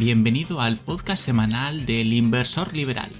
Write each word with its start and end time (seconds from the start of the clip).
Bienvenido 0.00 0.60
al 0.60 0.76
podcast 0.76 1.24
semanal 1.24 1.84
del 1.84 2.12
Inversor 2.12 2.72
Liberal, 2.72 3.10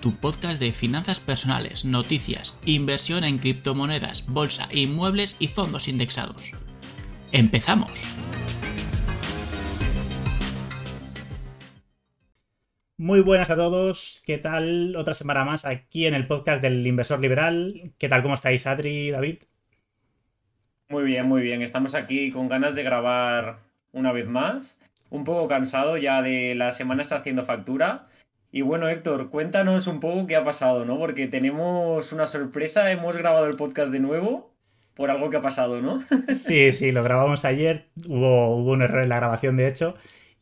tu 0.00 0.16
podcast 0.16 0.60
de 0.60 0.72
finanzas 0.72 1.20
personales, 1.20 1.84
noticias, 1.84 2.60
inversión 2.66 3.22
en 3.22 3.38
criptomonedas, 3.38 4.26
bolsa, 4.26 4.66
inmuebles 4.72 5.36
y 5.38 5.46
fondos 5.46 5.86
indexados. 5.86 6.54
¡Empezamos! 7.30 8.02
Muy 12.96 13.20
buenas 13.20 13.50
a 13.50 13.54
todos, 13.54 14.24
¿qué 14.26 14.38
tal? 14.38 14.96
Otra 14.96 15.14
semana 15.14 15.44
más 15.44 15.64
aquí 15.64 16.06
en 16.06 16.14
el 16.14 16.26
podcast 16.26 16.60
del 16.60 16.84
Inversor 16.84 17.20
Liberal. 17.20 17.92
¿Qué 17.98 18.08
tal? 18.08 18.22
¿Cómo 18.22 18.34
estáis, 18.34 18.66
Adri, 18.66 19.12
David? 19.12 19.44
Muy 20.88 21.04
bien, 21.04 21.28
muy 21.28 21.42
bien. 21.42 21.62
Estamos 21.62 21.94
aquí 21.94 22.32
con 22.32 22.48
ganas 22.48 22.74
de 22.74 22.82
grabar 22.82 23.60
una 23.92 24.10
vez 24.10 24.26
más 24.26 24.81
un 25.12 25.24
poco 25.24 25.46
cansado 25.46 25.98
ya 25.98 26.22
de 26.22 26.54
la 26.54 26.72
semana 26.72 27.02
está 27.02 27.16
haciendo 27.16 27.44
factura. 27.44 28.08
Y 28.50 28.62
bueno, 28.62 28.88
Héctor, 28.88 29.28
cuéntanos 29.30 29.86
un 29.86 30.00
poco 30.00 30.26
qué 30.26 30.36
ha 30.36 30.44
pasado, 30.44 30.84
¿no? 30.86 30.98
Porque 30.98 31.28
tenemos 31.28 32.12
una 32.12 32.26
sorpresa, 32.26 32.90
hemos 32.90 33.16
grabado 33.16 33.46
el 33.46 33.56
podcast 33.56 33.92
de 33.92 34.00
nuevo 34.00 34.54
por 34.94 35.10
algo 35.10 35.28
que 35.30 35.36
ha 35.36 35.42
pasado, 35.42 35.82
¿no? 35.82 36.02
Sí, 36.34 36.72
sí, 36.72 36.92
lo 36.92 37.02
grabamos 37.02 37.44
ayer, 37.44 37.88
hubo, 38.06 38.56
hubo 38.56 38.72
un 38.72 38.82
error 38.82 39.02
en 39.02 39.10
la 39.10 39.16
grabación, 39.16 39.56
de 39.56 39.68
hecho, 39.68 39.94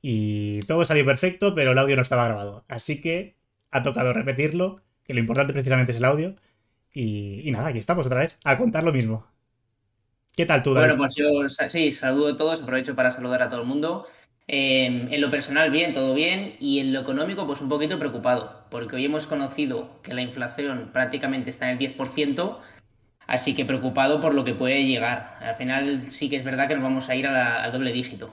y 0.03 0.61
todo 0.61 0.85
salió 0.85 1.05
perfecto, 1.05 1.55
pero 1.55 1.73
el 1.73 1.79
audio 1.79 1.97
no 1.97 2.03
estaba 2.03 2.27
grabado. 2.27 2.65
Así 2.69 3.01
que 3.01 3.37
ha 3.73 3.83
tocado 3.83 4.13
repetirlo, 4.13 4.83
que 5.05 5.15
lo 5.15 5.21
importante 5.21 5.53
precisamente 5.53 5.93
es 5.93 5.99
el 5.99 6.05
audio. 6.05 6.37
Y, 6.93 7.49
nada, 7.51 7.69
aquí 7.69 7.79
estamos 7.79 8.07
otra 8.07 8.21
vez, 8.21 8.39
a 8.45 8.57
contar 8.57 8.85
lo 8.85 8.93
mismo. 8.93 9.27
¿Qué 10.33 10.47
tal 10.47 10.63
tú, 10.63 10.75
David? 10.75 10.97
Bueno, 10.97 11.03
pues 11.03 11.15
yo 11.17 11.69
sí, 11.69 11.91
saludo 11.91 12.35
a 12.35 12.37
todos, 12.37 12.63
aprovecho 12.63 12.95
para 12.95 13.11
saludar 13.11 13.43
a 13.43 13.49
todo 13.49 13.63
el 13.63 13.67
mundo. 13.67 14.07
Em, 14.53 15.07
en 15.13 15.21
lo 15.21 15.31
personal, 15.31 15.71
bien, 15.71 15.95
todo 15.95 16.13
bien. 16.13 16.57
Y 16.59 16.81
en 16.81 16.93
lo 16.93 17.01
económico, 17.01 17.47
pues 17.47 17.61
un 17.61 17.69
poquito 17.69 18.01
preocupado, 18.01 18.65
porque 18.69 18.97
hoy 18.97 19.05
hemos 19.05 19.29
conocido 19.29 20.01
que 20.03 20.13
la 20.13 20.23
inflación 20.23 20.91
prácticamente 20.93 21.51
está 21.51 21.67
en 21.71 21.79
el 21.79 21.79
10%, 21.79 22.59
así 23.29 23.55
que 23.55 23.65
preocupado 23.65 24.21
por 24.21 24.35
lo 24.35 24.45
que 24.45 24.55
puede 24.55 24.85
llegar. 24.85 25.39
Al 25.41 25.55
final 25.55 26.01
sí 26.11 26.29
que 26.29 26.35
es 26.35 26.43
verdad 26.43 26.67
que 26.67 26.75
nos 26.75 26.83
vamos 26.83 27.09
a 27.09 27.15
ir 27.15 27.29
al 27.29 27.71
doble 27.71 27.93
dígito. 27.93 28.33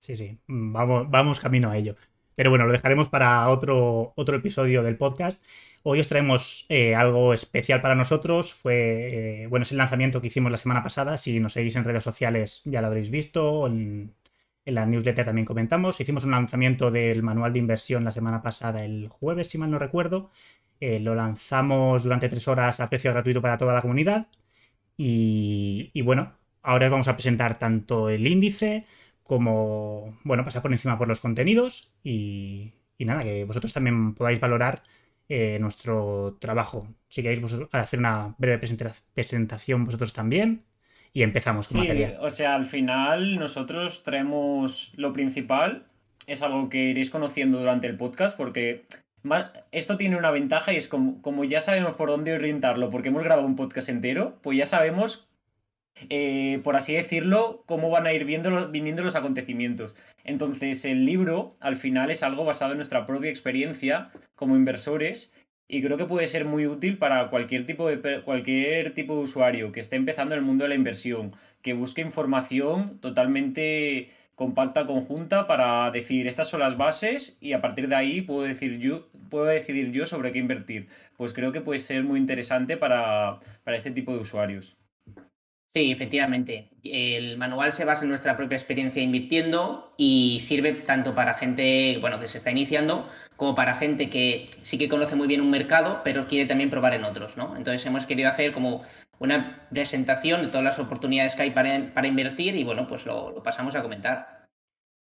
Sí, 0.00 0.16
sí, 0.16 0.38
vamos, 0.48 1.08
vamos 1.08 1.40
camino 1.40 1.70
a 1.70 1.78
ello. 1.78 1.96
Pero 2.34 2.50
bueno, 2.50 2.66
lo 2.66 2.72
dejaremos 2.72 3.08
para 3.08 3.48
otro, 3.48 4.12
otro 4.16 4.36
episodio 4.36 4.82
del 4.82 4.98
podcast. 4.98 5.42
Hoy 5.82 6.00
os 6.00 6.08
traemos 6.08 6.66
eh, 6.68 6.94
algo 6.94 7.32
especial 7.32 7.80
para 7.80 7.94
nosotros. 7.94 8.52
Fue, 8.52 9.44
eh, 9.44 9.46
bueno, 9.46 9.62
es 9.62 9.72
el 9.72 9.78
lanzamiento 9.78 10.20
que 10.20 10.26
hicimos 10.26 10.52
la 10.52 10.58
semana 10.58 10.82
pasada. 10.82 11.16
Si 11.16 11.40
nos 11.40 11.54
seguís 11.54 11.76
en 11.76 11.84
redes 11.84 12.04
sociales 12.04 12.64
ya 12.66 12.82
lo 12.82 12.88
habréis 12.88 13.10
visto. 13.10 13.66
En 14.64 14.74
la 14.74 14.86
newsletter 14.86 15.24
también 15.24 15.46
comentamos. 15.46 16.00
Hicimos 16.00 16.24
un 16.24 16.32
lanzamiento 16.32 16.90
del 16.90 17.22
manual 17.22 17.52
de 17.52 17.58
inversión 17.58 18.04
la 18.04 18.12
semana 18.12 18.42
pasada, 18.42 18.84
el 18.84 19.08
jueves, 19.08 19.48
si 19.48 19.58
mal 19.58 19.70
no 19.70 19.78
recuerdo. 19.78 20.30
Eh, 20.80 20.98
lo 21.00 21.14
lanzamos 21.14 22.02
durante 22.02 22.28
tres 22.28 22.48
horas 22.48 22.80
a 22.80 22.88
precio 22.88 23.12
gratuito 23.12 23.42
para 23.42 23.58
toda 23.58 23.74
la 23.74 23.82
comunidad. 23.82 24.28
Y, 24.96 26.00
bueno, 26.02 26.34
ahora 26.62 26.86
os 26.86 26.92
vamos 26.92 27.08
a 27.08 27.14
presentar 27.16 27.58
tanto 27.58 28.08
el 28.10 28.26
índice 28.26 28.86
como, 29.22 30.18
bueno, 30.24 30.44
pasar 30.44 30.62
por 30.62 30.72
encima 30.72 30.98
por 30.98 31.08
los 31.08 31.20
contenidos 31.20 31.92
y, 32.04 32.74
nada, 32.98 33.24
que 33.24 33.44
vosotros 33.44 33.72
también 33.72 34.14
podáis 34.14 34.40
valorar 34.40 34.82
eh, 35.28 35.58
nuestro 35.60 36.36
trabajo. 36.40 36.88
Si 37.08 37.22
queréis 37.22 37.42
hacer 37.72 37.98
una 37.98 38.34
breve 38.38 38.58
presentación 39.14 39.84
vosotros 39.84 40.12
también 40.12 40.64
y 41.12 41.22
empezamos 41.22 41.68
con 41.68 41.82
sí, 41.82 42.04
O 42.20 42.30
sea, 42.30 42.54
al 42.54 42.66
final 42.66 43.38
nosotros 43.38 44.02
traemos 44.02 44.92
lo 44.96 45.12
principal, 45.12 45.86
es 46.26 46.42
algo 46.42 46.68
que 46.68 46.84
iréis 46.84 47.10
conociendo 47.10 47.58
durante 47.58 47.86
el 47.86 47.96
podcast 47.96 48.36
porque 48.36 48.84
esto 49.70 49.96
tiene 49.96 50.16
una 50.16 50.30
ventaja 50.30 50.72
y 50.72 50.76
es 50.76 50.88
como, 50.88 51.20
como 51.22 51.44
ya 51.44 51.60
sabemos 51.60 51.94
por 51.94 52.08
dónde 52.08 52.32
orientarlo 52.32 52.90
porque 52.90 53.08
hemos 53.08 53.24
grabado 53.24 53.46
un 53.46 53.56
podcast 53.56 53.88
entero, 53.88 54.38
pues 54.42 54.58
ya 54.58 54.66
sabemos, 54.66 55.28
eh, 56.08 56.60
por 56.64 56.76
así 56.76 56.94
decirlo, 56.94 57.62
cómo 57.66 57.90
van 57.90 58.06
a 58.06 58.12
ir 58.12 58.24
viendo 58.24 58.70
viniendo 58.70 59.02
los 59.02 59.14
acontecimientos. 59.14 59.94
Entonces 60.24 60.84
el 60.84 61.04
libro 61.04 61.56
al 61.60 61.76
final 61.76 62.10
es 62.10 62.22
algo 62.22 62.44
basado 62.44 62.72
en 62.72 62.78
nuestra 62.78 63.06
propia 63.06 63.30
experiencia 63.30 64.10
como 64.34 64.56
inversores 64.56 65.30
y 65.68 65.82
creo 65.82 65.96
que 65.96 66.04
puede 66.04 66.28
ser 66.28 66.44
muy 66.44 66.66
útil 66.66 66.98
para 66.98 67.30
cualquier 67.30 67.66
tipo 67.66 67.88
de, 67.88 68.22
cualquier 68.22 68.94
tipo 68.94 69.16
de 69.16 69.22
usuario 69.22 69.72
que 69.72 69.80
esté 69.80 69.96
empezando 69.96 70.34
en 70.34 70.40
el 70.40 70.44
mundo 70.44 70.64
de 70.64 70.68
la 70.68 70.74
inversión, 70.74 71.34
que 71.62 71.72
busque 71.72 72.00
información 72.00 72.98
totalmente 72.98 74.10
compacta, 74.34 74.86
conjunta, 74.86 75.46
para 75.46 75.90
decir 75.90 76.26
estas 76.26 76.48
son 76.48 76.60
las 76.60 76.76
bases 76.76 77.36
y 77.40 77.52
a 77.52 77.60
partir 77.60 77.88
de 77.88 77.96
ahí 77.96 78.20
puedo, 78.22 78.42
decir 78.42 78.78
yo, 78.78 79.08
puedo 79.30 79.44
decidir 79.46 79.92
yo 79.92 80.06
sobre 80.06 80.32
qué 80.32 80.38
invertir. 80.38 80.88
Pues 81.16 81.32
creo 81.32 81.52
que 81.52 81.60
puede 81.60 81.80
ser 81.80 82.04
muy 82.04 82.18
interesante 82.18 82.76
para, 82.76 83.40
para 83.64 83.76
este 83.76 83.90
tipo 83.92 84.12
de 84.14 84.20
usuarios. 84.20 84.76
Sí, 85.74 85.90
efectivamente. 85.90 86.68
El 86.84 87.38
manual 87.38 87.72
se 87.72 87.86
basa 87.86 88.02
en 88.02 88.10
nuestra 88.10 88.36
propia 88.36 88.56
experiencia 88.56 89.00
invirtiendo 89.02 89.94
y 89.96 90.40
sirve 90.40 90.74
tanto 90.74 91.14
para 91.14 91.32
gente 91.32 91.96
bueno, 91.98 92.20
que 92.20 92.28
se 92.28 92.36
está 92.36 92.50
iniciando 92.50 93.08
como 93.36 93.54
para 93.54 93.76
gente 93.76 94.10
que 94.10 94.50
sí 94.60 94.76
que 94.76 94.90
conoce 94.90 95.16
muy 95.16 95.26
bien 95.28 95.40
un 95.40 95.50
mercado, 95.50 96.02
pero 96.04 96.28
quiere 96.28 96.46
también 96.46 96.68
probar 96.68 96.92
en 96.92 97.04
otros. 97.04 97.38
¿no? 97.38 97.56
Entonces 97.56 97.86
hemos 97.86 98.04
querido 98.04 98.28
hacer 98.28 98.52
como 98.52 98.82
una 99.18 99.66
presentación 99.70 100.42
de 100.42 100.48
todas 100.48 100.64
las 100.64 100.78
oportunidades 100.78 101.34
que 101.34 101.42
hay 101.42 101.50
para, 101.52 102.06
invertir 102.06 102.54
y 102.54 102.64
bueno, 102.64 102.86
pues 102.86 103.06
lo 103.06 103.42
pasamos 103.42 103.74
a 103.74 103.82
comentar. 103.82 104.41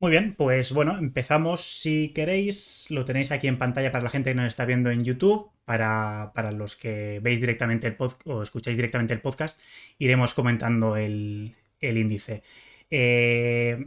Muy 0.00 0.10
bien, 0.10 0.34
pues 0.36 0.72
bueno, 0.72 0.98
empezamos 0.98 1.80
si 1.80 2.12
queréis. 2.12 2.90
Lo 2.90 3.04
tenéis 3.04 3.32
aquí 3.32 3.48
en 3.48 3.58
pantalla 3.58 3.90
para 3.92 4.04
la 4.04 4.10
gente 4.10 4.30
que 4.30 4.36
nos 4.36 4.48
está 4.48 4.64
viendo 4.64 4.90
en 4.90 5.04
YouTube. 5.04 5.50
Para, 5.64 6.30
los 6.52 6.76
que 6.76 7.20
veis 7.22 7.40
directamente 7.40 7.86
el 7.86 7.96
podcast 7.96 8.26
o 8.26 8.42
escucháis 8.42 8.76
directamente 8.76 9.14
el 9.14 9.22
podcast, 9.22 9.58
iremos 9.98 10.34
comentando 10.34 10.96
el, 10.96 11.54
índice. 11.80 12.42
Eh, 12.90 13.86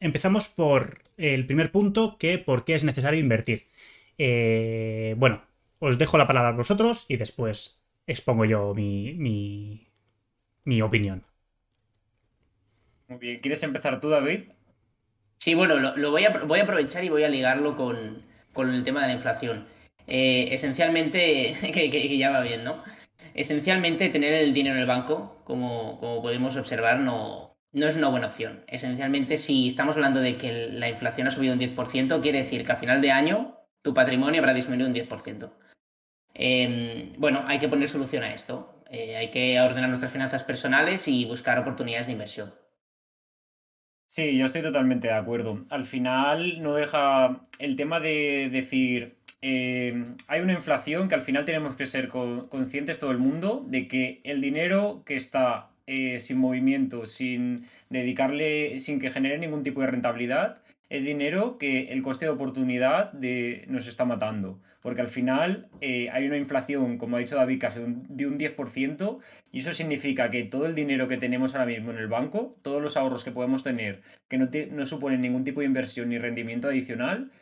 empezamos 0.00 0.48
por 0.48 1.02
el 1.18 1.46
primer 1.46 1.70
punto, 1.70 2.16
que 2.18 2.38
por 2.38 2.64
qué 2.64 2.74
es 2.74 2.84
necesario 2.84 3.20
invertir. 3.20 3.66
Eh, 4.16 5.14
bueno, 5.18 5.42
os 5.80 5.98
dejo 5.98 6.16
la 6.16 6.26
palabra 6.26 6.50
a 6.50 6.52
vosotros 6.52 7.04
y 7.08 7.16
después 7.16 7.82
expongo 8.06 8.46
yo 8.46 8.74
mi, 8.74 9.14
mi, 9.14 9.86
mi 10.64 10.80
opinión. 10.80 11.24
Muy 13.08 13.18
bien, 13.18 13.40
¿quieres 13.40 13.62
empezar 13.62 14.00
tú, 14.00 14.08
David? 14.08 14.55
Sí, 15.38 15.54
bueno, 15.54 15.76
lo, 15.76 16.10
voy, 16.10 16.24
a, 16.24 16.30
voy, 16.44 16.60
a, 16.60 16.62
aprovechar 16.62 17.04
y 17.04 17.08
voy 17.08 17.24
a 17.24 17.28
ligarlo 17.28 17.76
con, 17.76 18.24
el 18.56 18.84
tema 18.84 19.02
de 19.02 19.08
la 19.08 19.14
inflación. 19.14 19.66
Eh, 20.06 20.48
esencialmente, 20.50 21.54
que, 21.72 22.18
ya 22.18 22.30
va 22.30 22.40
bien, 22.40 22.64
¿no? 22.64 22.82
Esencialmente, 23.34 24.08
tener 24.08 24.32
el 24.32 24.54
dinero 24.54 24.76
en 24.76 24.82
el 24.82 24.86
banco, 24.86 25.40
como, 25.44 25.98
como 26.00 26.22
podemos 26.22 26.56
observar, 26.56 27.00
no, 27.00 27.56
no 27.72 27.86
es 27.86 27.96
una 27.96 28.08
buena 28.08 28.28
opción. 28.28 28.64
Esencialmente, 28.66 29.36
si 29.36 29.66
estamos 29.66 29.96
hablando 29.96 30.20
de 30.20 30.36
que 30.36 30.68
la 30.72 30.88
inflación 30.88 31.26
ha 31.26 31.30
subido 31.30 31.52
un 31.52 31.60
10%, 31.60 32.22
quiere 32.22 32.38
decir 32.38 32.64
que 32.64 32.72
a 32.72 32.76
final 32.76 33.00
de 33.02 33.10
año 33.10 33.58
tu 33.82 33.92
patrimonio 33.94 34.40
habrá 34.40 34.54
disminuido 34.54 34.88
un 34.88 34.94
10%. 34.94 35.52
Em, 36.34 37.12
bueno, 37.18 37.44
hay 37.46 37.58
que 37.58 37.68
poner 37.68 37.88
solución 37.88 38.22
a 38.24 38.32
esto. 38.34 38.82
Eh, 38.90 39.16
hay 39.16 39.30
que 39.30 39.60
ordenar 39.60 39.88
nuestras 39.88 40.12
finanzas 40.12 40.42
personales 40.44 41.06
y 41.08 41.24
buscar 41.24 41.58
oportunidades 41.58 42.06
de 42.06 42.12
inversión. 42.12 42.54
Sí, 44.06 44.36
yo 44.36 44.46
estoy 44.46 44.62
totalmente 44.62 45.08
de 45.08 45.14
acuerdo. 45.14 45.64
Al 45.68 45.84
final 45.84 46.62
no 46.62 46.74
deja 46.74 47.40
el 47.58 47.76
tema 47.76 47.98
de 48.00 48.48
decir, 48.50 49.16
eh, 49.42 50.04
hay 50.28 50.40
una 50.40 50.52
inflación 50.52 51.08
que 51.08 51.16
al 51.16 51.22
final 51.22 51.44
tenemos 51.44 51.74
que 51.74 51.86
ser 51.86 52.08
conscientes 52.08 52.98
todo 52.98 53.10
el 53.10 53.18
mundo 53.18 53.64
de 53.68 53.88
que 53.88 54.20
el 54.24 54.40
dinero 54.40 55.02
que 55.04 55.16
está 55.16 55.70
eh, 55.88 56.20
sin 56.20 56.38
movimiento, 56.38 57.04
sin 57.06 57.66
dedicarle, 57.90 58.78
sin 58.78 59.00
que 59.00 59.10
genere 59.10 59.38
ningún 59.38 59.64
tipo 59.64 59.80
de 59.80 59.88
rentabilidad, 59.88 60.62
es 60.88 61.04
dinero 61.04 61.58
que 61.58 61.92
el 61.92 62.02
coste 62.02 62.26
de 62.26 62.30
oportunidad 62.30 63.12
de, 63.12 63.64
nos 63.68 63.86
está 63.86 64.04
matando. 64.04 64.60
Porque 64.80 65.00
al 65.00 65.08
final 65.08 65.68
eh, 65.80 66.10
hay 66.10 66.26
una 66.26 66.36
inflación, 66.36 66.96
como 66.96 67.16
ha 67.16 67.20
dicho 67.20 67.34
David, 67.34 67.60
casi 67.60 67.80
de 67.80 68.26
un 68.26 68.38
10%, 68.38 69.18
y 69.50 69.60
eso 69.60 69.72
significa 69.72 70.30
que 70.30 70.44
todo 70.44 70.66
el 70.66 70.76
dinero 70.76 71.08
que 71.08 71.16
tenemos 71.16 71.54
ahora 71.54 71.66
mismo 71.66 71.90
en 71.90 71.98
el 71.98 72.06
banco, 72.06 72.56
todos 72.62 72.80
los 72.80 72.96
ahorros 72.96 73.24
que 73.24 73.32
podemos 73.32 73.64
tener, 73.64 74.02
que 74.28 74.38
no, 74.38 74.48
no 74.70 74.86
suponen 74.86 75.22
ningún 75.22 75.42
tipo 75.42 75.60
de 75.60 75.66
inversión 75.66 76.10
ni 76.10 76.18
rendimiento 76.18 76.68
adicional, 76.68 77.32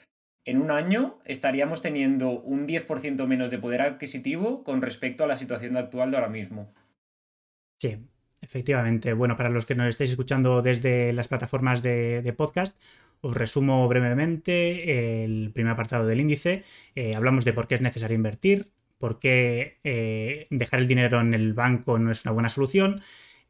en 0.47 0.61
un 0.61 0.71
año 0.71 1.19
estaríamos 1.25 1.83
teniendo 1.83 2.41
un 2.41 2.67
10% 2.67 3.27
menos 3.27 3.51
de 3.51 3.59
poder 3.59 3.83
adquisitivo 3.83 4.63
con 4.63 4.83
respecto 4.83 5.25
a 5.25 5.27
la 5.27 5.37
situación 5.37 5.77
actual 5.77 6.11
de 6.11 6.17
ahora 6.17 6.29
mismo. 6.29 6.73
Sí, 7.79 7.99
efectivamente. 8.45 9.13
Bueno, 9.13 9.37
para 9.37 9.49
los 9.49 9.67
que 9.67 9.75
nos 9.75 9.89
estéis 9.89 10.11
escuchando 10.11 10.63
desde 10.63 11.13
las 11.13 11.29
plataformas 11.29 11.83
de 11.83 12.35
podcast, 12.37 12.77
os 13.25 13.35
resumo 13.35 13.89
brevemente 13.89 15.25
el 15.25 15.51
primer 15.53 15.73
apartado 15.73 16.07
del 16.07 16.21
índice. 16.21 16.65
Eh, 16.95 17.15
hablamos 17.15 17.45
de 17.45 17.55
por 17.55 17.67
qué 17.67 17.75
es 17.77 17.81
necesario 17.81 18.15
invertir, 18.15 18.73
por 18.99 19.19
qué 19.19 19.79
eh, 19.83 20.47
dejar 20.51 20.81
el 20.81 20.89
dinero 20.89 21.21
en 21.21 21.33
el 21.35 21.55
banco 21.55 21.99
no 21.99 22.11
es 22.11 22.25
una 22.25 22.33
buena 22.33 22.49
solución, 22.51 23.01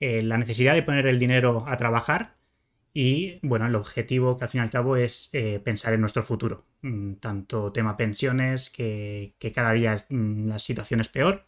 eh, 0.01 0.23
la 0.23 0.39
necesidad 0.39 0.75
de 0.75 0.83
poner 0.83 1.07
el 1.07 1.19
dinero 1.19 1.65
a 1.67 1.77
trabajar 1.77 2.37
Y 2.95 3.41
bueno, 3.43 3.67
el 3.67 3.75
objetivo 3.75 4.37
que 4.39 4.45
al 4.45 4.51
fin 4.51 4.61
y 4.61 4.65
al 4.65 4.71
cabo 4.71 4.97
es 4.97 5.31
pensar 5.65 5.95
en 5.95 6.01
nuestro 6.01 6.23
futuro. 6.23 6.65
Mm, 6.83 7.15
tanto 7.15 7.73
tema 7.73 7.97
pensiones, 7.97 8.71
que, 8.71 9.35
cada 9.55 9.73
día 9.73 9.97
mm, 10.11 10.47
la 10.49 10.59
situación 10.61 11.01
es 11.01 11.09
peor. 11.09 11.45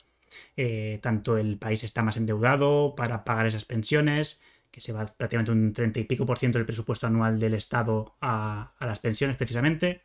Eh, 0.56 0.98
tanto 1.02 1.38
el 1.38 1.58
país 1.58 1.84
está 1.84 2.02
más 2.02 2.16
endeudado 2.16 2.94
para 2.96 3.24
pagar 3.24 3.46
esas 3.46 3.64
pensiones, 3.64 4.42
que 4.70 4.80
se 4.80 4.92
va 4.92 5.06
prácticamente 5.06 5.52
un 5.52 5.72
30 5.72 6.00
y 6.00 6.04
pico 6.04 6.26
por 6.26 6.38
ciento 6.38 6.58
del 6.58 6.66
presupuesto 6.66 7.06
anual 7.06 7.40
del 7.40 7.54
Estado 7.54 8.16
a, 8.20 8.74
las 8.80 8.98
pensiones 8.98 9.36
precisamente. 9.36 10.02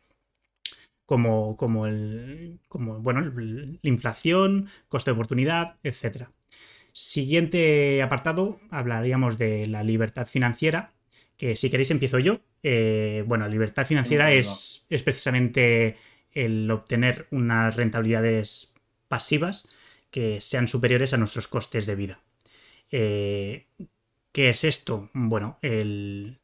Como, 1.04 1.56
como, 1.56 1.86
el, 1.86 2.60
como 2.68 3.00
bueno, 3.00 3.20
la 3.20 3.78
inflación, 3.82 4.68
coste 4.88 5.10
de 5.10 5.14
oportunidad, 5.14 5.76
etc. 5.82 6.28
Siguiente 6.92 8.00
apartado, 8.02 8.60
hablaríamos 8.70 9.36
de 9.36 9.66
la 9.66 9.82
libertad 9.82 10.26
financiera 10.26 10.92
que 11.36 11.56
si 11.56 11.70
queréis 11.70 11.90
empiezo 11.90 12.18
yo. 12.18 12.40
Eh, 12.62 13.24
bueno, 13.26 13.48
libertad 13.48 13.84
financiera 13.84 14.32
es, 14.32 14.86
es, 14.88 15.02
precisamente 15.02 15.96
el 16.32 16.70
obtener 16.70 17.26
unas 17.30 17.74
rentabilidades 17.76 18.72
pasivas 19.08 19.68
que 20.12 20.40
sean 20.40 20.68
superiores 20.68 21.12
a 21.12 21.16
nuestros 21.16 21.48
costes 21.48 21.86
de 21.86 21.96
vida. 21.96 22.20
Eh, 22.92 23.66
¿Qué 24.30 24.50
es 24.50 24.62
esto? 24.62 25.10
Bueno, 25.12 25.58
el, 25.62 26.38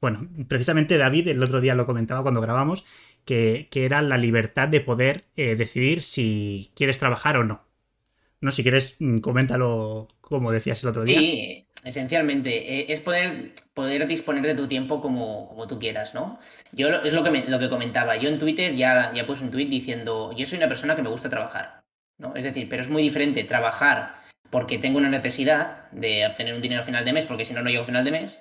bueno, 0.00 0.28
precisamente 0.48 0.98
David 0.98 1.28
el 1.28 1.42
otro 1.42 1.60
día 1.60 1.76
lo 1.76 1.86
comentaba 1.86 2.22
cuando 2.22 2.40
grabamos, 2.40 2.84
que, 3.24 3.68
era 3.72 4.02
la 4.02 4.18
libertad 4.18 4.66
de 4.66 4.80
poder 4.80 5.24
eh, 5.36 5.54
decidir 5.54 6.02
si 6.02 6.72
quieres 6.74 6.98
trabajar 6.98 7.36
o 7.36 7.44
no. 7.44 7.62
No, 8.40 8.50
si 8.50 8.64
quieres, 8.64 8.96
mm, 8.98 9.18
coméntalo 9.18 10.08
como 10.20 10.50
decías 10.50 10.82
el 10.82 10.88
otro 10.88 11.04
día. 11.04 11.20
Sí, 11.20 11.66
esencialmente. 11.84 12.80
Eh, 12.80 12.86
es 12.88 13.00
poder, 13.00 13.52
poder 13.74 14.06
disponer 14.08 14.42
de 14.42 14.54
tu 14.54 14.66
tiempo 14.66 15.00
como, 15.00 15.48
como 15.48 15.66
tú 15.68 15.78
quieras, 15.78 16.14
¿no? 16.14 16.38
Yo 16.72 16.88
es 16.88 17.12
lo 17.12 17.22
que, 17.22 17.30
lo 17.46 17.58
que 17.58 17.68
comentaba. 17.68 18.16
Yo 18.16 18.28
en 18.28 18.38
Twitter 18.38 18.74
ya, 18.74 19.12
ya 19.14 19.26
puse 19.26 19.44
un 19.44 19.50
tweet 19.50 19.66
diciendo, 19.66 20.34
yo 20.36 20.46
soy 20.46 20.58
una 20.58 20.68
persona 20.68 20.96
que 20.96 21.02
me 21.02 21.10
gusta 21.10 21.28
trabajar, 21.28 21.81
Es 22.34 22.44
decir, 22.44 22.68
pero 22.68 22.82
es 22.82 22.88
muy 22.88 23.02
diferente 23.02 23.44
trabajar 23.44 24.22
porque 24.50 24.78
tengo 24.78 24.98
una 24.98 25.08
necesidad 25.08 25.90
de 25.92 26.26
obtener 26.26 26.54
un 26.54 26.60
dinero 26.60 26.82
a 26.82 26.84
final 26.84 27.04
de 27.04 27.12
mes, 27.12 27.26
porque 27.26 27.44
si 27.44 27.54
no, 27.54 27.62
no 27.62 27.70
llego 27.70 27.82
a 27.82 27.86
final 27.86 28.04
de 28.04 28.10
mes, 28.10 28.38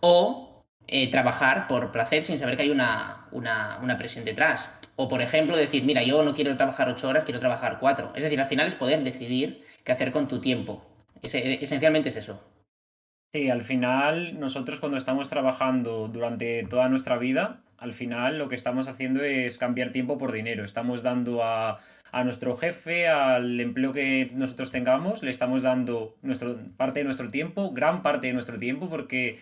o 0.00 0.64
eh, 0.88 1.10
trabajar 1.10 1.68
por 1.68 1.92
placer 1.92 2.24
sin 2.24 2.38
saber 2.38 2.56
que 2.56 2.62
hay 2.62 2.70
una, 2.70 3.28
una, 3.30 3.78
una 3.82 3.96
presión 3.96 4.24
detrás. 4.24 4.70
O, 4.96 5.08
por 5.08 5.22
ejemplo, 5.22 5.56
decir, 5.56 5.84
mira, 5.84 6.02
yo 6.02 6.22
no 6.22 6.34
quiero 6.34 6.56
trabajar 6.56 6.88
ocho 6.88 7.08
horas, 7.08 7.24
quiero 7.24 7.40
trabajar 7.40 7.78
cuatro. 7.78 8.12
Es 8.14 8.24
decir, 8.24 8.40
al 8.40 8.46
final 8.46 8.66
es 8.66 8.74
poder 8.74 9.02
decidir 9.02 9.64
qué 9.84 9.92
hacer 9.92 10.10
con 10.12 10.26
tu 10.26 10.40
tiempo. 10.40 10.84
esencialmente 11.22 12.08
es 12.08 12.16
eso. 12.16 12.42
Sí, 13.32 13.50
al 13.50 13.62
final 13.62 14.38
nosotros 14.40 14.80
cuando 14.80 14.98
estamos 14.98 15.28
trabajando 15.28 16.08
durante 16.08 16.64
toda 16.64 16.88
nuestra 16.88 17.18
vida, 17.18 17.62
al 17.78 17.92
final 17.92 18.38
lo 18.38 18.48
que 18.48 18.54
estamos 18.54 18.88
haciendo 18.88 19.22
es 19.22 19.58
cambiar 19.58 19.92
tiempo 19.92 20.18
por 20.18 20.32
dinero. 20.32 20.64
Estamos 20.64 21.02
dando 21.02 21.42
a, 21.44 21.80
a 22.16 22.24
nuestro 22.24 22.56
jefe, 22.56 23.08
al 23.08 23.60
empleo 23.60 23.92
que 23.92 24.30
nosotros 24.32 24.70
tengamos, 24.70 25.22
le 25.22 25.30
estamos 25.30 25.64
dando 25.64 26.16
parte 26.78 27.00
de 27.00 27.04
nuestro 27.04 27.28
tiempo, 27.28 27.72
gran 27.72 28.02
parte 28.02 28.28
de 28.28 28.32
nuestro 28.32 28.58
tiempo, 28.58 28.88
porque 28.88 29.38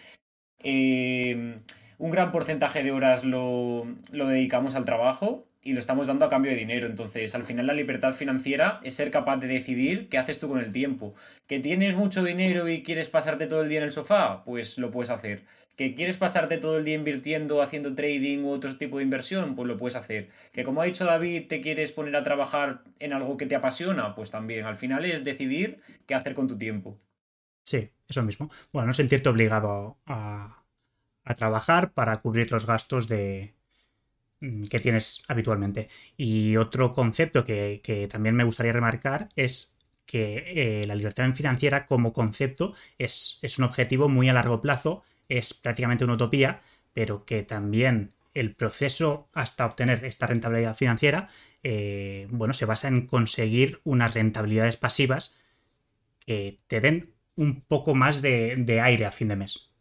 eh, 0.59 1.55
un 1.99 2.11
gran 2.11 2.33
porcentaje 2.33 2.83
de 2.83 2.91
horas 2.91 3.23
lo, 3.23 3.87
dedicamos 4.11 4.75
al 4.75 4.85
trabajo 4.85 5.47
y 5.65 5.73
lo 5.73 5.81
estamos 5.81 6.07
dando 6.07 6.27
a 6.27 6.29
cambio 6.29 6.53
de 6.53 6.59
dinero. 6.59 6.87
Entonces, 6.87 7.35
al 7.35 7.45
final 7.45 7.67
la 7.67 7.73
libertad 7.73 8.13
financiera 8.13 8.81
es 8.85 8.95
ser 8.95 9.11
capaz 9.11 9.39
de 9.39 9.49
decidir 9.49 10.09
qué 10.11 10.19
haces 10.19 10.39
tú 10.39 10.49
con 10.49 10.61
el 10.61 10.71
tiempo. 10.73 11.15
¿Que 11.47 11.59
tienes 11.59 11.97
mucho 11.97 12.23
dinero 12.23 12.69
y 12.69 12.83
quieres 12.83 13.09
pasarte 13.09 13.47
todo 13.47 13.63
el 13.63 13.69
día 13.71 13.79
en 13.79 13.85
el 13.85 13.93
sofá? 13.93 14.45
Pues 14.45 14.77
lo 14.79 14.91
puedes 14.91 15.11
hacer. 15.11 15.43
¿Que 15.75 15.95
quieres 15.95 16.19
pasarte 16.19 16.59
todo 16.59 16.79
el 16.79 16.85
día 16.85 16.95
invirtiendo, 16.95 17.63
haciendo 17.63 17.95
trading 17.95 18.45
u 18.45 18.51
otro 18.51 18.77
tipo 18.77 18.99
de 18.99 19.05
inversión? 19.05 19.57
Pues 19.57 19.67
lo 19.67 19.79
puedes 19.79 19.97
hacer. 19.97 20.29
¿Que 20.53 20.65
como 20.65 20.83
ha 20.83 20.85
dicho 20.85 21.07
David, 21.07 21.49
te 21.49 21.63
quieres 21.63 21.93
poner 21.93 22.15
a 22.15 22.23
trabajar 22.23 22.83
en 23.01 23.15
algo 23.15 23.37
que 23.39 23.47
te 23.47 23.57
apasiona? 23.57 24.15
Pues 24.15 24.31
también. 24.31 24.67
Al 24.67 24.77
final 24.77 25.05
es 25.07 25.25
decidir 25.25 25.81
qué 26.07 26.15
hacer 26.15 26.35
con 26.35 26.47
tu 26.47 26.59
tiempo. 26.59 27.01
Sí, 27.65 27.91
eso 28.09 28.23
mismo. 28.23 28.51
Bueno, 28.71 28.89
no 28.89 28.95
sentirte 28.95 29.31
obligado 29.31 29.99
a, 30.05 30.65
a 31.25 31.35
trabajar 31.35 31.93
para 31.93 32.19
cubrir 32.19 32.53
los 32.53 32.67
gastos 32.67 33.09
de, 33.09 33.55
que 34.71 34.81
tienes 34.81 35.25
habitualmente. 35.29 35.89
Y 36.17 36.57
otro 36.57 36.93
concepto 36.93 37.45
que, 37.45 38.09
también 38.11 38.35
me 38.35 38.45
gustaría 38.45 38.73
remarcar 38.73 39.29
es 39.37 39.77
que 40.07 40.81
eh, 40.83 40.87
la 40.87 40.95
libertad 40.95 41.33
financiera 41.35 41.87
como 41.87 42.13
concepto 42.13 42.75
es, 42.99 43.39
es, 43.43 43.59
un 43.59 43.65
objetivo 43.65 44.09
muy 44.09 44.29
a 44.29 44.35
largo 44.35 44.61
plazo, 44.61 45.03
es 45.29 45.55
prácticamente 45.55 46.05
una 46.05 46.15
utopía, 46.15 46.63
pero 46.93 47.25
que 47.25 47.43
también 47.43 48.13
el 48.35 48.55
proceso 48.55 49.29
hasta 49.33 49.65
obtener 49.65 50.05
esta 50.05 50.27
rentabilidad 50.27 50.77
financiera, 50.77 51.29
eh, 51.63 52.27
bueno, 52.31 52.53
se 52.53 52.67
basa 52.67 52.89
en 52.89 53.07
conseguir 53.07 53.81
unas 53.85 54.15
rentabilidades 54.15 54.77
pasivas 54.77 55.39
que 56.19 56.61
te 56.67 56.81
den 56.81 57.15
un 57.37 57.63
poco 57.63 57.95
más 57.95 58.23
de 58.23 58.81
aire 58.83 59.07
a 59.07 59.13
fin 59.13 59.29
de 59.29 59.37
mes. 59.37 59.74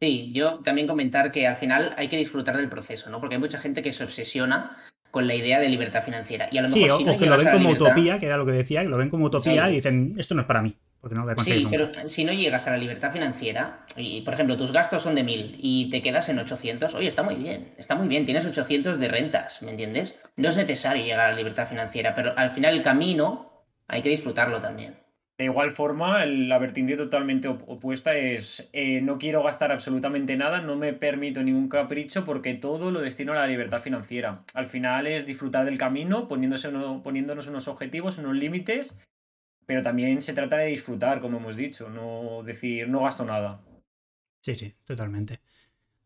Sí, 0.00 0.30
yo 0.32 0.60
también 0.60 0.86
comentar 0.86 1.30
que 1.30 1.46
al 1.46 1.56
final 1.56 1.94
hay 1.98 2.08
que 2.08 2.16
disfrutar 2.16 2.56
del 2.56 2.70
proceso, 2.70 3.10
¿no? 3.10 3.20
Porque 3.20 3.34
hay 3.34 3.40
mucha 3.40 3.58
gente 3.58 3.82
que 3.82 3.92
se 3.92 4.02
obsesiona 4.02 4.78
con 5.10 5.26
la 5.26 5.34
idea 5.34 5.60
de 5.60 5.68
libertad 5.68 6.02
financiera. 6.02 6.48
Y 6.50 6.56
a 6.56 6.62
lo 6.62 6.68
mejor, 6.68 6.98
sí, 6.98 7.04
o, 7.06 7.18
que 7.18 7.26
lo 7.26 7.36
ven 7.36 7.50
como 7.50 7.70
utopía, 7.70 8.18
que 8.18 8.26
era 8.26 8.38
lo 8.38 8.46
que 8.46 8.52
decía, 8.52 8.82
que 8.82 8.88
lo 8.88 8.96
ven 8.96 9.10
como 9.10 9.26
utopía 9.26 9.68
y 9.70 9.74
dicen, 9.74 10.14
esto 10.16 10.34
no 10.34 10.40
es 10.40 10.46
para 10.46 10.62
mí, 10.62 10.74
porque 11.00 11.14
no 11.14 11.20
lo 11.20 11.26
voy 11.26 11.32
a 11.32 11.34
conseguir 11.34 11.62
Sí, 11.62 11.68
pero 11.70 12.08
si 12.08 12.24
no 12.24 12.32
llegas 12.32 12.66
a 12.66 12.70
la 12.70 12.78
libertad 12.78 13.12
financiera, 13.12 13.80
y 13.96 14.22
por 14.22 14.32
ejemplo, 14.32 14.56
tus 14.56 14.72
gastos 14.72 15.02
son 15.02 15.16
de 15.16 15.24
1000 15.24 15.56
y 15.58 15.90
te 15.90 16.00
quedas 16.00 16.30
en 16.30 16.38
800, 16.38 16.94
oye, 16.94 17.08
está 17.08 17.22
muy 17.22 17.34
bien, 17.34 17.74
está 17.76 17.94
muy 17.94 18.08
bien, 18.08 18.24
tienes 18.24 18.46
800 18.46 18.98
de 18.98 19.08
rentas, 19.08 19.60
¿me 19.60 19.70
entiendes? 19.72 20.18
No 20.36 20.48
es 20.48 20.56
necesario 20.56 21.04
llegar 21.04 21.20
a 21.20 21.30
la 21.30 21.36
libertad 21.36 21.66
financiera, 21.66 22.14
pero 22.14 22.32
al 22.38 22.50
final 22.50 22.74
el 22.74 22.82
camino 22.82 23.66
hay 23.86 24.00
que 24.00 24.08
disfrutarlo 24.08 24.60
también. 24.60 24.94
De 25.40 25.46
igual 25.46 25.70
forma, 25.70 26.26
la 26.26 26.58
vertiente 26.58 26.98
totalmente 26.98 27.48
opuesta 27.48 28.14
es 28.14 28.68
eh, 28.74 29.00
no 29.00 29.16
quiero 29.16 29.42
gastar 29.42 29.72
absolutamente 29.72 30.36
nada, 30.36 30.60
no 30.60 30.76
me 30.76 30.92
permito 30.92 31.42
ningún 31.42 31.70
capricho 31.70 32.26
porque 32.26 32.52
todo 32.52 32.90
lo 32.90 33.00
destino 33.00 33.32
a 33.32 33.36
la 33.36 33.46
libertad 33.46 33.80
financiera. 33.80 34.44
Al 34.52 34.68
final 34.68 35.06
es 35.06 35.24
disfrutar 35.24 35.64
del 35.64 35.78
camino, 35.78 36.28
poniéndose 36.28 36.68
poniéndonos 37.02 37.46
unos 37.46 37.68
objetivos, 37.68 38.18
unos 38.18 38.36
límites, 38.36 38.94
pero 39.64 39.82
también 39.82 40.20
se 40.20 40.34
trata 40.34 40.58
de 40.58 40.66
disfrutar, 40.66 41.22
como 41.22 41.38
hemos 41.38 41.56
dicho, 41.56 41.88
no 41.88 42.42
decir 42.42 42.90
no 42.90 43.04
gasto 43.04 43.24
nada. 43.24 43.62
Sí, 44.42 44.54
sí, 44.54 44.74
totalmente. 44.84 45.40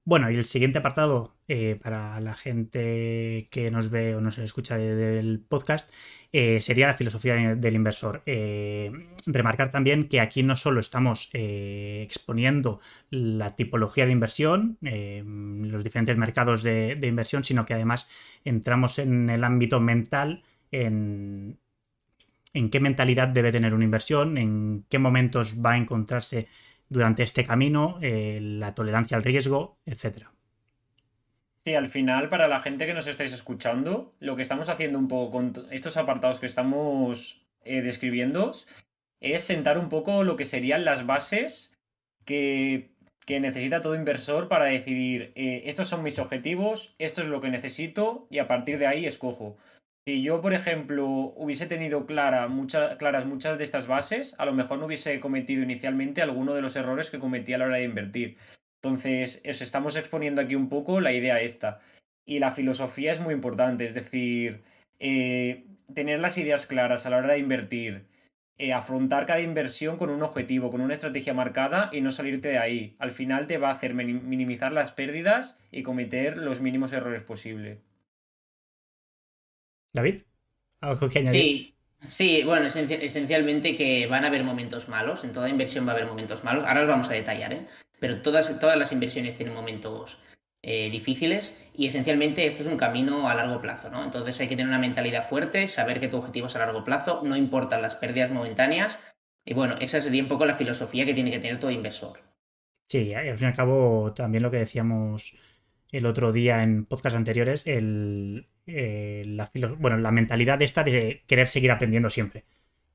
Bueno, 0.07 0.31
y 0.31 0.37
el 0.37 0.45
siguiente 0.45 0.77
apartado 0.79 1.35
eh, 1.49 1.79
para 1.83 2.21
la 2.21 2.35
gente 2.35 3.49
que 3.51 3.71
nos 3.71 3.89
ve 3.89 4.15
o 4.15 4.21
nos 4.21 4.37
escucha 4.37 4.77
del 4.77 5.41
podcast 5.41 5.91
eh, 6.31 6.61
sería 6.61 6.89
la 6.89 6.95
filosofía 6.95 7.55
del 7.55 7.75
inversor. 7.75 8.23
Eh, 8.27 8.93
remarcar 9.25 9.71
también 9.71 10.09
que 10.11 10.21
aquí 10.21 10.43
no 10.43 10.57
solo 10.57 10.81
estamos 10.81 11.31
exponiendo 11.33 12.81
la 13.09 13.57
tipología 13.57 14.05
de 14.05 14.13
inversión, 14.13 14.77
los 14.83 15.83
diferentes 15.83 16.19
mercados 16.19 16.63
de, 16.63 16.99
inversión, 17.03 17.43
sino 17.43 17.65
que 17.65 17.73
además 17.73 18.11
entramos 18.45 18.99
en 18.99 19.31
el 19.31 19.43
ámbito 19.43 19.81
mental, 19.81 20.43
en, 20.71 21.59
en 22.53 22.69
qué 22.69 22.79
mentalidad 22.79 23.29
debe 23.29 23.53
tener 23.53 23.73
una 23.73 23.85
inversión, 23.85 24.37
en 24.37 24.85
qué 24.91 24.99
momentos 24.99 25.65
va 25.65 25.73
a 25.73 25.77
encontrarse 25.79 26.49
durante 26.89 27.23
este 27.23 27.45
camino, 27.45 27.99
eh, 28.03 28.39
la 28.41 28.75
tolerancia 28.75 29.17
al 29.17 29.23
riesgo, 29.23 29.79
etc. 29.87 30.29
Sí, 31.65 31.75
al 31.75 31.89
final, 31.89 32.29
para 32.29 32.47
la 32.47 32.61
gente 32.61 32.87
que 32.87 32.95
nos 32.95 33.07
estáis 33.07 33.33
escuchando, 33.33 34.15
lo 34.21 34.37
que 34.37 34.43
estamos 34.43 34.69
haciendo 34.69 34.99
un 34.99 35.09
poco 35.09 35.31
con 35.31 35.67
estos 35.71 35.97
apartados 35.97 36.41
que 36.41 36.47
estamos 36.47 37.43
eh, 37.65 37.81
describiendo 37.81 38.53
es 39.21 39.43
sentar 39.43 39.79
un 39.79 39.89
poco 39.89 40.25
lo 40.25 40.37
que 40.37 40.45
serían 40.45 40.85
las 40.85 41.07
bases 41.07 41.73
que, 42.27 42.93
necesita 43.27 43.81
todo 43.81 43.95
inversor 43.95 44.49
para 44.49 44.67
decidir, 44.67 45.33
eh, 45.35 45.63
estos 45.65 45.89
son 45.89 46.03
mis 46.03 46.19
objetivos, 46.19 46.95
esto 46.99 47.23
es 47.23 47.29
lo 47.29 47.41
que 47.41 47.49
necesito 47.49 48.27
y 48.31 48.39
a 48.39 48.47
partir 48.47 48.79
de 48.79 48.87
ahí 48.87 49.07
escojo. 49.07 49.57
Si 50.07 50.23
yo, 50.23 50.43
por 50.43 50.53
ejemplo, 50.53 51.07
hubiese 51.09 51.65
tenido 51.65 52.05
clara, 52.05 52.47
claras 52.99 53.25
muchas 53.25 53.57
de 53.57 53.65
estas 53.65 53.87
bases, 53.87 54.35
a 54.37 54.45
lo 54.45 54.53
mejor 54.53 54.79
no 54.79 54.85
hubiese 54.85 55.19
cometido 55.19 55.63
inicialmente 55.63 56.21
alguno 56.21 56.53
de 56.53 56.61
los 56.61 56.77
errores 56.77 57.11
que 57.11 57.19
cometí 57.19 57.55
a 57.55 57.59
la 57.59 57.65
hora 57.65 57.79
de 57.79 57.85
invertir. 57.85 58.37
Entonces, 58.83 59.41
os 59.49 59.63
estamos 59.63 59.97
exponiendo 59.97 60.43
aquí 60.43 60.57
un 60.57 60.69
poco 60.69 61.01
la 61.01 61.13
idea 61.13 61.41
esta. 61.41 61.81
Y 62.27 62.39
la 62.39 62.51
filosofía 62.51 63.13
es 63.13 63.21
muy 63.21 63.33
importante, 63.33 63.87
es 63.87 63.95
decir, 63.95 64.63
eh, 64.99 65.65
tener 65.95 66.21
las 66.21 66.37
ideas 66.37 66.67
claras 66.67 67.07
a 67.07 67.11
la 67.11 67.17
hora 67.17 67.33
de 67.33 67.39
invertir, 67.39 68.05
eh, 68.59 68.75
afrontar 68.75 69.25
cada 69.25 69.41
inversión 69.41 69.97
con 69.97 70.11
un 70.11 70.23
objetivo, 70.23 70.71
con 70.71 70.83
una 70.83 70.93
estrategia 70.93 71.33
marcada 71.33 71.89
y 71.93 72.03
no 72.03 72.11
salirte 72.11 72.49
de 72.49 72.59
ahí. 72.59 72.95
Al 72.99 73.13
final 73.13 73.47
te 73.47 73.57
va 73.57 73.69
a 73.69 73.73
hacer 73.73 73.95
minimizar 73.95 74.71
las 74.71 74.93
pérdidas 74.93 75.59
y 75.71 75.83
cometer 75.83 76.37
los 76.37 76.61
mínimos 76.61 76.93
errores 76.93 77.23
posibles. 77.23 77.94
David, 79.95 80.23
¿algo 80.81 81.09
que 81.09 81.21
añadir? 81.21 81.41
Sí, 81.41 81.75
sí 82.07 82.43
bueno, 82.45 82.67
esencialmente 82.67 83.77
que 83.77 84.07
van 84.09 84.25
a 84.25 84.27
haber 84.27 84.43
momentos 84.43 84.89
malos, 84.89 85.25
en 85.25 85.33
toda 85.33 85.49
inversión 85.49 85.87
va 85.87 85.93
a 85.93 85.95
haber 85.95 86.07
momentos 86.07 86.43
malos, 86.45 86.65
ahora 86.65 86.81
los 86.81 86.89
vamos 86.89 87.09
a 87.09 87.15
detallar, 87.15 87.53
¿eh? 87.53 87.67
pero 88.01 88.21
todas, 88.21 88.59
todas 88.59 88.77
las 88.77 88.91
inversiones 88.91 89.37
tienen 89.37 89.55
momentos 89.55 90.19
eh, 90.63 90.91
difíciles 90.91 91.55
y 91.75 91.87
esencialmente 91.87 92.45
esto 92.45 92.63
es 92.63 92.69
un 92.69 92.77
camino 92.77 93.29
a 93.29 93.35
largo 93.37 93.61
plazo, 93.61 93.89
¿no? 93.89 94.03
Entonces 94.03 94.39
hay 94.41 94.49
que 94.49 94.57
tener 94.57 94.69
una 94.69 94.81
mentalidad 94.81 95.27
fuerte, 95.27 95.69
saber 95.69 96.01
que 96.01 96.09
tu 96.09 96.17
objetivo 96.17 96.49
es 96.49 96.57
a 96.57 96.59
largo 96.59 96.83
plazo, 96.83 97.23
no 97.23 97.37
importan 97.37 97.81
las 97.81 97.95
pérdidas 97.95 98.33
momentáneas 98.33 98.99
y 99.45 99.55
bueno, 99.55 99.77
esa 99.81 100.01
sería 100.01 100.23
un 100.23 100.29
poco 100.29 100.45
la 100.45 100.55
filosofía 100.55 101.07
que 101.07 101.15
tiene 101.15 101.31
que 101.31 101.39
tener 101.39 101.61
todo 101.61 101.71
inversor. 101.71 102.21
Sí, 102.89 103.15
al 103.15 103.39
fin 103.39 103.47
y 103.47 103.51
al 103.51 103.57
cabo 103.57 104.13
también 104.13 104.43
lo 104.43 104.51
que 104.51 104.59
decíamos 104.59 105.39
el 105.93 106.07
otro 106.07 106.33
día 106.33 106.65
en 106.65 106.85
podcast 106.87 107.15
anteriores, 107.15 107.69
el, 107.69 108.49
eh, 108.67 109.23
la, 109.27 109.51
bueno, 109.79 109.99
la 109.99 110.11
mentalidad 110.11 110.61
esta 110.63 110.85
de 110.85 111.23
querer 111.27 111.49
seguir 111.49 111.71
aprendiendo 111.71 112.11
siempre. 112.11 112.45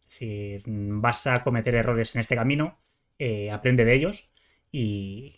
Es 0.07 0.19
decir, 0.19 0.63
vas 0.65 1.27
a 1.27 1.43
cometer 1.43 1.75
errores 1.75 2.15
en 2.15 2.21
este 2.21 2.35
camino, 2.35 2.79
eh, 3.19 3.51
aprende 3.51 3.85
de 3.85 3.93
ellos 3.93 4.33
y, 4.71 5.35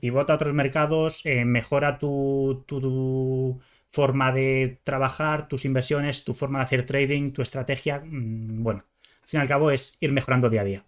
pivota 0.00 0.34
a 0.34 0.36
otros 0.36 0.52
mercados, 0.52 1.24
eh, 1.26 1.44
mejora 1.44 1.98
tu, 1.98 2.64
tu, 2.66 3.60
forma 3.90 4.32
de 4.32 4.80
trabajar, 4.84 5.48
tus 5.48 5.64
inversiones, 5.64 6.24
tu 6.24 6.34
forma 6.34 6.58
de 6.60 6.64
hacer 6.64 6.86
trading, 6.86 7.32
tu 7.32 7.42
estrategia. 7.42 8.00
Mm, 8.04 8.62
bueno, 8.62 8.84
al 9.22 9.28
fin 9.28 9.38
y 9.40 9.42
al 9.42 9.48
cabo 9.48 9.70
es 9.70 9.98
ir 10.00 10.12
mejorando 10.12 10.50
día 10.50 10.62
a 10.62 10.64
día. 10.64 10.84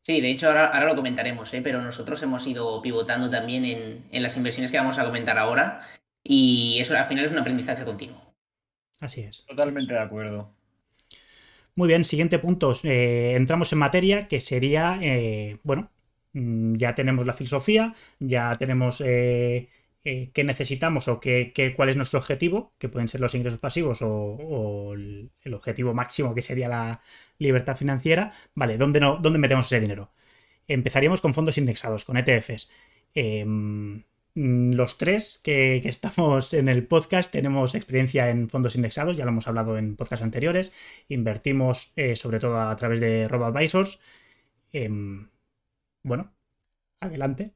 Sí, 0.00 0.20
de 0.20 0.30
hecho 0.30 0.46
ahora, 0.48 0.84
lo 0.84 0.96
comentaremos, 0.96 1.52
¿eh? 1.52 1.60
pero 1.62 1.82
nosotros 1.82 2.22
hemos 2.22 2.46
ido 2.46 2.80
pivotando 2.80 3.28
también 3.28 3.64
en, 4.10 4.22
las 4.22 4.36
inversiones 4.36 4.70
que 4.70 4.78
vamos 4.78 4.98
a 4.98 5.04
comentar 5.04 5.36
ahora 5.38 5.82
y 6.22 6.78
eso 6.80 6.96
al 6.96 7.04
final 7.04 7.24
es 7.24 7.32
un 7.32 7.38
aprendizaje 7.38 7.84
continuo. 7.84 8.34
Así 9.00 9.22
es. 9.22 9.44
Totalmente 9.46 9.94
de 9.94 10.00
acuerdo. 10.00 10.54
Muy 11.74 11.88
bien, 11.88 12.04
siguiente 12.04 12.38
punto. 12.38 12.72
Eh, 12.82 13.34
entramos 13.36 13.72
en 13.72 13.78
materia 13.78 14.26
que 14.26 14.40
sería, 14.40 14.98
eh, 15.00 15.58
bueno, 15.62 15.90
mm, 16.32 16.74
ya 16.74 16.94
tenemos 16.94 17.24
la 17.26 17.34
filosofía, 17.34 17.94
ya 18.18 18.54
tenemos 18.56 18.98
qué 18.98 20.42
necesitamos 20.44 21.06
o 21.08 21.20
qué, 21.20 21.52
cuál 21.76 21.90
es 21.90 21.96
nuestro 21.96 22.18
objetivo, 22.18 22.72
que 22.78 22.88
pueden 22.88 23.08
ser 23.08 23.20
los 23.20 23.34
ingresos 23.34 23.58
pasivos 23.58 23.98
o, 24.00 24.94
el, 24.94 25.30
objetivo 25.52 25.92
máximo 25.92 26.34
que 26.34 26.42
sería 26.42 26.68
la, 26.68 27.02
libertad 27.38 27.76
financiera, 27.76 28.32
vale, 28.54 28.76
¿dónde, 28.78 29.00
no, 29.00 29.18
¿dónde 29.18 29.38
metemos 29.38 29.66
ese 29.66 29.80
dinero? 29.80 30.10
Empezaríamos 30.66 31.20
con 31.20 31.34
fondos 31.34 31.58
indexados, 31.58 32.04
con 32.04 32.16
ETFs. 32.16 32.70
Em, 33.14 34.02
los 34.38 34.98
tres 34.98 35.40
que, 35.42 35.78
estamos 35.78 36.54
en 36.54 36.68
el 36.68 36.86
podcast 36.86 37.32
tenemos 37.32 37.74
experiencia 37.74 38.30
en 38.30 38.48
fondos 38.48 38.76
indexados, 38.76 39.16
ya 39.16 39.24
lo 39.24 39.30
hemos 39.30 39.48
hablado 39.48 39.76
en 39.76 39.96
podcasts 39.96 40.22
anteriores. 40.22 40.76
Invertimos 41.08 41.92
eh, 41.96 42.14
sobre 42.14 42.38
todo 42.38 42.60
a 42.60 42.76
través 42.76 43.00
de 43.00 43.26
RoboAdvisors. 43.26 44.00
Em, 44.72 45.28
bueno, 46.04 46.32
adelante. 47.00 47.52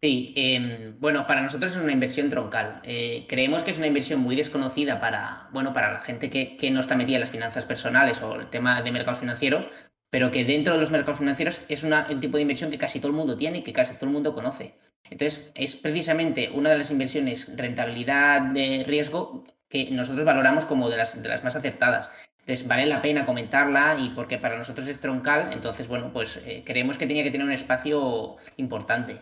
Sí, 0.00 0.32
em, 0.36 0.98
bueno, 0.98 1.26
para 1.26 1.42
nosotros 1.42 1.72
es 1.72 1.78
una 1.78 1.92
inversión 1.92 2.30
troncal. 2.30 2.80
Eh, 2.84 3.26
creemos 3.28 3.62
que 3.62 3.70
es 3.70 3.78
una 3.78 3.86
inversión 3.86 4.20
muy 4.20 4.36
desconocida 4.36 4.98
para, 4.98 5.48
bueno, 5.52 5.74
para 5.74 5.92
la 5.92 6.00
gente 6.00 6.30
que, 6.30 6.70
no 6.70 6.80
está 6.80 6.96
metida 6.96 7.16
en 7.16 7.20
las 7.20 7.30
finanzas 7.30 7.66
personales 7.66 8.22
o 8.22 8.36
el 8.36 8.48
tema 8.48 8.80
de 8.80 8.92
mercados 8.92 9.20
financieros, 9.20 9.68
pero 10.14 10.30
que 10.30 10.44
dentro 10.44 10.74
de 10.74 10.78
los 10.78 10.92
mercados 10.92 11.18
financieros 11.18 11.60
es 11.68 11.82
un 11.82 12.20
tipo 12.20 12.36
de 12.36 12.42
inversión 12.42 12.70
que 12.70 12.78
casi 12.78 13.00
todo 13.00 13.08
el 13.08 13.16
mundo 13.16 13.36
tiene 13.36 13.58
y 13.58 13.62
que 13.64 13.72
casi 13.72 13.94
todo 13.94 14.06
el 14.06 14.12
mundo 14.12 14.32
conoce. 14.32 14.76
Entonces, 15.10 15.50
es 15.56 15.74
precisamente 15.74 16.50
una 16.50 16.70
de 16.70 16.78
las 16.78 16.92
inversiones 16.92 17.50
rentabilidad 17.56 18.40
de 18.40 18.84
riesgo 18.86 19.42
que 19.68 19.90
nosotros 19.90 20.24
valoramos 20.24 20.66
como 20.66 20.88
de 20.88 20.98
las, 20.98 21.20
de 21.20 21.28
las 21.28 21.42
más 21.42 21.56
acertadas. 21.56 22.10
Entonces, 22.38 22.68
vale 22.68 22.86
la 22.86 23.02
pena 23.02 23.26
comentarla 23.26 23.96
y 23.98 24.10
porque 24.10 24.38
para 24.38 24.56
nosotros 24.56 24.86
es 24.86 25.00
troncal, 25.00 25.52
entonces, 25.52 25.88
bueno, 25.88 26.12
pues 26.12 26.40
eh, 26.46 26.62
creemos 26.64 26.96
que 26.96 27.08
tenía 27.08 27.24
que 27.24 27.32
tener 27.32 27.48
un 27.48 27.52
espacio 27.52 28.36
importante. 28.56 29.18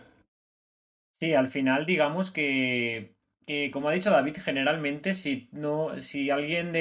Sí, 1.09 1.33
al 1.33 1.47
final 1.47 1.87
digamos 1.87 2.29
que, 2.29 3.12
como 3.71 3.89
ha 3.89 3.93
dicho 3.93 4.09
David, 4.09 4.37
generalmente 4.43 5.13
si 5.13 5.47
no, 5.51 5.99
si 5.99 6.29
alguien 6.29 6.71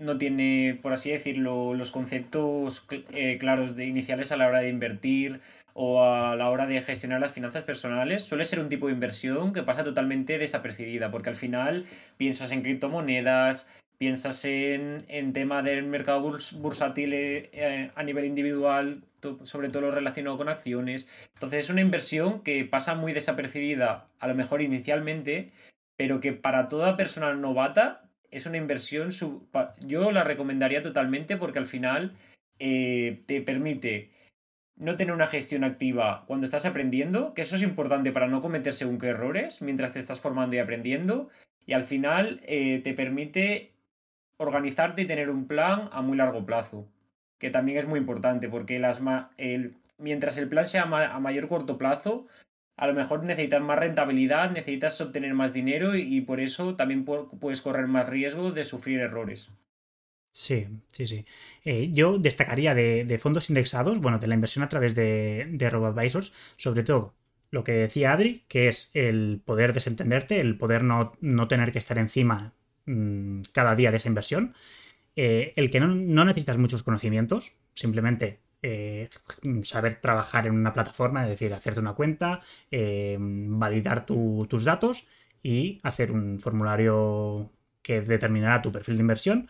no 0.00 0.18
tiene, 0.18 0.78
por 0.82 0.92
así 0.92 1.10
decirlo, 1.10 1.74
los 1.74 1.90
conceptos 1.90 2.86
eh, 3.12 3.38
claros 3.38 3.76
de 3.76 3.86
iniciales 3.86 4.32
a 4.32 4.36
la 4.36 4.46
hora 4.46 4.60
de 4.60 4.68
invertir 4.68 5.40
o 5.74 6.02
a 6.02 6.36
la 6.36 6.48
hora 6.48 6.66
de 6.66 6.80
gestionar 6.80 7.20
las 7.20 7.32
finanzas 7.32 7.64
personales, 7.64 8.24
suele 8.24 8.46
ser 8.46 8.60
un 8.60 8.70
tipo 8.70 8.86
de 8.86 8.94
inversión 8.94 9.52
que 9.52 9.62
pasa 9.62 9.84
totalmente 9.84 10.38
desapercibida, 10.38 11.10
porque 11.10 11.28
al 11.28 11.36
final 11.36 11.84
piensas 12.16 12.50
en 12.50 12.62
criptomonedas, 12.62 13.66
piensas 13.98 14.44
en, 14.46 15.04
en 15.08 15.32
tema 15.34 15.62
del 15.62 15.84
mercado 15.84 16.38
bursátil 16.54 17.12
eh, 17.12 17.50
eh, 17.52 17.90
a 17.94 18.02
nivel 18.02 18.24
individual, 18.24 19.02
sobre 19.44 19.68
todo 19.68 19.82
lo 19.82 19.90
relacionado 19.90 20.38
con 20.38 20.48
acciones. 20.48 21.06
Entonces 21.34 21.64
es 21.64 21.70
una 21.70 21.80
inversión 21.82 22.42
que 22.42 22.64
pasa 22.64 22.94
muy 22.94 23.12
desapercibida, 23.12 24.08
a 24.18 24.28
lo 24.28 24.34
mejor 24.34 24.62
inicialmente, 24.62 25.50
pero 25.96 26.20
que 26.20 26.32
para 26.32 26.68
toda 26.68 26.96
persona 26.96 27.34
novata 27.34 28.10
es 28.30 28.46
una 28.46 28.58
inversión, 28.58 29.10
yo 29.80 30.12
la 30.12 30.24
recomendaría 30.24 30.82
totalmente 30.82 31.36
porque 31.36 31.58
al 31.58 31.66
final 31.66 32.16
eh, 32.58 33.22
te 33.26 33.40
permite 33.40 34.10
no 34.76 34.96
tener 34.96 35.14
una 35.14 35.26
gestión 35.26 35.64
activa 35.64 36.24
cuando 36.26 36.44
estás 36.44 36.66
aprendiendo, 36.66 37.32
que 37.32 37.42
eso 37.42 37.56
es 37.56 37.62
importante 37.62 38.12
para 38.12 38.28
no 38.28 38.42
cometer 38.42 38.74
según 38.74 38.98
qué 38.98 39.08
errores 39.08 39.62
mientras 39.62 39.92
te 39.92 40.00
estás 40.00 40.20
formando 40.20 40.54
y 40.54 40.58
aprendiendo, 40.58 41.30
y 41.64 41.72
al 41.72 41.84
final 41.84 42.40
te 42.44 42.94
permite 42.94 43.72
organizarte 44.38 45.02
y 45.02 45.06
tener 45.06 45.30
un 45.30 45.46
plan 45.46 45.88
a 45.92 46.02
muy 46.02 46.16
largo 46.16 46.44
plazo, 46.44 46.88
que 47.38 47.50
también 47.50 47.78
es 47.78 47.86
muy 47.86 47.98
importante, 47.98 48.48
porque 48.48 48.78
las 48.78 49.00
el, 49.38 49.76
mientras 49.98 50.36
el 50.36 50.48
plan 50.48 50.66
sea 50.66 50.82
a 50.82 51.20
mayor 51.20 51.48
corto 51.48 51.78
plazo, 51.78 52.26
a 52.76 52.86
lo 52.86 52.94
mejor 52.94 53.24
necesitas 53.24 53.62
más 53.62 53.78
rentabilidad, 53.78 54.50
necesitas 54.50 55.00
obtener 55.00 55.34
más 55.34 55.52
dinero 55.52 55.96
y, 55.96 56.20
por 56.20 56.40
eso 56.40 56.76
también 56.76 57.04
puedes 57.04 57.62
correr 57.62 57.86
más 57.86 58.08
riesgo 58.08 58.52
de 58.52 58.64
sufrir 58.64 59.00
errores. 59.00 59.50
Sí, 60.32 60.68
sí, 60.92 61.06
sí. 61.06 61.24
Eh, 61.64 61.90
yo 61.92 62.18
destacaría 62.18 62.74
de, 62.74 63.18
fondos 63.18 63.48
indexados, 63.48 63.98
bueno, 64.00 64.18
de 64.18 64.26
la 64.26 64.34
inversión 64.34 64.62
a 64.62 64.68
través 64.68 64.94
de, 64.94 65.46
de 65.50 65.70
RoboAdvisors, 65.70 66.34
sobre 66.56 66.82
todo 66.82 67.14
lo 67.50 67.64
que 67.64 67.72
decía 67.72 68.12
Adri, 68.12 68.44
que 68.48 68.68
es 68.68 68.90
el 68.92 69.40
poder 69.44 69.72
desentenderte, 69.72 70.40
el 70.40 70.58
poder 70.58 70.84
no, 70.84 71.12
no 71.20 71.48
tener 71.48 71.72
que 71.72 71.78
estar 71.78 71.96
encima 71.96 72.52
Mm, 72.86 73.42
cada 73.52 73.74
día 73.76 73.90
de 73.90 73.98
esa 73.98 74.08
inversión. 74.08 74.54
Eh, 75.16 75.52
el 75.56 75.70
que 75.70 75.80
no, 75.80 76.24
necesitas 76.24 76.58
muchos 76.58 76.82
conocimientos, 76.82 77.58
simplemente 77.74 78.40
eh, 78.62 79.08
saber 79.62 79.96
trabajar 79.96 80.46
en 80.46 80.54
una 80.54 80.72
plataforma, 80.72 81.22
es 81.24 81.30
decir, 81.30 81.52
hacerte 81.52 81.80
una 81.80 81.94
cuenta, 81.94 82.40
eh, 82.70 83.16
validar 83.20 84.06
tus 84.06 84.64
datos 84.64 85.08
y 85.42 85.80
hacer 85.82 86.12
un 86.12 86.40
formulario 86.40 87.52
que 87.82 88.00
determinará 88.00 88.62
tu 88.62 88.72
perfil 88.72 88.96
de 88.96 89.02
inversión 89.02 89.48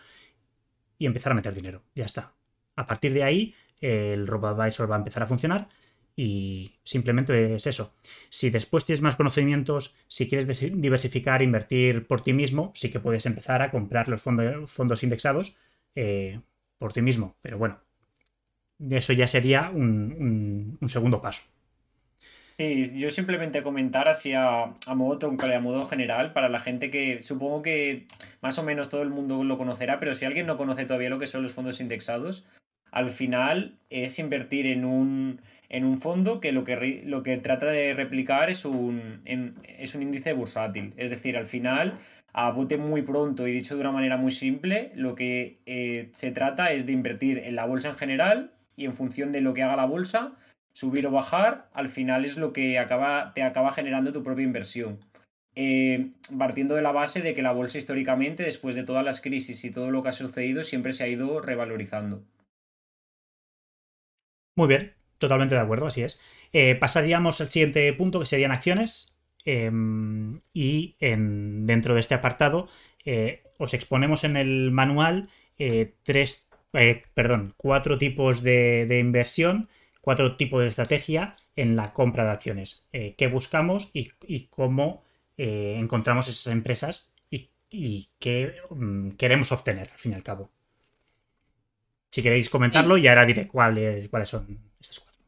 y 0.98 1.06
empezar 1.06 1.32
a 1.32 1.36
meter 1.36 1.54
dinero. 1.54 1.82
Ya 1.94 2.04
está. 2.04 2.34
A 2.76 2.86
partir 2.86 3.12
de 3.14 3.24
ahí, 3.24 3.54
el 3.80 4.26
RoboAdvisor 4.26 4.90
va 4.90 4.96
a 4.96 4.98
empezar 4.98 5.22
a 5.22 5.26
funcionar 5.26 5.68
y 6.14 6.78
simplemente 6.82 7.54
es 7.54 7.66
eso. 7.66 7.94
Si 8.30 8.50
después 8.50 8.86
tienes 8.86 9.02
más 9.02 9.16
conocimientos, 9.16 9.96
si 10.08 10.28
quieres 10.28 10.46
diversificar, 10.48 11.42
invertir 11.42 12.06
por 12.06 12.22
ti 12.22 12.32
mismo, 12.32 12.72
sí 12.74 12.90
que 12.90 13.00
puedes 13.00 13.26
empezar 13.26 13.62
a 13.62 13.70
comprar 13.70 14.08
los 14.08 14.22
fondos 14.22 15.02
indexados 15.02 15.58
eh, 15.94 16.40
por 16.78 16.92
ti 16.94 17.02
mismo. 17.02 17.36
Pero 17.42 17.58
bueno, 17.58 17.82
eso 18.90 19.12
ya 19.12 19.26
sería 19.26 19.70
un, 19.70 20.78
segundo 20.86 21.20
paso. 21.20 21.44
Sí, 22.58 22.98
yo 22.98 23.10
simplemente 23.10 23.62
comentar 23.62 24.08
así 24.08 24.32
a, 24.32 24.74
modo 24.94 25.18
troncal 25.18 25.52
a 25.52 25.60
modo 25.60 25.86
general 25.86 26.32
para 26.32 26.48
la 26.48 26.58
gente 26.58 26.90
que 26.90 27.22
supongo 27.22 27.62
que 27.62 28.06
más 28.40 28.58
o 28.58 28.62
menos 28.62 28.88
todo 28.88 29.02
el 29.02 29.10
mundo 29.10 29.44
lo 29.44 29.58
conocerá, 29.58 30.00
pero 30.00 30.14
si 30.14 30.24
alguien 30.24 30.46
no 30.46 30.56
conoce 30.56 30.86
todavía 30.86 31.10
lo 31.10 31.18
que 31.18 31.26
son 31.26 31.42
los 31.42 31.52
fondos 31.52 31.80
indexados, 31.80 32.46
al 32.90 33.10
final 33.10 33.76
es 33.90 34.18
invertir 34.18 34.66
en 34.66 34.86
un, 34.86 35.42
en 35.68 35.84
un 35.84 35.98
fondo 35.98 36.40
que 36.40 36.52
lo 36.52 36.64
que, 36.64 37.02
lo 37.04 37.22
que 37.22 37.36
trata 37.36 37.66
de 37.66 37.92
replicar 37.92 38.48
es 38.48 38.64
un, 38.64 39.20
es 39.26 39.94
un 39.94 40.02
índice 40.02 40.32
bursátil. 40.32 40.94
Es 40.96 41.10
decir, 41.10 41.36
al 41.36 41.44
final, 41.44 41.98
a 42.32 42.50
bote 42.50 42.78
muy 42.78 43.02
pronto 43.02 43.46
y 43.46 43.52
dicho 43.52 43.74
de 43.74 43.82
una 43.82 43.92
manera 43.92 44.16
muy 44.16 44.30
simple, 44.30 44.92
lo 44.94 45.14
que 45.14 45.58
eh, 45.66 46.08
se 46.12 46.30
trata 46.30 46.72
es 46.72 46.86
de 46.86 46.92
invertir 46.92 47.38
en 47.38 47.54
la 47.54 47.66
bolsa 47.66 47.90
en 47.90 47.96
general 47.96 48.55
y 48.76 48.84
en 48.84 48.94
función 48.94 49.32
de 49.32 49.40
lo 49.40 49.54
que 49.54 49.62
haga 49.62 49.76
la 49.76 49.86
bolsa, 49.86 50.36
subir 50.72 51.06
o 51.06 51.10
bajar, 51.10 51.68
al 51.72 51.88
final 51.88 52.24
es 52.24 52.36
lo 52.36 52.52
que 52.52 52.78
te 53.34 53.42
acaba 53.42 53.72
generando 53.72 54.12
tu 54.12 54.22
propia 54.22 54.44
inversión. 54.44 55.00
Eh, 55.54 56.10
partiendo 56.36 56.74
de 56.74 56.82
la 56.82 56.92
base 56.92 57.22
de 57.22 57.34
que 57.34 57.40
la 57.42 57.52
bolsa 57.52 57.78
históricamente, 57.78 58.42
después 58.42 58.74
de 58.74 58.84
todas 58.84 59.04
las 59.04 59.22
crisis 59.22 59.64
y 59.64 59.70
todo 59.70 59.90
lo 59.90 60.02
que 60.02 60.10
ha 60.10 60.12
sucedido, 60.12 60.64
siempre 60.64 60.92
se 60.92 61.04
ha 61.04 61.08
ido 61.08 61.40
revalorizando. 61.40 62.22
Muy 64.54 64.68
bien, 64.68 64.96
Totalmente 65.18 65.54
de 65.54 65.60
acuerdo, 65.60 65.86
así 65.86 66.02
es. 66.02 66.20
Eh, 66.52 66.74
pasaríamos 66.74 67.40
al 67.40 67.48
siguiente 67.48 67.92
punto, 67.94 68.20
que 68.20 68.26
serían 68.26 68.52
acciones. 68.52 69.16
Em, 69.44 70.40
y 70.52 70.96
en, 70.98 71.66
dentro 71.66 71.94
de 71.94 72.00
este 72.00 72.14
apartado 72.14 72.68
eh, 73.04 73.44
os 73.58 73.74
exponemos 73.74 74.24
en 74.24 74.36
el 74.36 74.72
manual 74.72 75.30
eh, 76.76 77.02
perdón, 77.14 77.54
cuatro 77.56 77.98
tipos 77.98 78.42
de, 78.42 78.98
inversión, 79.00 79.68
cuatro 80.00 80.36
tipos 80.36 80.60
de 80.60 80.68
estrategia 80.68 81.36
en 81.54 81.76
la 81.76 81.92
compra 81.92 82.24
de 82.24 82.30
acciones. 82.30 82.88
Eh, 82.92 83.14
¿Qué 83.16 83.28
buscamos 83.28 83.90
y, 83.94 84.10
cómo 84.48 85.02
eh, 85.36 85.76
encontramos 85.78 86.28
esas 86.28 86.52
empresas 86.52 87.12
y, 87.68 88.10
qué 88.20 88.54
mm, 88.70 89.10
queremos 89.12 89.50
obtener, 89.52 89.90
al 89.90 89.98
fin 89.98 90.12
y 90.12 90.14
al 90.14 90.22
cabo? 90.22 90.50
Si 92.10 92.22
queréis 92.22 92.48
comentarlo, 92.48 92.96
y 92.96 93.08
ahora 93.08 93.26
diré 93.26 93.48
cuáles, 93.48 94.08
cuáles 94.08 94.28
son 94.28 94.58
estas 94.80 95.00
cuatro. 95.00 95.20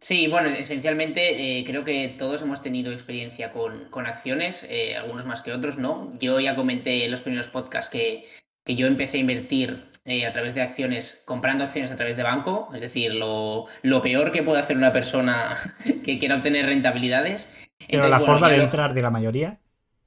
Sí, 0.00 0.28
bueno, 0.28 0.48
esencialmente 0.48 1.58
eh, 1.58 1.64
creo 1.64 1.84
que 1.84 2.14
todos 2.16 2.42
hemos 2.42 2.62
tenido 2.62 2.92
experiencia 2.92 3.52
con, 3.52 3.90
con 3.90 4.06
acciones, 4.06 4.66
algunos 4.96 5.26
más 5.26 5.42
que 5.42 5.52
otros, 5.52 5.76
¿no? 5.76 6.08
Yo 6.20 6.40
ya 6.40 6.54
comenté 6.54 7.04
en 7.04 7.10
los 7.10 7.20
primeros 7.20 7.48
podcasts 7.48 7.90
que 7.90 8.24
que 8.64 8.76
yo 8.76 8.86
empecé 8.86 9.18
a 9.18 9.20
invertir 9.20 9.88
eh, 10.04 10.26
a 10.26 10.32
través 10.32 10.54
de 10.54 10.62
acciones, 10.62 11.22
comprando 11.24 11.64
acciones 11.64 11.90
a 11.90 11.96
través 11.96 12.16
de 12.16 12.22
banco, 12.22 12.68
es 12.74 12.80
decir, 12.80 13.14
lo, 13.14 13.68
peor 14.02 14.32
que 14.32 14.42
puede 14.42 14.60
hacer 14.60 14.76
una 14.76 14.92
persona 14.92 15.56
que 16.04 16.18
quiera 16.18 16.36
obtener 16.36 16.66
rentabilidades. 16.66 17.48
Pero 17.88 18.08
la 18.08 18.20
forma 18.20 18.50
de 18.50 18.62
entrar 18.62 18.94
de 18.94 19.02
la 19.02 19.10
mayoría. 19.10 19.60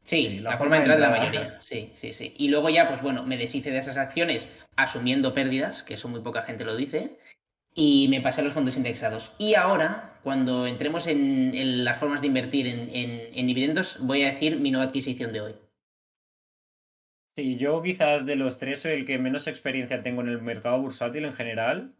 Sí, 0.03 0.39
la, 0.39 0.57
forma 0.57 0.75
de 0.75 0.81
entrar 0.81 0.97
de 0.97 1.03
la 1.03 1.09
mayoría. 1.09 1.59
Sí, 1.59 1.91
sí, 1.95 2.13
sí. 2.13 2.33
Y 2.37 2.49
luego 2.49 2.69
ya, 2.69 2.87
pues 2.87 3.01
bueno, 3.01 3.23
me 3.23 3.37
deshice 3.37 3.71
de 3.71 3.79
esas 3.79 3.97
acciones 3.97 4.47
asumiendo 4.75 5.33
pérdidas, 5.33 5.81
que 5.81 5.95
eso 5.95 6.07
muy 6.09 6.21
poca 6.21 6.43
gente 6.43 6.63
lo 6.63 6.75
dice, 6.75 7.17
y 7.73 8.07
me 8.09 8.21
pasé 8.21 8.41
a 8.41 8.43
los 8.43 8.53
fondos 8.53 8.77
indexados. 8.77 9.31
Y 9.39 9.55
ahora, 9.55 10.19
cuando 10.23 10.67
entremos 10.67 11.07
en, 11.07 11.83
las 11.83 11.97
formas 11.97 12.21
de 12.21 12.27
invertir 12.27 12.67
en 12.67 13.47
dividendos, 13.47 13.97
voy 14.01 14.23
a 14.23 14.27
decir 14.27 14.59
mi 14.59 14.69
nueva 14.69 14.85
adquisición 14.85 15.33
de 15.33 15.41
hoy. 15.41 15.55
Sí, 17.35 17.57
yo 17.57 17.81
quizás 17.81 18.25
de 18.25 18.37
los 18.37 18.57
tres 18.59 18.79
soy 18.79 18.93
el 18.93 19.05
que 19.05 19.17
menos 19.19 19.47
experiencia 19.47 20.01
tengo 20.01 20.21
en 20.21 20.29
el 20.29 20.41
mercado 20.41 20.79
bursátil 20.81 21.25
en 21.25 21.33
general, 21.33 21.93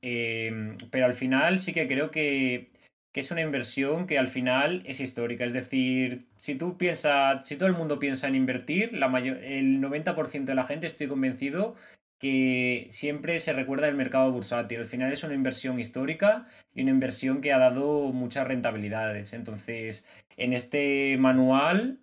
em, 0.00 0.78
pero 0.90 1.04
al 1.06 1.14
final 1.14 1.58
sí 1.60 1.72
que 1.74 1.86
creo 1.86 2.10
que, 2.10 2.70
es 3.14 3.32
una 3.32 3.40
inversión 3.42 4.06
que 4.06 4.16
al 4.18 4.28
final 4.28 4.82
es 4.86 5.00
histórica. 5.00 5.44
Es 5.44 5.52
decir, 5.52 6.28
si 6.36 6.54
tú 6.54 6.78
piensas, 6.78 7.44
si 7.46 7.56
todo 7.56 7.68
el 7.68 7.74
mundo 7.74 7.98
piensa 7.98 8.28
en 8.28 8.36
invertir, 8.36 8.92
la 8.92 9.08
mayor, 9.08 9.38
el 9.38 9.80
90% 9.80 10.52
de 10.52 10.54
la 10.54 10.62
gente 10.62 10.86
estoy 10.86 11.08
convencido 11.08 11.74
que 12.20 12.86
siempre 12.90 13.40
se 13.40 13.52
recuerda 13.52 13.88
el 13.88 13.96
mercado 13.96 14.30
bursátil. 14.32 14.80
Al 14.80 14.86
final 14.86 15.12
es 15.12 15.24
una 15.24 15.34
inversión 15.34 15.80
histórica 15.80 16.46
y 16.74 16.82
una 16.82 16.92
inversión 16.92 17.40
que 17.40 17.52
ha 17.52 17.58
dado 17.58 18.12
muchas 18.12 18.46
rentabilidades. 18.46 19.32
Entonces, 19.32 20.06
en 20.36 20.52
este 20.52 21.16
manual 21.18 21.98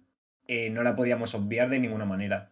eh, 0.48 0.70
no 0.70 0.84
la 0.84 0.96
podíamos 0.98 1.34
obviar 1.36 1.70
de 1.70 1.80
ninguna 1.80 2.06
manera. 2.06 2.52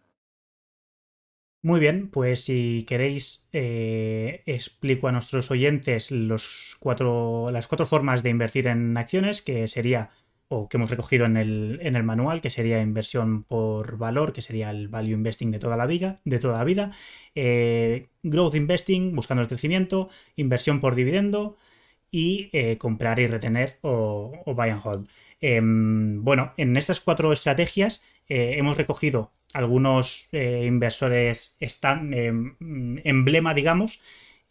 Muy 1.64 1.80
bien, 1.80 2.08
pues 2.10 2.44
si 2.44 2.84
queréis, 2.86 3.48
eh, 3.54 4.42
explico 4.44 5.08
a 5.08 5.12
nuestros 5.12 5.50
oyentes 5.50 6.10
las 6.10 6.76
cuatro 6.78 7.50
formas 7.86 8.22
de 8.22 8.28
invertir 8.28 8.66
en 8.66 8.94
acciones, 8.98 9.40
que 9.40 9.66
sería, 9.66 10.10
o 10.48 10.68
que 10.68 10.76
hemos 10.76 10.90
recogido 10.90 11.24
en 11.24 11.38
el, 11.38 11.78
en 11.80 11.96
el 11.96 12.02
manual, 12.02 12.42
que 12.42 12.50
sería 12.50 12.82
inversión 12.82 13.44
por 13.44 13.96
valor, 13.96 14.34
que 14.34 14.42
sería 14.42 14.68
el 14.68 14.88
value 14.88 15.14
investing 15.14 15.52
de 15.52 15.58
toda 15.58 15.78
la 15.78 15.86
vida, 15.86 16.20
de 16.26 16.38
toda 16.38 16.58
la 16.58 16.64
vida 16.64 16.92
eh, 17.34 18.08
growth 18.22 18.56
investing, 18.56 19.16
buscando 19.16 19.40
el 19.42 19.48
crecimiento, 19.48 20.10
inversión 20.36 20.82
por 20.82 20.94
dividendo 20.94 21.56
y 22.10 22.50
eh, 22.52 22.76
comprar 22.76 23.20
y 23.20 23.26
retener 23.26 23.78
o, 23.80 24.42
buy 24.54 24.68
and 24.68 24.82
hold. 24.84 25.08
Em, 25.40 26.22
bueno, 26.24 26.52
en 26.58 26.76
estas 26.76 27.00
cuatro 27.00 27.32
estrategias 27.32 28.04
hemos 28.28 28.76
recogido 28.76 29.32
algunos 29.54 30.28
eh, 30.32 30.64
inversores 30.66 31.56
están 31.60 32.12
em, 32.12 32.56
emblema, 33.04 33.54
digamos, 33.54 34.02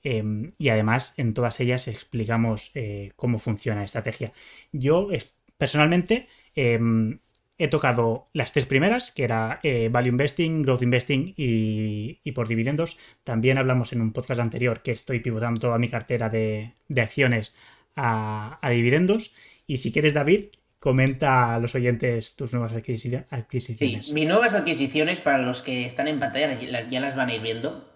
em, 0.04 0.50
y 0.58 0.70
además 0.70 1.14
en 1.18 1.34
todas 1.34 1.60
ellas 1.60 1.88
explicamos 1.88 2.72
eh, 2.74 3.12
cómo 3.16 3.38
funciona 3.38 3.82
la 3.82 3.86
estrategia. 3.86 4.34
Yo 4.72 5.10
personalmente 5.58 6.28
he 6.56 7.68
tocado 7.68 8.28
las 8.34 8.52
tres 8.52 8.66
primeras, 8.66 9.12
que 9.12 9.24
era 9.24 9.60
eh, 9.64 9.90
Value 9.92 10.10
Investing, 10.10 10.64
Growth 10.64 10.82
Investing 10.82 11.34
y, 11.38 12.32
por 12.32 12.48
dividendos. 12.48 12.98
También 13.24 13.58
hablamos 13.58 13.94
en 13.94 14.02
un 14.02 14.12
podcast 14.12 14.40
anterior 14.40 14.82
que 14.82 14.92
estoy 14.92 15.20
pivotando 15.20 15.62
toda 15.62 15.80
mi 15.80 15.90
cartera 15.90 16.30
de, 16.30 16.74
acciones 16.98 17.56
a 17.96 18.60
dividendos. 18.72 19.36
Y 19.68 19.78
si 19.78 19.92
quieres, 19.92 20.14
David, 20.14 20.46
comenta 20.84 21.56
a 21.56 21.60
los 21.60 21.76
oyentes 21.76 22.36
tus 22.36 22.52
nuevas 22.52 22.74
adquisiciones. 22.74 24.06
Sí, 24.06 24.14
mis 24.14 24.28
nuevas 24.28 24.54
adquisiciones, 24.54 25.22
para 25.22 25.42
los 25.42 25.62
que 25.62 25.86
están 25.86 26.10
en 26.10 26.20
pantalla, 26.20 26.60
ya 26.90 27.00
las 27.00 27.16
van 27.16 27.30
a 27.30 27.36
ir 27.36 27.42
viendo. 27.42 27.90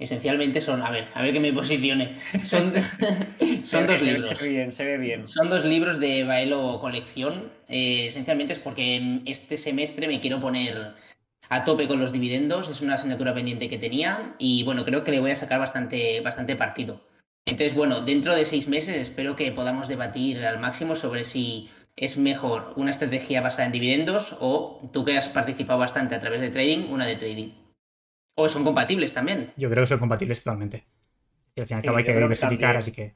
Esencialmente 0.00 0.60
son, 0.60 0.82
a 0.82 0.90
ver, 0.90 1.06
a 1.14 1.22
ver 1.22 1.32
que 1.32 1.38
me 1.38 1.52
posicione. 1.52 2.16
Son, 2.42 2.72
son 3.62 3.86
dos 3.86 4.02
libros. 4.02 4.30
Se 4.30 4.34
ve 4.34 4.48
bien, 4.48 4.72
se 4.72 4.84
ve 4.84 4.98
bien. 4.98 5.28
Son 5.28 5.48
dos 5.48 5.64
libros 5.64 6.00
de 6.00 6.24
Baelo 6.24 6.80
Colección. 6.80 7.52
Eh, 7.68 8.06
esencialmente 8.06 8.52
es 8.54 8.58
porque 8.58 9.20
este 9.24 9.56
semestre 9.56 10.08
me 10.08 10.18
quiero 10.18 10.40
poner 10.40 10.94
a 11.48 11.62
tope 11.62 11.86
con 11.86 12.00
los 12.00 12.10
dividendos. 12.10 12.68
Es 12.68 12.80
una 12.80 12.94
asignatura 12.94 13.32
pendiente 13.32 13.68
que 13.68 13.78
tenía 13.78 14.34
y 14.40 14.64
bueno, 14.64 14.84
creo 14.84 15.04
que 15.04 15.12
le 15.12 15.20
voy 15.20 15.30
a 15.30 15.36
sacar 15.36 15.60
bastante, 15.60 16.20
bastante 16.20 16.56
partido. 16.56 17.00
Entonces, 17.46 17.76
bueno, 17.76 18.00
dentro 18.00 18.34
de 18.34 18.44
seis 18.44 18.66
meses 18.66 18.96
espero 18.96 19.36
que 19.36 19.52
podamos 19.52 19.86
debatir 19.86 20.44
al 20.44 20.58
máximo 20.58 20.96
sobre 20.96 21.22
si 21.22 21.68
es 22.00 22.16
mejor 22.16 22.72
una 22.76 22.90
estrategia 22.90 23.40
basada 23.40 23.66
en 23.66 23.72
dividendos 23.72 24.36
o 24.40 24.88
tú 24.92 25.04
que 25.04 25.16
has 25.16 25.28
participado 25.28 25.78
bastante 25.78 26.14
a 26.14 26.20
través 26.20 26.40
de 26.40 26.50
trading, 26.50 26.90
una 26.90 27.06
de 27.06 27.16
trading. 27.16 27.52
O 28.36 28.48
son 28.48 28.64
compatibles 28.64 29.12
también. 29.12 29.52
Yo 29.56 29.68
creo 29.68 29.82
que 29.82 29.88
son 29.88 29.98
compatibles 29.98 30.42
totalmente. 30.42 30.84
al 31.56 31.66
final 31.66 31.96
hay 31.96 32.04
que 32.04 32.14
diversificar, 32.14 32.76
así 32.76 32.92
que. 32.92 33.14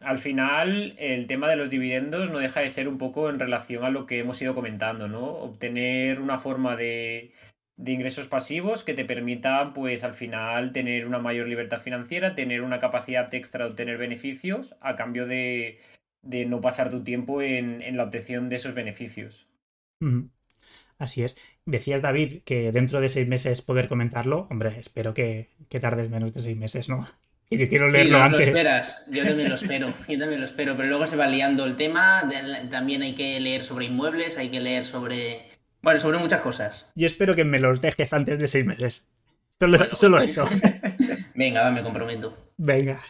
Al 0.00 0.18
final, 0.18 0.96
el 0.98 1.28
tema 1.28 1.48
de 1.48 1.54
los 1.54 1.70
dividendos 1.70 2.28
no 2.30 2.40
deja 2.40 2.58
de 2.58 2.70
ser 2.70 2.88
un 2.88 2.98
poco 2.98 3.30
en 3.30 3.38
relación 3.38 3.84
a 3.84 3.90
lo 3.90 4.04
que 4.06 4.18
hemos 4.18 4.42
ido 4.42 4.52
comentando, 4.52 5.06
¿no? 5.06 5.24
Obtener 5.24 6.20
una 6.20 6.40
forma 6.40 6.74
de, 6.74 7.32
de 7.76 7.92
ingresos 7.92 8.26
pasivos 8.26 8.82
que 8.82 8.94
te 8.94 9.04
permitan, 9.04 9.72
pues 9.72 10.02
al 10.02 10.14
final, 10.14 10.72
tener 10.72 11.06
una 11.06 11.20
mayor 11.20 11.46
libertad 11.46 11.80
financiera, 11.80 12.34
tener 12.34 12.62
una 12.62 12.80
capacidad 12.80 13.32
extra 13.32 13.64
de 13.64 13.70
obtener 13.70 13.96
beneficios 13.96 14.74
a 14.80 14.96
cambio 14.96 15.24
de, 15.24 15.78
de 16.22 16.46
no 16.46 16.60
pasar 16.60 16.90
tu 16.90 17.02
tiempo 17.02 17.42
en, 17.42 17.96
la 17.96 18.04
obtención 18.04 18.48
de 18.48 18.56
esos 18.56 18.74
beneficios. 18.74 19.48
Así 20.98 21.22
es. 21.22 21.36
Decías, 21.66 22.02
David, 22.02 22.42
que 22.44 22.72
dentro 22.72 23.00
de 23.00 23.08
seis 23.08 23.28
meses 23.28 23.62
poder 23.62 23.88
comentarlo. 23.88 24.46
Hombre, 24.50 24.76
espero 24.78 25.14
que, 25.14 25.48
tardes 25.80 26.10
menos 26.10 26.32
de 26.32 26.40
seis 26.40 26.56
meses, 26.56 26.88
¿no? 26.88 27.06
Y 27.50 27.58
que 27.58 27.68
quiero 27.68 27.90
leerlo 27.90 28.16
sí, 28.16 28.22
antes. 28.22 28.46
Lo 28.46 28.54
esperas. 28.54 29.02
Yo 29.10 29.24
también 29.26 29.50
lo 29.50 29.56
espero. 29.56 29.92
Yo 30.08 30.18
también 30.18 30.40
lo 30.40 30.46
espero. 30.46 30.74
Pero 30.74 30.88
luego 30.88 31.06
se 31.06 31.16
va 31.16 31.26
liando 31.26 31.66
el 31.66 31.76
tema. 31.76 32.26
También 32.70 33.02
hay 33.02 33.14
que 33.14 33.38
leer 33.40 33.62
sobre 33.62 33.84
inmuebles, 33.84 34.38
hay 34.38 34.48
que 34.48 34.58
leer 34.58 34.84
sobre. 34.84 35.50
Bueno, 35.82 36.00
sobre 36.00 36.16
muchas 36.16 36.40
cosas. 36.40 36.90
Y 36.94 37.04
espero 37.04 37.34
que 37.34 37.44
me 37.44 37.58
los 37.58 37.82
dejes 37.82 38.14
antes 38.14 38.38
de 38.38 38.48
seis 38.48 38.64
meses. 38.64 39.06
Solo, 39.92 40.20
eso. 40.20 40.48
Venga, 41.34 41.70
me 41.70 41.82
comprometo. 41.82 42.52
Venga. 42.56 43.00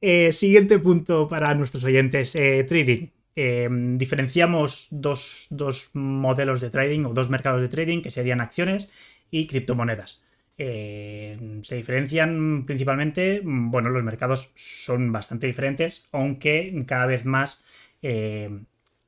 Eh, 0.00 0.32
siguiente 0.32 0.78
punto 0.78 1.28
para 1.28 1.54
nuestros 1.54 1.84
oyentes, 1.84 2.34
eh, 2.36 2.64
trading. 2.64 3.08
Eh, 3.34 3.68
diferenciamos 3.96 4.88
dos, 4.90 5.48
modelos 5.94 6.60
de 6.60 6.70
trading 6.70 7.04
o 7.04 7.14
dos 7.14 7.30
mercados 7.30 7.60
de 7.60 7.68
trading 7.68 8.02
que 8.02 8.10
serían 8.10 8.40
acciones 8.40 8.90
y 9.30 9.46
criptomonedas. 9.46 10.24
se 10.58 11.76
diferencian 11.76 12.64
principalmente, 12.64 13.42
bueno, 13.44 13.90
los 13.90 14.02
mercados 14.02 14.52
son 14.54 15.12
bastante 15.12 15.46
diferentes, 15.46 16.08
aunque 16.12 16.72
cada 16.86 17.04
vez 17.06 17.26
más 17.26 17.64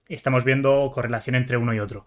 estamos 0.08 0.44
viendo 0.44 0.90
correlación 0.92 1.36
entre 1.36 1.56
uno 1.56 1.72
y 1.72 1.80
otro. 1.80 2.06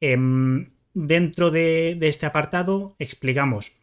Em, 0.00 0.70
dentro 0.94 1.50
de 1.50 1.98
este 2.00 2.24
apartado 2.26 2.96
explicamos 2.98 3.76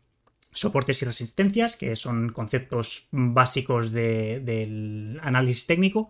soportes 0.52 1.02
y 1.02 1.06
resistencias, 1.06 1.76
que 1.76 1.96
son 1.96 2.30
conceptos 2.30 3.08
básicos 3.12 3.92
del 3.92 5.20
análisis 5.22 5.68
técnico, 5.68 6.10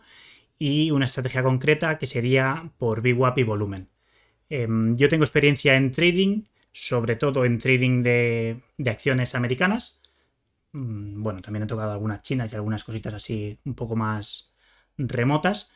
y 0.58 0.92
una 0.92 1.06
estrategia 1.06 1.44
concreta 1.44 1.98
que 1.98 2.06
sería 2.06 2.72
por 2.78 3.02
VWAP 3.02 3.40
y 3.40 3.44
volumen. 3.44 3.90
Em, 4.50 4.96
yo 4.96 5.10
tengo 5.10 5.24
experiencia 5.24 5.76
en 5.76 5.92
trading, 5.92 6.44
sobre 6.72 7.16
todo 7.16 7.46
en 7.46 7.58
trading 7.60 8.04
de, 8.04 8.62
acciones 8.86 9.36
americanas. 9.36 10.02
Mm, 10.74 11.24
bueno, 11.24 11.42
también 11.42 11.64
he 11.64 11.68
tocado 11.68 11.92
algunas 11.92 12.22
chinas 12.22 12.52
y 12.54 12.56
algunas 12.56 12.84
cositas 12.84 13.14
así 13.14 13.60
un 13.66 13.76
poco 13.76 13.96
más 13.96 14.54
remotas. 14.98 15.72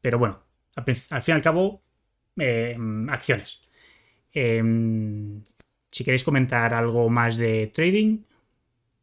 Pero 0.00 0.18
bueno, 0.18 0.42
al, 0.76 0.84
fin 0.84 0.96
y 1.28 1.32
al 1.32 1.42
cabo, 1.42 1.82
em, 2.36 3.08
acciones. 3.10 3.62
Em, 4.32 5.42
si 5.94 6.02
queréis 6.02 6.24
comentar 6.24 6.74
algo 6.74 7.08
más 7.08 7.36
de 7.36 7.68
trading. 7.68 8.24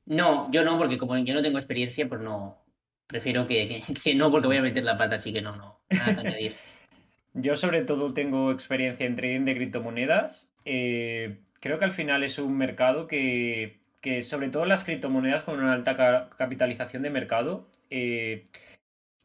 No, 0.07 0.51
yo 0.51 0.65
no, 0.65 0.77
porque 0.77 0.97
como 0.97 1.17
yo 1.17 1.33
no 1.33 1.41
tengo 1.41 1.57
experiencia, 1.57 2.09
pues 2.09 2.19
no. 2.19 2.57
Prefiero 3.07 3.47
que, 3.47 3.81
no, 4.15 4.29
porque 4.29 4.47
voy 4.47 4.57
a 4.57 4.61
meter 4.61 4.83
la 4.83 4.97
pata, 4.97 5.15
así 5.15 5.31
que 5.31 5.41
no, 5.41 5.51
no. 5.51 5.79
Nada 5.89 6.15
que 6.15 6.27
añadir. 6.27 6.53
yo 7.33 7.55
sobre 7.55 7.83
todo 7.83 8.13
tengo 8.13 8.51
experiencia 8.51 9.05
en 9.05 9.15
trading 9.15 9.45
de 9.45 9.55
criptomonedas. 9.55 10.49
Eh, 10.65 11.39
creo 11.61 11.79
que 11.79 11.85
al 11.85 11.91
final 11.91 12.25
es 12.25 12.37
un 12.39 12.57
mercado 12.57 13.07
que, 13.07 13.79
sobre 14.21 14.49
todo 14.49 14.65
las 14.65 14.83
criptomonedas 14.83 15.43
con 15.43 15.59
una 15.59 15.71
alta 15.71 16.29
capitalización 16.37 17.03
de 17.03 17.09
mercado, 17.09 17.69
eh, 17.89 18.43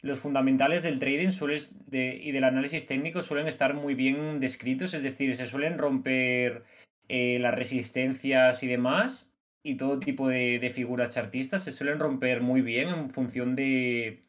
los 0.03 0.21
fundamentales 0.21 0.85
del 0.85 1.01
trading 1.01 1.31
suelen, 1.31 1.63
y 1.91 2.31
del 2.31 2.45
análisis 2.45 2.87
técnico 2.87 3.23
suelen 3.23 3.49
estar 3.49 3.75
muy 3.75 3.97
bien 3.97 4.39
descritos, 4.39 4.95
es 4.95 5.03
decir, 5.03 5.37
se 5.37 5.47
suelen 5.47 5.79
romper 5.79 6.63
eh, 7.09 7.39
las 7.39 7.55
resistencias 7.55 8.63
y 8.63 8.67
demás, 8.67 9.33
y 9.63 9.77
todo 9.77 9.99
tipo 9.99 10.29
de, 10.29 10.71
figuras 10.75 11.15
chartistas 11.15 11.65
se 11.65 11.73
suelen 11.73 11.99
romper 11.99 12.41
muy 12.41 12.63
bien 12.63 12.89
en 12.89 13.11
función 13.11 13.57
de, 13.57 14.21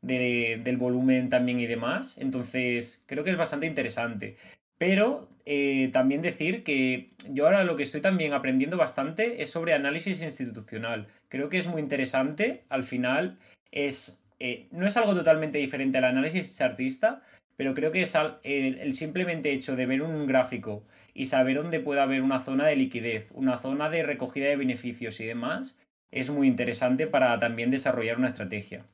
del 0.00 0.76
volumen 0.78 1.28
también 1.28 1.60
y 1.60 1.66
demás. 1.66 2.16
Entonces, 2.18 3.02
creo 3.06 3.24
que 3.24 3.30
es 3.30 3.36
bastante 3.36 3.66
interesante. 3.66 4.36
Pero 4.78 5.28
eh, 5.44 5.90
también 5.92 6.22
decir 6.22 6.62
que 6.64 7.10
yo 7.28 7.44
ahora 7.46 7.64
lo 7.64 7.76
que 7.76 7.82
estoy 7.82 8.00
también 8.00 8.32
aprendiendo 8.32 8.76
bastante 8.76 9.42
es 9.42 9.50
sobre 9.50 9.74
análisis 9.74 10.22
institucional. 10.22 11.08
Creo 11.28 11.48
que 11.48 11.58
es 11.58 11.66
muy 11.66 11.80
interesante. 11.82 12.64
Al 12.68 12.84
final 12.84 13.38
es 13.72 14.18
eh, 14.38 14.68
no 14.70 14.86
es 14.86 14.96
algo 14.96 15.14
totalmente 15.14 15.58
diferente 15.58 15.98
al 15.98 16.04
análisis 16.04 16.56
chartista, 16.56 17.22
pero 17.56 17.74
creo 17.74 17.90
que 17.90 18.02
es 18.02 18.14
el, 18.42 18.92
simplemente 18.92 19.52
hecho 19.52 19.76
de 19.76 19.86
ver 19.86 20.02
un 20.02 20.26
gráfico 20.26 20.84
y 21.16 21.26
saber 21.26 21.56
dónde 21.56 21.80
puede 21.80 22.00
haber 22.00 22.22
una 22.22 22.40
zona 22.40 22.66
de 22.66 22.76
liquidez, 22.76 23.28
una 23.32 23.56
zona 23.58 23.88
de 23.88 24.02
recogida 24.02 24.46
de 24.46 24.56
beneficios 24.56 25.18
y 25.20 25.24
demás, 25.24 25.76
es 26.10 26.30
muy 26.30 26.46
interesante 26.46 27.06
para 27.06 27.38
también 27.40 27.70
desarrollar 27.70 28.18
una 28.18 28.28
estrategia. 28.28 28.86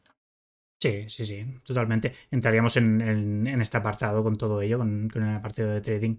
Sí, 0.81 1.05
sí, 1.09 1.27
sí, 1.27 1.45
totalmente. 1.65 2.13
Entraríamos 2.31 2.77
en, 2.77 3.47
este 3.61 3.77
apartado 3.77 4.23
con 4.23 4.37
todo 4.37 4.63
ello, 4.63 4.79
con, 4.79 5.11
el 5.15 5.37
apartado 5.37 5.71
de 5.75 5.81
trading. 5.81 6.17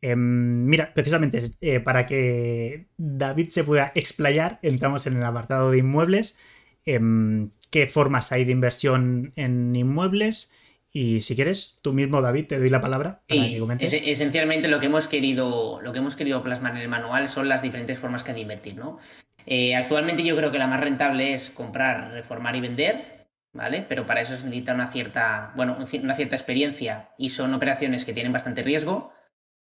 Em, 0.00 0.64
mira, 0.66 0.92
precisamente 0.94 1.52
eh, 1.60 1.80
para 1.80 2.06
que 2.06 2.86
David 2.96 3.48
se 3.48 3.64
pueda 3.64 3.92
explayar, 3.94 4.58
entramos 4.62 5.06
en 5.06 5.16
el 5.16 5.24
apartado 5.24 5.70
de 5.70 5.78
inmuebles. 5.78 6.38
Em, 6.84 7.50
qué 7.70 7.86
formas 7.86 8.32
hay 8.32 8.44
de 8.44 8.52
inversión 8.52 9.32
en 9.36 9.74
inmuebles. 9.76 10.52
Y 10.92 11.22
si 11.22 11.34
quieres, 11.34 11.78
tú 11.80 11.94
mismo, 11.94 12.20
David, 12.20 12.46
te 12.46 12.58
doy 12.58 12.68
la 12.68 12.82
palabra 12.82 13.22
para 13.26 13.48
que 13.48 13.58
comentes. 13.58 14.02
esencialmente 14.04 14.68
lo 14.68 14.78
que 14.78 14.86
hemos 14.86 15.08
querido, 15.08 15.80
lo 15.80 15.92
que 15.92 16.00
hemos 16.00 16.16
querido 16.16 16.42
plasmar 16.42 16.76
en 16.76 16.82
el 16.82 16.88
manual 16.88 17.28
son 17.30 17.48
las 17.48 17.62
diferentes 17.62 17.98
formas 17.98 18.22
que 18.22 18.32
hay 18.32 18.36
de 18.36 18.42
invertir, 18.42 18.76
¿no? 18.76 18.98
Eh, 19.46 19.74
actualmente 19.74 20.22
yo 20.22 20.36
creo 20.36 20.52
que 20.52 20.58
la 20.58 20.66
más 20.66 20.80
rentable 20.80 21.34
es 21.34 21.50
comprar, 21.50 22.12
reformar 22.12 22.56
y 22.56 22.60
vender, 22.60 23.26
¿vale? 23.52 23.84
Pero 23.88 24.06
para 24.06 24.20
eso 24.20 24.36
se 24.36 24.44
necesita 24.44 24.74
una 24.74 24.86
cierta, 24.86 25.52
bueno, 25.56 25.76
una 25.76 26.14
cierta 26.14 26.36
experiencia 26.36 27.10
y 27.18 27.30
son 27.30 27.54
operaciones 27.54 28.04
que 28.04 28.12
tienen 28.12 28.32
bastante 28.32 28.62
riesgo. 28.62 29.12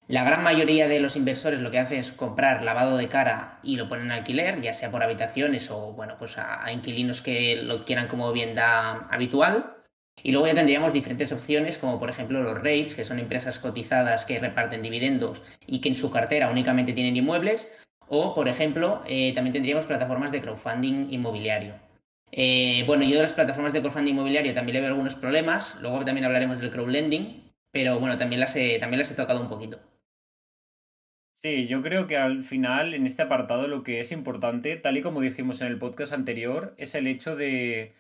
La 0.09 0.25
gran 0.25 0.43
mayoría 0.43 0.89
de 0.89 0.99
los 0.99 1.15
inversores 1.15 1.61
lo 1.61 1.71
que 1.71 1.79
hacen 1.79 1.99
es 1.99 2.13
comprar 2.13 2.63
lavado 2.63 2.97
de 2.97 3.09
cara 3.09 3.61
y 3.63 3.77
lo 3.77 3.89
ponen 3.89 4.07
en 4.07 4.13
alquiler, 4.13 4.61
ya 4.61 4.73
sea 4.73 4.91
por 4.91 5.03
habitaciones 5.03 5.71
o 5.71 5.93
bueno, 5.93 6.17
pues 6.19 6.37
a, 6.39 6.71
inquilinos 6.73 7.23
que 7.23 7.57
lo 7.57 7.85
quieran 7.85 8.09
como 8.09 8.33
vivienda 8.33 9.07
habitual. 9.11 9.77
Y 10.23 10.31
luego 10.31 10.47
ya 10.47 10.55
tendríamos 10.55 10.93
diferentes 10.93 11.33
opciones, 11.33 11.79
como 11.79 11.99
por 11.99 12.11
ejemplo 12.11 12.43
los 12.43 12.61
REITs, 12.61 12.95
que 12.95 13.05
son 13.05 13.19
empresas 13.19 13.59
cotizadas 13.59 14.25
que 14.25 14.39
reparten 14.39 14.83
dividendos 14.83 15.43
y 15.67 15.81
que 15.81 15.89
en 15.89 15.95
su 15.95 16.11
cartera 16.11 16.51
únicamente 16.51 16.93
tienen 16.93 17.17
inmuebles. 17.17 17.69
O, 18.09 18.35
por 18.35 18.49
ejemplo, 18.49 19.03
eh, 19.07 19.33
también 19.35 19.53
tendríamos 19.53 19.87
plataformas 19.87 20.33
de 20.33 20.41
crowdfunding 20.41 21.09
inmobiliario. 21.11 21.75
Eh, 22.31 22.85
bueno, 22.87 23.05
yo 23.05 23.17
de 23.17 23.23
las 23.23 23.33
plataformas 23.33 23.73
de 23.73 23.81
crowdfunding 23.81 24.13
inmobiliario 24.13 24.55
también 24.55 24.75
le 24.75 24.81
veo 24.81 24.91
algunos 24.91 25.15
problemas. 25.15 25.77
Luego 25.81 26.05
también 26.05 26.27
hablaremos 26.27 26.61
del 26.61 26.71
crowdlending, 26.71 27.51
pero 27.73 27.99
bueno, 27.99 28.17
también 28.17 28.41
las 28.41 28.53
también 28.53 28.99
las 28.99 29.11
he 29.11 29.15
tocado 29.15 29.41
un 29.41 29.49
poquito. 29.49 29.79
Sí, 31.35 31.67
yo 31.67 31.83
creo 31.83 32.07
que 32.07 32.19
al 32.19 32.45
final 32.45 32.95
en 32.95 33.07
este 33.07 33.23
apartado 33.23 33.67
lo 33.67 33.83
que 33.83 34.01
es 34.01 34.13
importante, 34.13 34.77
tal 34.77 34.99
y 34.99 35.03
como 35.03 35.23
dijimos 35.23 35.61
en 35.61 35.69
el 35.69 35.79
podcast 35.79 36.13
anterior, 36.13 36.75
es 36.77 36.95
el 36.95 37.07
hecho 37.07 37.35
de, 37.35 37.95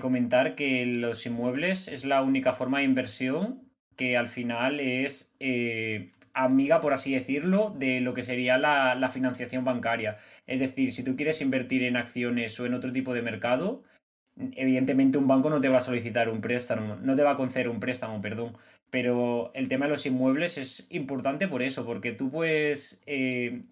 comentar 0.00 0.54
que 0.54 0.86
los 0.86 1.26
inmuebles 1.26 1.88
es 1.88 2.04
la 2.04 2.22
única 2.22 2.52
forma 2.52 2.78
de 2.78 2.84
inversión 2.84 3.62
que 3.96 4.16
al 4.16 4.28
final 4.28 4.80
es 4.80 5.32
eh, 5.40 6.10
amiga, 6.32 6.80
por 6.80 6.92
así 6.92 7.14
decirlo, 7.14 7.74
de 7.78 8.00
lo 8.00 8.14
que 8.14 8.22
sería 8.22 8.58
la, 8.58 8.94
la 8.94 9.08
financiación 9.08 9.64
bancaria. 9.64 10.18
Es 10.46 10.60
decir, 10.60 10.92
si 10.92 11.04
tú 11.04 11.16
quieres 11.16 11.40
invertir 11.40 11.84
en 11.84 11.96
acciones 11.96 12.58
o 12.58 12.66
en 12.66 12.74
otro 12.74 12.92
tipo 12.92 13.14
de 13.14 13.22
mercado, 13.22 13.84
evidentemente 14.36 15.18
un 15.18 15.28
banco 15.28 15.50
no 15.50 15.60
te 15.60 15.68
va 15.68 15.78
a 15.78 15.80
solicitar 15.80 16.28
un 16.28 16.40
préstamo, 16.40 16.96
no 16.96 17.14
te 17.14 17.22
va 17.22 17.32
a 17.32 17.36
conceder 17.36 17.68
un 17.68 17.80
préstamo, 17.80 18.20
perdón. 18.20 18.56
Pero 18.90 19.50
el 19.54 19.68
tema 19.68 19.86
de 19.86 19.92
los 19.92 20.06
inmuebles 20.06 20.58
es 20.58 20.86
importante 20.90 21.48
por 21.48 21.62
eso, 21.62 21.84
porque 21.84 22.12
tú 22.12 22.30
puedes, 22.30 23.00
eh, 23.06 23.62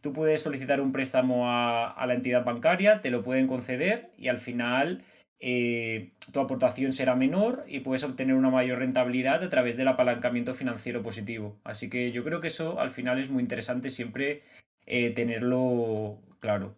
tú 0.00 0.12
puedes 0.12 0.42
solicitar 0.42 0.80
un 0.80 0.92
préstamo 0.92 1.50
a, 1.50 2.04
la 2.06 2.14
entidad 2.14 2.44
bancaria, 2.44 3.00
te 3.00 3.10
lo 3.10 3.22
pueden 3.22 3.46
conceder 3.46 4.10
y 4.16 4.28
al 4.28 4.38
final 4.38 5.02
eh, 5.40 6.10
tu 6.32 6.40
aportación 6.40 6.92
será 6.92 7.16
menor 7.16 7.64
y 7.66 7.80
puedes 7.80 8.04
obtener 8.04 8.34
una 8.34 8.50
mayor 8.50 8.78
rentabilidad 8.78 9.42
a 9.42 9.50
través 9.50 9.76
del 9.76 9.88
apalancamiento 9.88 10.54
financiero 10.54 11.02
positivo. 11.02 11.58
Así 11.64 11.88
que 11.88 12.12
yo 12.12 12.24
creo 12.24 12.40
que 12.40 12.48
eso 12.48 12.78
al 12.80 12.90
final 12.90 13.18
es 13.18 13.30
muy 13.30 13.42
interesante 13.42 13.90
siempre 13.90 14.42
eh, 14.86 15.10
tenerlo 15.10 16.18
claro. 16.40 16.76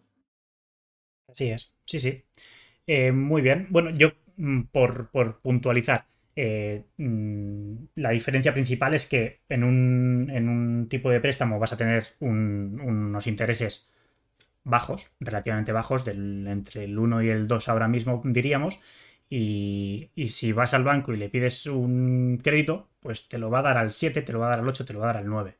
Así 1.29 1.49
es, 1.49 1.73
sí, 1.85 1.99
sí. 1.99 2.23
muy 3.13 3.41
bien. 3.41 3.67
Bueno, 3.69 3.89
yo 3.91 4.11
mm, 4.37 4.63
por, 4.71 5.09
por 5.11 5.39
puntualizar, 5.41 6.05
eh, 6.35 6.85
mm, 6.97 7.75
la 7.95 8.09
diferencia 8.09 8.53
principal 8.53 8.93
es 8.93 9.07
que 9.07 9.41
en 9.49 9.63
un, 9.63 10.87
tipo 10.89 11.09
de 11.09 11.19
préstamo 11.19 11.59
vas 11.59 11.73
a 11.73 11.77
tener 11.77 12.03
unos 12.19 13.27
intereses 13.27 13.93
bajos, 14.63 15.11
relativamente 15.19 15.71
bajos, 15.71 16.05
del, 16.05 16.47
entre 16.47 16.85
el 16.85 16.97
1 16.97 17.23
y 17.23 17.29
el 17.29 17.47
2 17.47 17.69
ahora 17.69 17.87
mismo 17.87 18.21
diríamos, 18.25 18.81
y, 19.29 20.11
si 20.27 20.51
vas 20.51 20.73
al 20.73 20.83
banco 20.83 21.13
y 21.13 21.17
le 21.17 21.29
pides 21.29 21.65
un 21.65 22.39
crédito, 22.43 22.89
pues 22.99 23.27
te 23.27 23.39
lo 23.39 23.49
va 23.49 23.59
a 23.59 23.63
dar 23.63 23.77
al 23.77 23.91
7, 23.91 24.21
te 24.21 24.31
lo 24.31 24.39
va 24.39 24.47
a 24.47 24.49
dar 24.49 24.59
al 24.59 24.67
8, 24.67 24.85
te 24.85 24.93
lo 24.93 24.99
va 24.99 25.05
a 25.05 25.13
dar 25.13 25.17
al 25.17 25.27
9. 25.27 25.57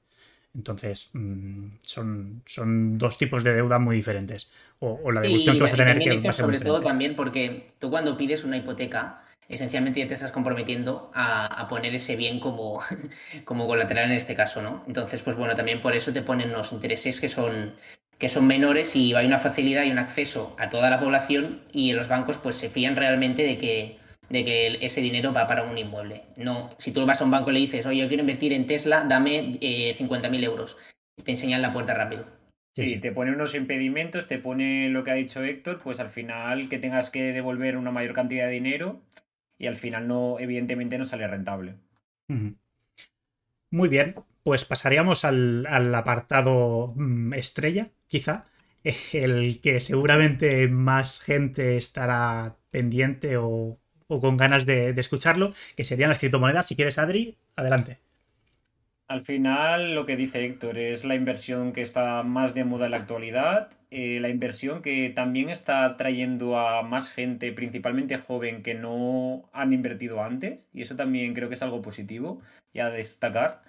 Entonces, 0.55 1.09
mm, 1.13 1.77
son, 1.81 2.43
son 2.45 2.97
dos 2.99 3.17
tipos 3.17 3.43
de 3.43 3.55
deuda 3.55 3.79
muy 3.79 3.95
diferentes. 3.95 4.51
O, 4.79 5.11
la 5.11 5.21
devolución 5.21 5.55
que 5.55 5.63
vas 5.63 5.73
a 5.73 5.77
tener 5.77 5.97
que 5.97 6.17
va 6.17 6.29
a 6.29 6.33
ser 6.33 6.45
Sobre 6.45 6.59
todo 6.59 6.81
también 6.81 7.15
porque 7.15 7.65
tú 7.79 7.89
cuando 7.89 8.15
pides 8.15 8.43
una 8.43 8.57
hipoteca, 8.57 9.23
esencialmente 9.47 9.99
ya 9.99 10.07
te 10.07 10.13
estás 10.13 10.31
comprometiendo 10.31 11.09
a, 11.15 11.65
poner 11.67 11.95
ese 11.95 12.15
bien 12.15 12.39
como, 12.39 12.81
como 13.45 13.65
colateral 13.65 14.11
en 14.11 14.17
este 14.17 14.35
caso, 14.35 14.61
¿no? 14.61 14.83
Entonces, 14.85 15.21
pues 15.21 15.35
bueno, 15.35 15.55
también 15.55 15.81
por 15.81 15.95
eso 15.95 16.13
te 16.13 16.21
ponen 16.21 16.51
los 16.51 16.71
intereses 16.71 17.19
que 17.19 17.29
son, 17.29 17.73
que 18.17 18.30
son 18.30 18.47
menores 18.47 18.95
y 18.95 19.13
hay 19.13 19.26
una 19.26 19.39
facilidad 19.39 19.84
y 19.84 19.91
un 19.91 19.97
acceso 19.97 20.56
a 20.60 20.69
toda 20.69 20.89
la 20.89 20.99
población 20.99 21.62
y 21.71 21.93
los 21.93 22.08
bancos 22.08 22.38
pues 22.38 22.56
se 22.56 22.69
fían 22.69 22.95
realmente 22.95 23.43
de 23.43 23.58
que, 23.58 23.97
de 24.30 24.45
que 24.45 24.78
ese 24.82 25.02
dinero 25.02 25.34
va 25.34 25.47
para 25.47 25.63
un 25.63 25.78
inmueble. 25.78 26.23
No, 26.38 26.69
si 26.78 26.91
tú 26.91 27.06
vas 27.06 27.21
a 27.21 27.26
un 27.26 27.32
banco 27.32 27.52
y 27.52 27.54
le 27.54 27.60
dices, 27.60 27.86
oye, 27.86 28.02
yo 28.02 28.08
quiero 28.08 28.21
invertir 28.21 28.54
en 28.54 28.65
Tesla, 28.65 29.06
dame 29.08 29.52
eh, 29.62 29.93
50.000 29.97 30.43
euros. 30.43 30.78
Te 31.23 31.32
enseñan 31.32 31.62
la 31.62 31.71
puerta 31.71 31.93
rápido. 31.93 32.26
Sí, 32.76 32.99
te 32.99 33.12
pone 33.12 33.32
unos 33.32 33.54
impedimentos, 33.54 34.28
te 34.28 34.39
pone 34.39 34.89
lo 34.89 35.04
que 35.04 35.12
ha 35.12 35.15
dicho 35.15 35.43
Héctor, 35.43 35.80
pues 35.84 35.99
al 35.99 36.10
final 36.10 36.69
que 36.69 36.80
tengas 36.80 37.12
que 37.12 37.32
devolver 37.32 37.78
una 37.78 37.91
mayor 37.91 38.13
cantidad 38.13 38.47
de 38.47 38.54
dinero 38.54 39.04
y 39.60 39.67
al 39.67 39.76
final 39.76 40.08
no, 40.08 40.39
evidentemente 40.39 40.97
no 40.97 41.06
sale 41.06 41.28
rentable. 41.28 41.76
Muy 43.69 43.89
bien, 43.89 44.15
pues 44.43 44.65
pasaríamos 44.65 45.25
al, 45.25 45.65
apartado 45.95 46.93
mm, 46.95 47.34
estrella, 47.34 47.89
quizá, 48.08 48.45
el 49.13 49.62
que 49.62 49.79
seguramente 49.79 50.67
más 50.67 51.21
gente 51.21 51.77
estará 51.77 52.58
pendiente 52.71 53.38
o, 53.38 53.79
con 54.08 54.38
ganas 54.38 54.65
de, 54.65 54.93
de, 54.93 55.01
escucharlo, 55.01 55.53
que 55.75 55.84
serían 55.84 56.10
las 56.10 56.19
criptomonedas. 56.19 56.67
Si 56.67 56.75
quieres, 56.75 56.99
Adri, 56.99 57.38
adelante. 57.56 57.99
Al 59.08 59.25
final, 59.25 59.95
lo 59.95 60.06
que 60.06 60.15
dice 60.15 60.45
Héctor 60.45 60.77
es 60.77 61.03
la 61.06 61.15
inversión 61.15 61.73
que 61.73 61.82
está 61.82 62.23
más 62.23 62.53
de 62.56 62.63
moda 62.63 62.86
en 62.86 62.91
la 62.91 62.97
actualidad, 62.97 63.69
eh, 63.91 64.19
la 64.19 64.29
inversión 64.29 64.82
que 64.82 65.12
también 65.12 65.49
está 65.49 65.97
trayendo 65.97 66.58
a 66.58 66.82
más 66.82 67.12
gente, 67.12 67.51
principalmente 67.51 68.17
joven, 68.17 68.63
que 68.63 68.73
no 68.73 69.47
han 69.53 69.71
invertido 69.71 70.23
antes, 70.23 70.62
y 70.73 70.82
eso 70.82 70.95
también 70.95 71.36
creo 71.36 71.47
que 71.47 71.53
es 71.53 71.62
algo 71.62 71.84
positivo 71.84 72.41
y 72.73 72.79
a 72.79 72.89
destacar. 72.89 73.62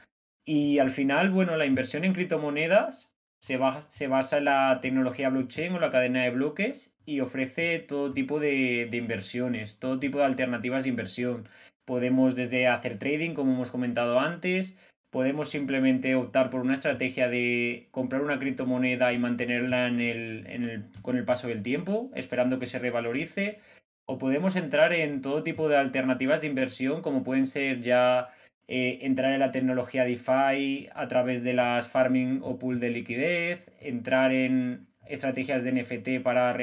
Y 0.45 0.79
al 0.79 0.91
final, 0.91 1.31
bueno, 1.31 1.57
la 1.57 1.67
inversión 1.67 2.05
en 2.05 2.13
criptomonedas 2.13 3.11
se, 3.41 3.59
se 3.89 4.07
basa 4.07 4.39
en 4.39 4.45
la 4.45 4.79
tecnología 4.81 5.31
blockchain 5.31 5.73
o 5.73 5.81
la 5.81 5.91
cadena 5.91 6.23
de 6.23 6.31
bloques 6.31 6.95
y 7.07 7.21
ofrece 7.21 7.79
todo 7.79 8.13
tipo 8.13 8.41
de, 8.41 8.89
de 8.91 8.97
inversiones, 8.97 9.79
todo 9.79 9.99
tipo 9.99 10.19
de 10.19 10.25
alternativas 10.25 10.85
de 10.85 10.91
inversión. 10.91 11.49
Podemos 11.85 12.35
desde 12.35 12.67
hacer 12.67 12.99
trading, 12.99 13.35
como 13.35 13.53
hemos 13.53 13.71
comentado 13.71 14.21
antes, 14.21 14.75
podemos 15.15 15.49
simplemente 15.49 16.17
optar 16.17 16.51
por 16.51 16.63
una 16.63 16.75
estrategia 16.75 17.29
de 17.29 17.87
comprar 17.93 18.21
una 18.21 18.41
criptomoneda 18.41 19.13
y 19.13 19.19
mantenerla 19.19 19.87
en 19.87 20.01
el, 20.01 20.87
con 21.03 21.17
el 21.17 21.25
paso 21.25 21.47
del 21.47 21.63
tiempo, 21.63 22.11
esperando 22.17 22.59
que 22.59 22.67
se 22.67 22.81
revalorice, 22.81 23.61
o 24.07 24.19
podemos 24.19 24.57
entrar 24.57 24.93
en 24.93 25.21
todo 25.23 25.45
tipo 25.45 25.69
de 25.69 25.77
alternativas 25.77 26.41
de 26.41 26.49
inversión, 26.49 27.01
como 27.01 27.23
pueden 27.23 27.47
ser 27.47 27.81
ya 27.81 28.31
eh, 28.69 28.99
entrar 29.03 29.33
en 29.33 29.41
la 29.41 29.53
tecnología 29.53 30.05
DeFi 30.05 30.89
a 30.95 31.09
través 31.09 31.45
de 31.45 31.55
las 31.55 31.89
farming 31.89 32.41
o 32.43 32.59
pool 32.59 32.81
de 32.81 32.91
liquidez, 32.91 33.71
entrar 33.81 34.33
en 34.33 34.87
estrategias 35.07 35.65
de 35.65 35.73
NFT 35.73 36.23
para, 36.23 36.57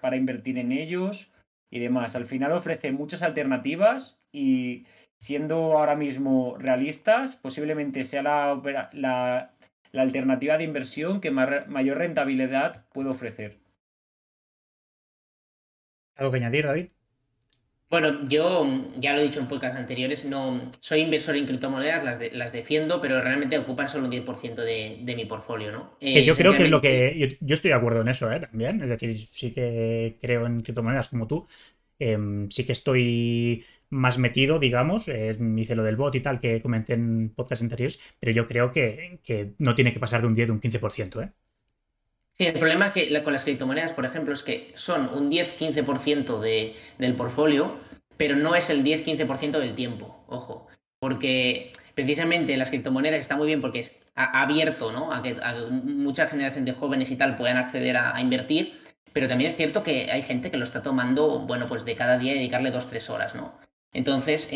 para 0.00 0.16
invertir 0.16 0.58
en 0.58 0.72
ellos, 0.72 1.30
y 1.70 1.80
demás. 1.80 2.16
Al 2.16 2.26
final 2.26 2.52
ofrece 2.52 2.92
muchas 2.92 3.22
alternativas 3.22 4.20
y 4.32 4.86
siendo 5.18 5.78
ahora 5.78 5.96
mismo 5.96 6.56
realistas, 6.58 7.36
posiblemente 7.36 8.04
sea 8.04 8.22
la, 8.22 8.90
la, 8.92 9.54
alternativa 10.00 10.58
de 10.58 10.64
inversión 10.64 11.20
que 11.20 11.30
mayor 11.30 11.98
rentabilidad 11.98 12.86
puede 12.90 13.10
ofrecer. 13.10 13.58
¿Algo 16.16 16.30
que 16.32 16.38
añadir, 16.38 16.66
David? 16.66 16.88
Bueno, 17.90 18.22
yo 18.28 18.66
ya 18.98 19.14
lo 19.14 19.20
he 19.20 19.24
dicho 19.24 19.40
en 19.40 19.48
podcasts 19.48 19.78
anteriores, 19.78 20.24
no 20.26 20.70
soy 20.80 21.00
inversor 21.00 21.36
en 21.36 21.46
criptomonedas, 21.46 22.04
las, 22.04 22.32
las 22.32 22.52
defiendo, 22.52 23.00
pero 23.00 23.20
realmente 23.22 23.56
ocupan 23.56 23.88
solo 23.88 24.04
un 24.04 24.10
10% 24.10 24.62
de, 24.62 24.98
de 25.02 25.16
mi 25.16 25.24
portfolio, 25.24 25.72
¿no? 25.72 25.96
que 25.98 26.24
yo 26.24 26.36
creo 26.36 26.54
que 26.54 26.64
es 26.64 26.70
lo 26.70 26.80
que. 26.82 27.38
Yo, 27.40 27.54
estoy 27.54 27.70
de 27.70 27.76
acuerdo 27.76 28.02
en 28.02 28.08
eso, 28.08 28.30
¿eh? 28.30 28.40
También. 28.40 28.82
Es 28.82 28.90
decir, 28.90 29.26
sí 29.26 29.52
que 29.52 30.18
creo 30.20 30.46
en 30.46 30.60
criptomonedas 30.60 31.08
como 31.08 31.26
tú. 31.26 31.46
Em, 31.98 32.48
sí 32.50 32.64
que 32.66 32.72
estoy 32.72 33.64
más 33.90 34.18
metido, 34.18 34.58
digamos. 34.58 35.08
Eh, 35.08 35.36
hice 35.56 35.74
lo 35.74 35.82
del 35.82 35.96
bot 35.96 36.14
y 36.14 36.20
tal 36.20 36.40
que 36.40 36.60
comenté 36.60 36.94
en 36.94 37.30
podcasts 37.30 37.62
anteriores, 37.62 38.00
pero 38.20 38.32
yo 38.32 38.46
creo 38.46 38.70
que, 38.70 39.20
que 39.24 39.54
no 39.58 39.74
tiene 39.74 39.92
que 39.92 40.00
pasar 40.00 40.20
de 40.20 40.26
un 40.26 40.34
10 40.34 40.48
de 40.48 40.52
un 40.52 40.60
15%, 40.60 41.22
¿eh? 41.22 41.32
Sí, 42.38 42.46
el 42.46 42.58
problema 42.58 42.92
que 42.92 43.22
con 43.24 43.32
las 43.32 43.44
criptomonedas, 43.44 43.92
por 43.92 44.04
ejemplo, 44.04 44.32
es 44.32 44.44
que 44.44 44.70
son 44.74 45.08
un 45.12 45.28
10-15% 45.28 46.38
de, 46.38 46.76
del 46.98 47.14
portfolio, 47.14 47.76
pero 48.16 48.36
no 48.36 48.54
es 48.54 48.70
el 48.70 48.84
10-15% 48.84 49.58
del 49.58 49.74
tiempo, 49.74 50.24
ojo. 50.28 50.68
Porque 51.00 51.72
precisamente 51.94 52.56
las 52.56 52.70
criptomonedas 52.70 53.18
está 53.18 53.36
muy 53.36 53.48
bien 53.48 53.60
porque 53.60 53.80
es, 53.80 53.92
abierto 54.14 54.92
¿no? 54.92 55.12
a 55.12 55.22
que 55.22 55.36
mucha 55.70 56.26
generación 56.26 56.64
de 56.64 56.72
jóvenes 56.72 57.10
y 57.10 57.16
tal 57.16 57.36
puedan 57.36 57.56
acceder 57.56 57.96
a, 57.96 58.20
invertir, 58.20 58.74
pero 59.12 59.26
también 59.26 59.48
es 59.48 59.56
cierto 59.56 59.82
que 59.82 60.10
hay 60.10 60.22
gente 60.22 60.50
que 60.50 60.58
lo 60.58 60.64
está 60.64 60.82
tomando, 60.82 61.40
bueno, 61.40 61.66
pues 61.66 61.84
de 61.84 61.96
cada 61.96 62.18
día 62.18 62.34
dedicarle 62.34 62.72
2-3 62.72 63.10
horas, 63.10 63.34
¿no? 63.34 63.52
Entonces, 63.92 64.48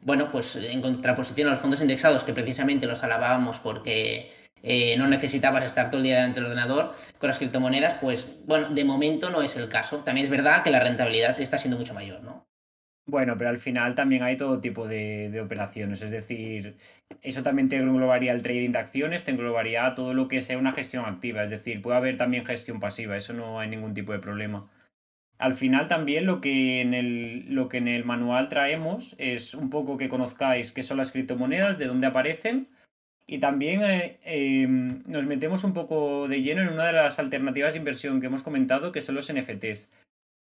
bueno, 0.00 0.30
pues 0.30 0.56
en 0.56 0.80
contraposición 0.80 1.48
a 1.48 1.50
los 1.50 1.60
fondos 1.60 1.80
indexados, 1.80 2.24
que 2.24 2.32
precisamente 2.32 2.86
los 2.86 3.02
alabábamos 3.02 3.58
porque 3.58 4.32
eh, 4.66 4.96
no 4.96 5.06
necesitabas 5.06 5.64
estar 5.64 5.90
todo 5.90 5.98
el 5.98 6.04
día 6.04 6.16
delante 6.16 6.40
del 6.40 6.50
ordenador, 6.50 6.94
con 7.18 7.28
las 7.28 7.38
criptomonedas, 7.38 7.94
pues 8.00 8.26
bueno, 8.46 8.70
de 8.70 8.84
momento 8.84 9.28
no 9.30 9.42
es 9.42 9.56
el 9.56 9.68
caso. 9.68 9.98
También 9.98 10.24
es 10.24 10.30
verdad 10.30 10.62
que 10.62 10.70
la 10.70 10.80
rentabilidad 10.80 11.38
está 11.38 11.58
siendo 11.58 11.76
mucho 11.76 11.92
mayor, 11.92 12.22
¿no? 12.22 12.46
Bueno, 13.06 13.36
pero 13.36 13.50
al 13.50 13.58
final 13.58 13.94
también 13.94 14.22
hay 14.22 14.38
todo 14.38 14.60
tipo 14.60 14.88
de, 14.88 15.38
operaciones, 15.38 16.00
es 16.00 16.10
decir, 16.10 16.76
eso 17.20 17.42
también 17.42 17.68
te 17.68 17.76
englobaría 17.76 18.32
el 18.32 18.42
trading 18.42 18.70
de 18.72 18.78
acciones, 18.78 19.24
te 19.24 19.30
englobaría 19.30 19.94
todo 19.94 20.14
lo 20.14 20.26
que 20.26 20.40
sea 20.40 20.56
una 20.56 20.72
gestión 20.72 21.04
activa, 21.04 21.44
es 21.44 21.50
decir, 21.50 21.82
puede 21.82 21.98
haber 21.98 22.16
también 22.16 22.46
gestión 22.46 22.80
pasiva, 22.80 23.18
eso 23.18 23.34
no 23.34 23.60
hay 23.60 23.68
ningún 23.68 23.92
tipo 23.92 24.12
de 24.12 24.20
problema. 24.20 24.70
Al 25.36 25.54
final 25.54 25.88
también 25.88 26.24
lo 26.24 26.40
que 26.40 26.80
en 26.80 26.94
el, 26.94 27.54
lo 27.54 27.68
que 27.68 27.76
en 27.78 27.88
el 27.88 28.06
manual 28.06 28.48
traemos 28.48 29.14
es 29.18 29.52
un 29.52 29.68
poco 29.68 29.98
que 29.98 30.08
conozcáis 30.08 30.72
qué 30.72 30.82
son 30.82 30.96
las 30.96 31.12
criptomonedas, 31.12 31.76
de 31.76 31.86
dónde 31.86 32.06
aparecen, 32.06 32.68
y 33.26 33.38
también 33.38 33.82
eh, 33.82 34.18
em, 34.24 35.02
nos 35.06 35.26
metemos 35.26 35.64
un 35.64 35.72
poco 35.72 36.28
de 36.28 36.42
lleno 36.42 36.62
en 36.62 36.68
una 36.68 36.86
de 36.86 36.92
las 36.92 37.18
alternativas 37.18 37.72
de 37.72 37.78
inversión 37.78 38.20
que 38.20 38.26
hemos 38.26 38.42
comentado, 38.42 38.92
que 38.92 39.02
son 39.02 39.14
los 39.14 39.30
NFTs. 39.32 39.90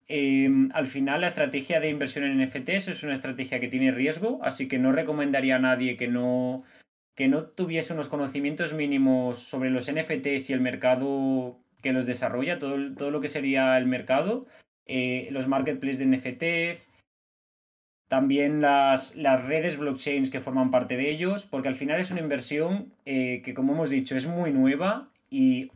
Em, 0.07 0.71
al 0.73 0.87
final, 0.87 1.21
la 1.21 1.29
estrategia 1.29 1.81
de 1.81 1.91
inversión 1.91 2.25
en 2.25 2.41
NFTs 2.41 2.89
es 2.89 3.03
una 3.03 3.15
estrategia 3.15 3.61
que 3.61 3.69
tiene 3.69 3.93
riesgo, 3.93 4.41
así 4.43 4.69
que 4.69 4.79
no 4.79 4.93
recomendaría 4.93 5.57
a 5.57 5.59
nadie 5.59 5.97
que 5.97 6.09
no, 6.09 6.65
que 7.15 7.29
no 7.29 7.45
tuviese 7.45 7.93
unos 7.93 8.09
conocimientos 8.09 8.73
mínimos 8.73 9.41
sobre 9.41 9.71
los 9.71 9.91
NFTs 9.91 10.49
y 10.49 10.53
el 10.53 10.61
mercado 10.61 11.59
que 11.83 11.93
los 11.93 12.07
desarrolla, 12.07 12.59
todo, 12.59 12.95
todo 12.95 13.11
lo 13.11 13.21
que 13.21 13.29
sería 13.29 13.77
el 13.77 13.87
mercado, 13.87 14.47
eh, 14.87 15.29
los 15.31 15.47
marketplaces 15.49 15.99
de 15.99 16.07
NFTs, 16.07 16.91
también 18.09 18.61
las, 18.63 19.15
las, 19.17 19.45
redes 19.45 19.77
blockchains 19.77 20.31
que 20.31 20.41
forman 20.41 20.71
parte 20.71 20.97
de 20.97 21.11
ellos, 21.11 21.45
porque 21.45 21.69
al 21.69 21.75
final 21.75 22.01
es 22.01 22.11
una 22.11 22.21
inversión 22.21 22.93
eh, 23.05 23.43
que, 23.45 23.55
como 23.55 23.75
hemos 23.75 23.91
dicho, 23.91 24.17
es 24.17 24.27
muy 24.27 24.51
nueva 24.51 25.11
y 25.31 25.71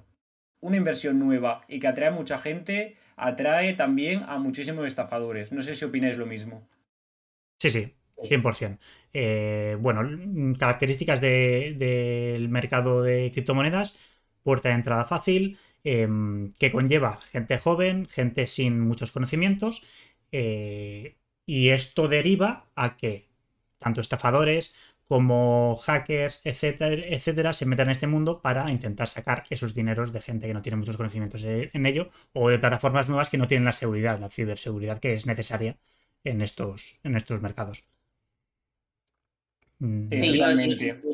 una 0.61 0.77
inversión 0.77 1.19
nueva 1.19 1.65
y 1.69 1.79
que 1.79 1.89
atrae 1.89 2.09
a 2.09 2.13
mucha 2.13 2.39
gente, 2.39 2.97
atrae 3.17 3.75
también 3.75 4.23
a 4.23 4.39
muchísimos 4.39 4.87
estafadores. 4.87 5.53
No 5.53 5.61
sé 5.61 5.75
si 5.75 5.85
opináis 5.85 6.17
lo 6.17 6.25
mismo. 6.27 6.67
Sí, 7.59 7.71
sí, 7.71 7.95
100%. 8.17 8.79
Eh, 9.13 9.77
bueno, 9.79 10.03
características 10.59 11.21
del 11.21 12.49
mercado 12.49 13.03
de 13.03 13.31
criptomonedas, 13.31 13.99
puerta 14.43 14.71
de 14.71 14.77
entrada 14.77 15.05
fácil, 15.05 15.59
em, 15.85 16.53
que 16.59 16.73
conlleva 16.73 17.21
gente 17.31 17.59
joven, 17.59 18.07
gente 18.07 18.47
sin 18.47 18.81
muchos 18.81 19.13
conocimientos. 19.13 19.85
Eh, 20.33 21.17
y 21.47 21.71
esto 21.71 22.09
deriva 22.09 22.67
a 22.75 22.97
que 22.97 23.29
tanto 23.79 24.01
estafadores 24.01 24.77
como 25.09 25.77
hackers, 25.77 26.41
etcétera, 26.45 27.05
etcétera, 27.07 27.53
se 27.53 27.67
metan 27.67 27.89
en 27.89 27.93
este 27.93 28.07
mundo 28.07 28.41
para 28.41 28.71
intentar 28.71 29.09
sacar 29.09 29.45
esos 29.51 29.75
dineros 29.75 30.13
de 30.13 30.23
gente 30.23 30.47
que 30.47 30.55
no 30.55 30.63
tiene 30.63 30.77
muchos 30.77 30.97
conocimientos 30.97 31.45
en 31.45 31.87
ello 31.87 32.09
o 32.33 32.49
de 32.49 32.59
plataformas 32.59 33.09
nuevas 33.11 33.29
que 33.29 33.37
no 33.37 33.47
tienen 33.47 33.67
la 33.67 33.73
seguridad, 33.73 34.19
la 34.19 34.31
ciberseguridad 34.31 35.01
que 35.01 35.13
es 35.13 35.27
necesaria 35.27 35.77
en 36.25 36.41
estos, 36.41 36.99
en 37.05 37.17
estos 37.17 37.43
mercados. 37.43 37.89
Mm. 39.81 40.09
Sí, 40.17 40.39
yo, 40.39 40.47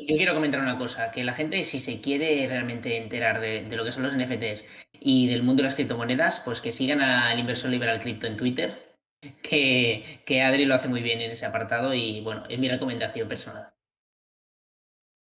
quiero 0.07 0.35
comentar 0.35 0.61
una 0.61 0.79
cosa, 0.79 1.11
que 1.11 1.25
la 1.25 1.33
gente 1.33 1.65
si 1.65 1.81
se 1.81 2.01
quiere 2.01 2.47
realmente 2.47 2.99
enterar 2.99 3.41
de, 3.41 3.65
de, 3.65 3.77
lo 3.77 3.83
que 3.83 3.91
son 3.91 4.05
los 4.05 4.17
NFTs 4.17 4.65
y 5.01 5.27
del 5.27 5.43
mundo 5.43 5.63
de 5.63 5.69
las 5.71 5.75
criptomonedas, 5.75 6.41
pues 6.41 6.61
que 6.61 6.71
sigan 6.71 7.01
al 7.01 7.39
inversor 7.39 7.71
liberal 7.71 7.99
cripto 7.99 8.27
en 8.27 8.37
Twitter, 8.37 8.88
que, 9.43 10.43
Adri 10.43 10.65
lo 10.65 10.75
hace 10.75 10.89
muy 10.89 11.03
bien 11.03 11.21
en 11.21 11.31
ese 11.31 11.47
apartado 11.47 11.95
y 11.95 12.21
bueno, 12.21 12.45
es 12.49 12.59
mi 12.59 12.69
recomendación 12.69 13.29
personal. 13.29 13.73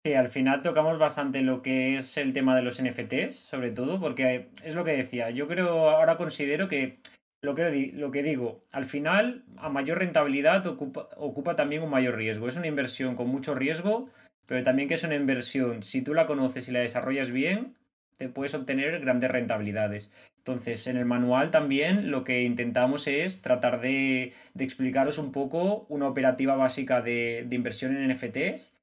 Sí, 0.05 0.13
al 0.13 0.29
final 0.29 0.61
tocamos 0.61 0.97
bastante 0.99 1.41
lo 1.41 1.61
que 1.61 1.97
es 1.97 2.17
el 2.17 2.33
tema 2.33 2.55
de 2.55 2.61
los 2.61 2.81
NFTs, 2.81 3.35
sobre 3.35 3.71
todo, 3.71 3.99
porque 3.99 4.49
es 4.63 4.75
lo 4.75 4.83
que 4.83 4.91
decía. 4.91 5.29
Yo 5.31 5.47
creo, 5.47 5.89
ahora 5.89 6.17
considero 6.17 6.69
que 6.69 6.99
lo 7.41 7.55
que, 7.55 7.91
lo 7.93 8.11
que 8.11 8.23
digo, 8.23 8.63
al 8.71 8.85
final, 8.85 9.43
a 9.57 9.69
mayor 9.69 9.99
rentabilidad 9.99 10.65
ocupa, 10.65 11.09
ocupa 11.17 11.55
también 11.55 11.83
un 11.83 11.89
mayor 11.89 12.15
riesgo. 12.15 12.47
Es 12.47 12.55
una 12.55 12.67
inversión 12.67 13.15
con 13.15 13.27
mucho 13.27 13.53
riesgo, 13.53 14.09
pero 14.45 14.63
también 14.63 14.87
que 14.87 14.95
es 14.95 15.03
una 15.03 15.15
inversión, 15.15 15.83
si 15.83 16.01
tú 16.01 16.13
la 16.13 16.25
conoces 16.25 16.69
y 16.69 16.71
la 16.71 16.79
desarrollas 16.79 17.31
bien, 17.31 17.75
te 18.17 18.29
puedes 18.29 18.53
obtener 18.53 18.99
grandes 18.99 19.31
rentabilidades. 19.31 20.11
Entonces, 20.37 20.87
en 20.87 20.97
el 20.97 21.05
manual 21.05 21.51
también 21.51 22.09
lo 22.09 22.23
que 22.23 22.43
intentamos 22.43 23.07
es 23.07 23.41
tratar 23.41 23.79
de, 23.81 24.33
explicaros 24.57 25.17
un 25.17 25.31
poco 25.31 25.85
una 25.89 26.07
operativa 26.07 26.55
básica 26.55 27.01
de, 27.01 27.47
inversión 27.51 27.95
en 27.95 28.09
NFTs 28.11 28.73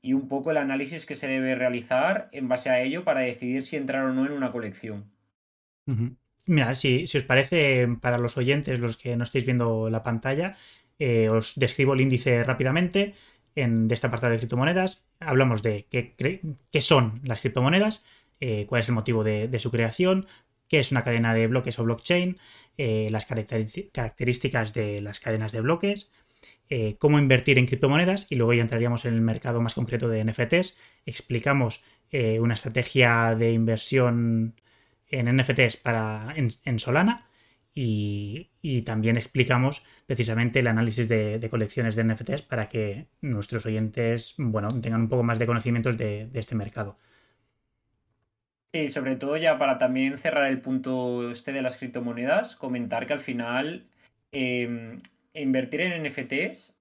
y 0.00 0.12
un 0.12 0.28
poco 0.28 0.50
el 0.50 0.56
análisis 0.56 1.06
que 1.06 1.16
se 1.16 1.26
debe 1.26 1.54
realizar 1.54 2.28
en 2.32 2.48
base 2.48 2.70
a 2.70 2.80
ello 2.80 3.04
para 3.04 3.20
decidir 3.20 3.64
si 3.64 3.76
entrar 3.76 4.04
o 4.04 4.14
no 4.14 4.26
en 4.26 4.32
una 4.32 4.52
colección. 4.52 5.10
Mira, 6.46 6.74
si, 6.74 7.04
os 7.04 7.24
parece, 7.24 7.88
para 8.00 8.18
los 8.18 8.36
oyentes, 8.36 8.78
los 8.78 8.96
que 8.96 9.16
no 9.16 9.24
estáis 9.24 9.44
viendo 9.44 9.90
la 9.90 10.02
pantalla, 10.02 10.56
eh, 10.98 11.28
os 11.28 11.54
describo 11.56 11.94
el 11.94 12.00
índice 12.00 12.44
rápidamente 12.44 13.14
en, 13.56 13.88
de 13.88 13.94
esta 13.94 14.10
parte 14.10 14.30
de 14.30 14.38
criptomonedas. 14.38 15.08
Hablamos 15.18 15.62
de 15.62 15.86
qué, 15.90 16.14
qué 16.70 16.80
son 16.80 17.20
las 17.24 17.40
criptomonedas, 17.40 18.06
eh, 18.40 18.66
cuál 18.68 18.80
es 18.80 18.88
el 18.88 18.94
motivo 18.94 19.24
de, 19.24 19.58
su 19.58 19.70
creación, 19.70 20.26
qué 20.68 20.78
es 20.78 20.92
una 20.92 21.02
cadena 21.02 21.34
de 21.34 21.46
bloques 21.46 21.78
o 21.78 21.84
blockchain, 21.84 22.38
eh, 22.76 23.08
las 23.10 23.26
características 23.26 24.74
de 24.74 25.00
las 25.00 25.20
cadenas 25.20 25.52
de 25.52 25.60
bloques, 25.60 26.10
eh, 26.70 26.96
cómo 26.98 27.18
invertir 27.18 27.58
en 27.58 27.66
criptomonedas 27.66 28.30
y 28.30 28.36
luego 28.36 28.52
ya 28.54 28.62
entraríamos 28.62 29.04
en 29.06 29.14
el 29.14 29.20
mercado 29.22 29.60
más 29.60 29.74
concreto 29.74 30.08
de 30.08 30.24
NFTs. 30.24 30.76
Explicamos 31.06 31.84
una 32.40 32.54
estrategia 32.54 33.34
de 33.34 33.52
inversión 33.52 34.54
en 35.08 35.36
NFTs 35.36 35.76
para, 35.76 36.32
en, 36.36 36.78
Solana 36.78 37.28
y, 37.74 38.50
también 38.86 39.18
explicamos 39.18 39.84
precisamente 40.06 40.60
el 40.60 40.68
análisis 40.68 41.06
de, 41.08 41.46
colecciones 41.50 41.96
de 41.96 42.04
NFTs 42.04 42.42
para 42.42 42.70
que 42.70 43.08
nuestros 43.20 43.66
oyentes 43.66 44.36
bueno, 44.38 44.68
tengan 44.80 45.02
un 45.02 45.08
poco 45.08 45.22
más 45.22 45.38
de 45.38 45.46
conocimientos 45.46 45.98
de 45.98 46.30
este 46.32 46.54
mercado. 46.54 46.98
Sí, 48.74 48.88
sobre 48.88 49.16
todo 49.16 49.36
ya 49.38 49.58
para 49.58 49.78
también 49.78 50.18
cerrar 50.18 50.46
el 50.48 50.60
punto 50.60 51.30
este 51.30 51.52
de 51.52 51.62
las 51.62 51.78
criptomonedas, 51.78 52.54
comentar 52.54 53.06
que 53.06 53.14
al 53.14 53.20
final 53.20 53.88
em, 54.30 55.00
invertir 55.32 55.80
en 55.80 56.02
NFTs 56.02 56.76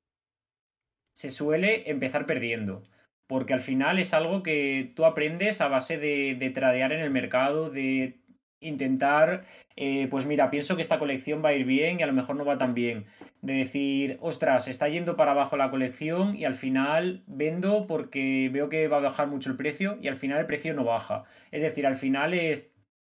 se 1.14 1.30
suele 1.30 1.90
empezar 1.90 2.26
perdiendo, 2.26 2.84
porque 3.26 3.54
al 3.54 3.62
final 3.62 4.00
es 4.00 4.14
algo 4.14 4.44
que 4.44 4.92
tú 4.96 5.06
aprendes 5.06 5.62
a 5.62 5.70
base 5.70 5.98
de, 5.98 6.36
de 6.36 6.50
tradear 6.50 6.92
en 6.92 7.00
el 7.00 7.10
mercado, 7.10 7.70
de 7.70 8.20
intentar, 8.60 9.46
eh, 9.76 10.08
pues 10.10 10.26
mira, 10.26 10.50
pienso 10.50 10.76
que 10.76 10.82
esta 10.82 11.00
colección 11.00 11.44
va 11.44 11.50
a 11.50 11.54
ir 11.54 11.66
bien 11.66 12.00
y 12.00 12.04
a 12.04 12.08
lo 12.08 12.14
mejor 12.14 12.36
no 12.36 12.46
va 12.46 12.58
tan 12.58 12.74
bien. 12.74 13.06
De 13.42 13.54
decir, 13.54 14.18
ostras, 14.22 14.68
está 14.68 14.90
yendo 14.90 15.16
para 15.16 15.32
abajo 15.32 15.58
la 15.58 15.70
colección 15.70 16.36
y 16.36 16.46
al 16.46 16.54
final 16.54 17.24
vendo 17.28 17.88
porque 17.88 18.50
veo 18.52 18.70
que 18.70 18.88
va 18.88 18.98
a 18.98 19.02
bajar 19.02 19.28
mucho 19.28 19.50
el 19.52 19.58
precio 19.58 19.98
y 20.02 20.08
al 20.08 20.18
final 20.18 20.40
el 20.40 20.46
precio 20.48 20.74
no 20.74 20.84
baja. 20.84 21.24
Es 21.52 21.62
decir, 21.62 21.86
al 21.86 21.96
final 21.96 22.34
es 22.34 22.72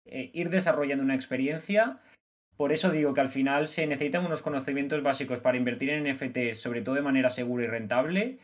eh, 0.05 0.31
ir 0.33 0.49
desarrollando 0.49 1.03
una 1.03 1.15
experiencia 1.15 1.99
Por 2.57 2.71
eso 2.73 2.91
digo 2.91 3.13
que 3.13 3.21
al 3.21 3.29
final 3.29 3.67
se 3.67 3.87
necesitan 3.87 4.25
unos 4.25 4.41
conocimientos 4.41 5.03
básicos 5.03 5.39
para 5.39 5.57
invertir 5.57 5.89
en 5.89 6.03
NFT, 6.03 6.53
sobre 6.53 6.81
todo 6.81 6.95
de 6.95 7.01
manera 7.01 7.29
segura 7.29 7.63
y 7.65 7.67
rentable. 7.67 8.39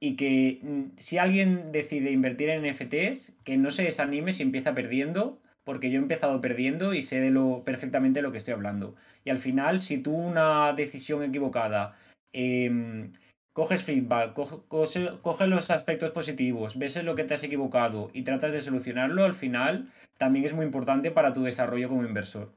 Y 0.00 0.16
que 0.16 0.60
mm, 0.62 0.98
si 0.98 1.18
alguien 1.18 1.72
decide 1.72 2.12
invertir 2.12 2.50
en 2.50 2.64
NFTs, 2.64 3.32
que 3.44 3.56
no 3.56 3.70
se 3.72 3.84
desanime 3.84 4.32
si 4.32 4.44
empieza 4.44 4.74
perdiendo, 4.74 5.40
porque 5.68 5.90
yo 5.90 5.98
he 5.98 6.02
empezado 6.02 6.40
perdiendo 6.40 6.94
y 6.94 7.02
sé 7.02 7.20
de 7.20 7.28
lo 7.28 7.62
perfectamente 7.62 8.22
lo 8.22 8.32
que 8.32 8.38
estoy 8.38 8.54
hablando. 8.54 8.94
Y 9.22 9.28
al 9.28 9.36
final, 9.36 9.80
si 9.80 9.98
tú 9.98 10.14
una 10.14 10.72
decisión 10.72 11.22
equivocada 11.22 11.94
em, 12.32 13.12
coges 13.52 13.82
feedback, 13.82 14.32
coges 14.32 15.46
los 15.46 15.70
aspectos 15.70 16.10
positivos, 16.12 16.78
ves 16.78 17.04
lo 17.04 17.14
que 17.14 17.24
te 17.24 17.34
has 17.34 17.42
equivocado 17.42 18.10
y 18.14 18.22
tratas 18.22 18.54
de 18.54 18.62
solucionarlo, 18.62 19.26
al 19.26 19.34
final 19.34 19.92
también 20.16 20.46
es 20.46 20.54
muy 20.54 20.64
importante 20.64 21.10
para 21.10 21.34
tu 21.34 21.42
desarrollo 21.42 21.90
como 21.90 22.02
inversor. 22.02 22.50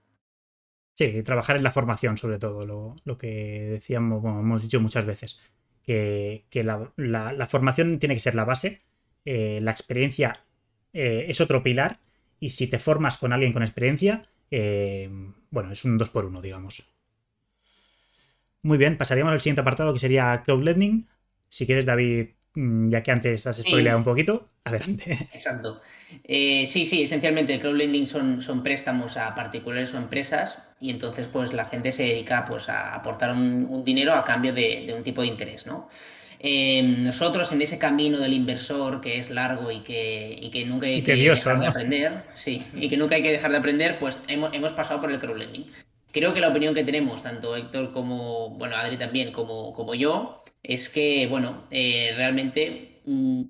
Sí, 0.95 1.21
trabajar 1.21 1.58
en 1.58 1.63
la 1.63 1.74
formación, 1.74 2.15
sobre 2.15 2.39
todo, 2.39 2.65
lo, 2.65 3.17
que 3.17 3.71
decíamos, 3.71 4.24
hemos 4.24 4.62
dicho 4.62 4.80
muchas 4.80 5.06
veces, 5.06 5.41
que, 5.84 6.45
la, 6.54 7.47
formación 7.50 8.00
tiene 8.00 8.15
que 8.15 8.21
ser 8.21 8.36
la 8.36 8.45
base, 8.45 8.84
eh, 9.26 9.60
la 9.62 9.71
experiencia 9.71 10.45
eh, 10.93 11.26
es 11.28 11.41
otro 11.41 11.62
pilar, 11.62 12.00
y 12.41 12.49
si 12.49 12.67
te 12.67 12.80
formas 12.80 13.17
con 13.17 13.32
alguien 13.32 13.54
con 13.54 13.62
experiencia, 13.62 14.23
eh, 14.49 15.10
bueno, 15.51 15.71
es 15.71 15.86
un 15.86 15.97
2 15.97 16.10
por 16.10 16.25
1 16.25 16.41
digamos. 16.41 16.91
Muy 18.63 18.77
bien, 18.77 18.97
pasaríamos 18.97 19.32
al 19.32 19.39
siguiente 19.39 19.62
apartado 19.62 19.93
que 19.93 19.99
sería 19.99 20.41
crowdlending. 20.43 21.08
Si 21.47 21.65
quieres, 21.65 21.86
David, 21.86 22.30
mm, 22.56 22.89
ya 22.89 23.04
que 23.04 23.12
antes 23.12 23.47
has 23.47 23.62
spoileado 23.62 23.99
un 23.99 24.04
poquito, 24.04 24.49
adelante. 24.63 25.30
Exacto. 25.34 25.82
Eh, 26.23 26.65
sí, 26.67 26.86
sí, 26.86 27.04
esencialmente 27.04 27.54
el 27.54 27.60
crowdlending 27.60 28.08
son, 28.08 28.41
son 28.41 28.63
préstamos 28.63 29.17
a 29.17 29.34
particulares 29.36 29.93
o 29.93 29.97
empresas 29.97 30.60
y 30.80 30.89
entonces 30.89 31.27
pues 31.27 31.54
la 31.54 31.65
gente 31.65 31.91
se 31.91 32.04
dedica 32.04 32.43
pues 32.45 32.69
a 32.69 32.95
aportar 32.95 33.32
un, 33.32 33.84
dinero 33.84 34.13
a 34.13 34.25
cambio 34.25 34.51
de, 34.51 34.93
un 34.95 35.04
tipo 35.04 35.21
de 35.21 35.27
interés, 35.27 35.67
¿no? 35.67 35.88
Eh, 36.43 36.82
nosotros 36.82 37.51
en 37.51 37.62
ese 37.62 37.77
camino 37.77 38.17
del 38.17 38.34
inversor 38.34 38.99
que 38.99 39.19
es 39.19 39.30
largo 39.30 39.69
y 39.69 39.82
que, 39.82 40.49
que 40.51 40.65
nunca 40.65 40.88
hay 40.88 41.04
que 41.04 41.15
dejar 41.15 41.60
de 41.60 41.67
aprender, 41.67 42.23
sí, 42.34 42.63
y 42.73 42.89
que 42.89 42.97
nunca 42.97 43.15
hay 43.15 43.21
que 43.21 43.32
dejar 43.32 43.51
de 43.51 43.58
aprender, 43.58 43.99
pues 43.99 44.19
hemos, 44.27 44.51
hemos 44.54 44.71
pasado 44.71 45.01
por 45.01 45.12
el 45.12 45.19
crowdlending 45.19 45.67
creo 46.12 46.34
que 46.34 46.41
la 46.41 46.49
opinión 46.49 46.73
que 46.75 46.84
tenemos, 46.84 47.23
tanto 47.23 47.56
Héctor 47.56 47.91
como, 47.91 48.49
bueno, 48.51 48.75
Adri 48.75 48.97
también, 48.97 49.32
como, 49.32 49.73
como 49.73 49.95
yo, 49.95 50.43
es 50.63 50.89
que, 50.89 51.27
bueno, 51.27 51.67
eh, 51.71 52.13
realmente 52.15 53.01
mm, 53.06 53.43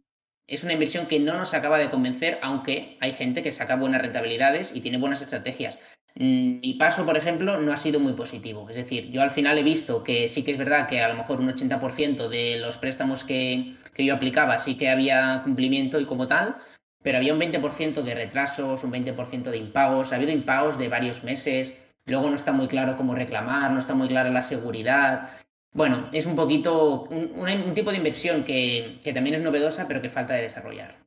es 0.47 0.63
una 0.63 0.73
inversión 0.73 1.07
que 1.07 1.19
no 1.19 1.37
nos 1.37 1.53
acaba 1.53 1.79
de 1.79 1.89
convencer, 1.89 2.39
aunque 2.41 2.97
hay 2.99 3.13
gente 3.13 3.43
que 3.43 3.51
saca 3.51 3.75
buenas 3.75 4.01
rentabilidades 4.01 4.75
y 4.75 4.81
tiene 4.81 4.97
buenas 4.97 5.21
estrategias. 5.21 5.79
Mm, 6.15 6.59
mi 6.61 6.73
paso, 6.73 7.05
por 7.05 7.17
ejemplo, 7.17 7.59
no 7.59 7.71
ha 7.71 7.77
sido 7.77 7.99
muy 7.99 8.13
positivo. 8.13 8.69
Es 8.69 8.75
decir, 8.75 9.11
yo 9.11 9.21
al 9.21 9.31
final 9.31 9.57
he 9.57 9.63
visto 9.63 10.03
que 10.03 10.29
sí 10.29 10.43
que 10.43 10.51
es 10.51 10.57
verdad 10.57 10.87
que 10.87 11.01
a 11.01 11.09
lo 11.09 11.15
mejor 11.15 11.39
un 11.39 11.49
80% 11.49 12.29
de 12.29 12.59
los 12.59 12.77
préstamos 12.77 13.23
que, 13.23 13.75
que 13.93 14.05
yo 14.05 14.15
aplicaba 14.15 14.59
sí 14.59 14.75
que 14.75 14.89
había 14.89 15.41
cumplimiento 15.43 15.99
y 15.99 16.05
como 16.05 16.27
tal, 16.27 16.57
pero 17.03 17.17
había 17.17 17.33
un 17.33 17.39
20% 17.39 18.03
de 18.03 18.15
retrasos, 18.15 18.83
un 18.83 18.91
20% 18.91 19.49
de 19.49 19.57
impagos, 19.57 20.11
ha 20.11 20.17
habido 20.17 20.31
impagos 20.31 20.77
de 20.77 20.87
varios 20.87 21.23
meses, 21.23 21.91
Luego 22.05 22.29
no 22.29 22.35
está 22.35 22.51
muy 22.51 22.67
claro 22.67 22.97
cómo 22.97 23.15
reclamar, 23.15 23.71
no 23.71 23.79
está 23.79 23.93
muy 23.93 24.07
clara 24.07 24.29
la 24.31 24.41
seguridad. 24.41 25.29
Bueno, 25.73 26.09
es 26.11 26.25
un 26.25 26.35
poquito 26.35 27.03
un, 27.03 27.73
tipo 27.73 27.91
de 27.91 27.97
inversión 27.97 28.43
que, 28.43 28.99
también 29.13 29.35
es 29.35 29.41
novedosa, 29.41 29.87
pero 29.87 30.01
que 30.01 30.09
falta 30.09 30.33
de 30.33 30.41
desarrollar. 30.41 30.97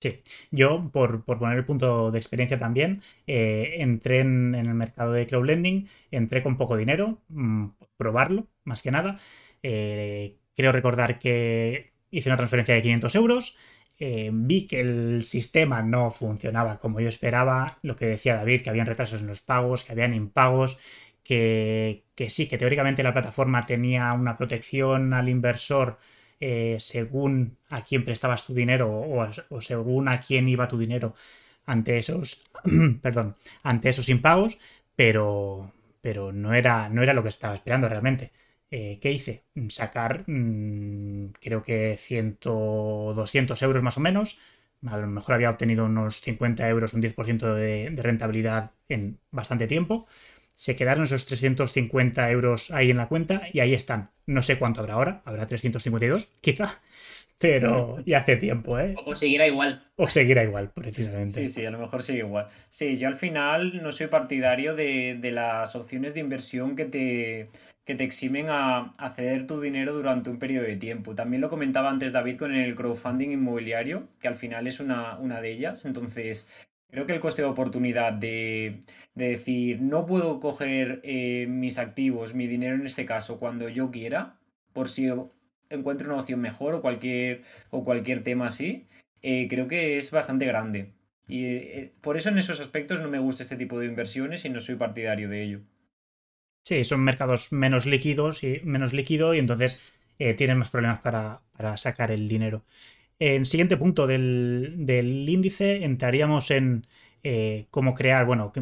Sí, 0.00 0.22
yo 0.52 0.90
por, 0.92 1.24
poner 1.24 1.58
el 1.58 1.64
punto 1.64 2.12
de 2.12 2.18
experiencia 2.18 2.56
también, 2.58 3.02
eh, 3.26 3.76
entré 3.78 4.20
en, 4.20 4.54
el 4.54 4.72
mercado 4.74 5.12
de 5.12 5.26
crowdlending, 5.26 5.88
entré 6.12 6.42
con 6.42 6.56
poco 6.56 6.76
dinero, 6.76 7.20
mm, 7.28 7.66
probarlo, 7.96 8.46
más 8.64 8.82
que 8.82 8.92
nada. 8.92 9.18
Eh, 9.62 10.38
creo 10.54 10.70
recordar 10.70 11.18
que 11.18 11.92
hice 12.10 12.28
una 12.28 12.36
transferencia 12.36 12.74
de 12.76 12.82
500 12.82 13.14
euros, 13.16 13.58
eh, 13.98 14.30
vi 14.32 14.66
que 14.68 14.80
el 14.80 15.24
sistema 15.24 15.82
no 15.82 16.12
funcionaba 16.12 16.78
como 16.78 17.00
yo 17.00 17.08
esperaba, 17.08 17.78
lo 17.82 17.96
que 17.96 18.06
decía 18.06 18.36
David, 18.36 18.62
que 18.62 18.70
habían 18.70 18.86
retrasos 18.86 19.22
en 19.22 19.26
los 19.26 19.40
pagos, 19.40 19.82
que 19.82 19.92
habían 19.92 20.14
impagos, 20.14 20.78
que, 21.24 22.04
sí, 22.28 22.48
que 22.48 22.56
teóricamente 22.58 23.02
la 23.02 23.12
plataforma 23.12 23.66
tenía 23.66 24.12
una 24.14 24.36
protección 24.36 25.12
al 25.12 25.28
inversor 25.28 25.98
eh, 26.40 26.76
según 26.80 27.56
a 27.70 27.84
quién 27.84 28.04
prestabas 28.04 28.46
tu 28.46 28.54
dinero 28.54 28.90
o, 28.90 29.60
según 29.60 30.08
a 30.08 30.20
quién 30.20 30.48
iba 30.48 30.68
tu 30.68 30.78
dinero 30.78 31.14
ante 31.66 31.98
esos, 31.98 32.44
perdón, 33.02 33.36
ante 33.62 33.88
esos 33.90 34.08
impagos, 34.08 34.58
pero, 34.96 35.72
pero 36.00 36.32
no, 36.32 36.54
era, 36.54 36.88
no 36.88 37.02
era 37.02 37.12
lo 37.12 37.22
que 37.22 37.28
estaba 37.28 37.54
esperando 37.54 37.88
realmente. 37.88 38.32
Eh, 38.70 38.98
¿qué 39.00 39.12
hice? 39.12 39.44
Sacar, 39.68 40.24
mm, 40.26 41.32
creo 41.40 41.62
que 41.62 41.96
100, 41.96 42.38
200 42.40 43.62
euros 43.62 43.82
más 43.82 43.96
o 43.96 44.00
menos. 44.00 44.40
A 44.86 44.96
lo 44.98 45.06
mejor 45.08 45.34
había 45.34 45.50
obtenido 45.50 45.86
unos 45.86 46.20
50 46.20 46.68
euros, 46.68 46.92
un 46.94 47.00
10% 47.00 47.54
de, 47.54 47.90
de 47.90 48.02
rentabilidad 48.02 48.72
en 48.88 49.18
bastante 49.30 49.66
tiempo. 49.66 50.06
Se 50.58 50.74
quedaron 50.74 51.04
esos 51.04 51.24
350 51.26 52.32
euros 52.32 52.72
ahí 52.72 52.90
en 52.90 52.96
la 52.96 53.06
cuenta 53.06 53.42
y 53.52 53.60
ahí 53.60 53.74
están. 53.74 54.10
No 54.26 54.42
sé 54.42 54.58
cuánto 54.58 54.80
habrá 54.80 54.94
ahora, 54.94 55.22
habrá 55.24 55.46
352, 55.46 56.34
quizá 56.40 56.80
pero 57.38 58.00
ya 58.04 58.18
hace 58.18 58.36
tiempo, 58.36 58.76
¿eh? 58.80 58.96
O 59.06 59.14
seguirá 59.14 59.46
igual. 59.46 59.84
O 59.94 60.08
seguirá 60.08 60.42
igual, 60.42 60.72
precisamente. 60.74 61.40
Sí, 61.42 61.48
sí, 61.48 61.64
a 61.64 61.70
lo 61.70 61.78
mejor 61.78 62.02
sigue 62.02 62.18
igual. 62.18 62.48
Sí, 62.70 62.98
yo 62.98 63.06
al 63.06 63.14
final 63.14 63.80
no 63.80 63.92
soy 63.92 64.08
partidario 64.08 64.74
de, 64.74 65.16
de 65.20 65.30
las 65.30 65.76
opciones 65.76 66.14
de 66.14 66.20
inversión 66.20 66.74
que 66.74 66.86
te, 66.86 67.48
que 67.88 67.94
te 67.94 68.04
eximen 68.04 68.48
a, 68.50 68.94
ceder 69.14 69.46
tu 69.46 69.60
dinero 69.60 69.94
durante 69.94 70.28
un 70.28 70.38
periodo 70.38 70.66
de 70.66 70.76
tiempo. 70.76 71.14
También 71.14 71.40
lo 71.40 71.48
comentaba 71.48 71.88
antes 71.88 72.12
David 72.12 72.36
con 72.36 72.54
el 72.54 72.74
crowdfunding 72.74 73.30
inmobiliario, 73.30 74.08
que 74.20 74.28
al 74.28 74.34
final 74.34 74.66
es 74.66 74.80
una, 74.80 75.16
una 75.18 75.40
de 75.40 75.52
ellas. 75.52 75.84
Entonces, 75.84 76.48
creo 76.90 77.06
que 77.06 77.12
el 77.14 77.20
coste 77.20 77.42
de 77.42 77.48
oportunidad 77.48 78.12
de, 78.12 78.80
decir, 79.14 79.80
no 79.80 80.06
puedo 80.06 80.40
coger 80.40 81.00
eh, 81.04 81.46
mis 81.48 81.78
activos, 81.78 82.34
mi 82.34 82.46
dinero 82.46 82.74
en 82.76 82.86
este 82.86 83.06
caso, 83.06 83.38
cuando 83.38 83.68
yo 83.68 83.90
quiera, 83.90 84.38
por 84.72 84.88
si 84.88 85.10
encuentro 85.70 86.12
una 86.12 86.20
opción 86.20 86.40
mejor 86.40 86.74
o 86.74 86.82
cualquier, 86.82 87.42
o 87.70 87.84
cualquier 87.84 88.22
tema 88.22 88.46
así, 88.46 88.86
eh, 89.22 89.48
creo 89.48 89.68
que 89.68 89.98
es 89.98 90.10
bastante 90.10 90.46
grande. 90.46 90.92
Y 91.26 91.44
eh, 91.44 91.92
por 92.00 92.16
eso 92.16 92.30
en 92.30 92.38
esos 92.38 92.60
aspectos 92.60 93.00
no 93.00 93.08
me 93.08 93.18
gusta 93.18 93.42
este 93.42 93.56
tipo 93.56 93.78
de 93.78 93.86
inversiones 93.86 94.44
y 94.44 94.48
no 94.48 94.60
soy 94.60 94.76
partidario 94.76 95.28
de 95.28 95.42
ello. 95.42 95.60
Sí, 96.64 96.84
son 96.84 97.02
mercados 97.02 97.52
menos 97.52 97.86
líquidos 97.86 98.44
y 98.44 98.60
menos 98.64 98.92
líquido 98.92 99.34
y 99.34 99.38
entonces 99.38 99.94
tienen 100.36 100.58
más 100.58 100.70
problemas 100.70 101.00
para, 101.00 101.40
sacar 101.76 102.10
el 102.10 102.28
dinero. 102.28 102.64
En 103.18 103.44
siguiente 103.46 103.76
punto 103.76 104.06
del, 104.06 105.26
índice 105.28 105.84
entraríamos 105.84 106.50
en 106.50 106.86
eh, 107.22 107.66
cómo 107.70 107.94
crear, 107.94 108.26
bueno, 108.26 108.52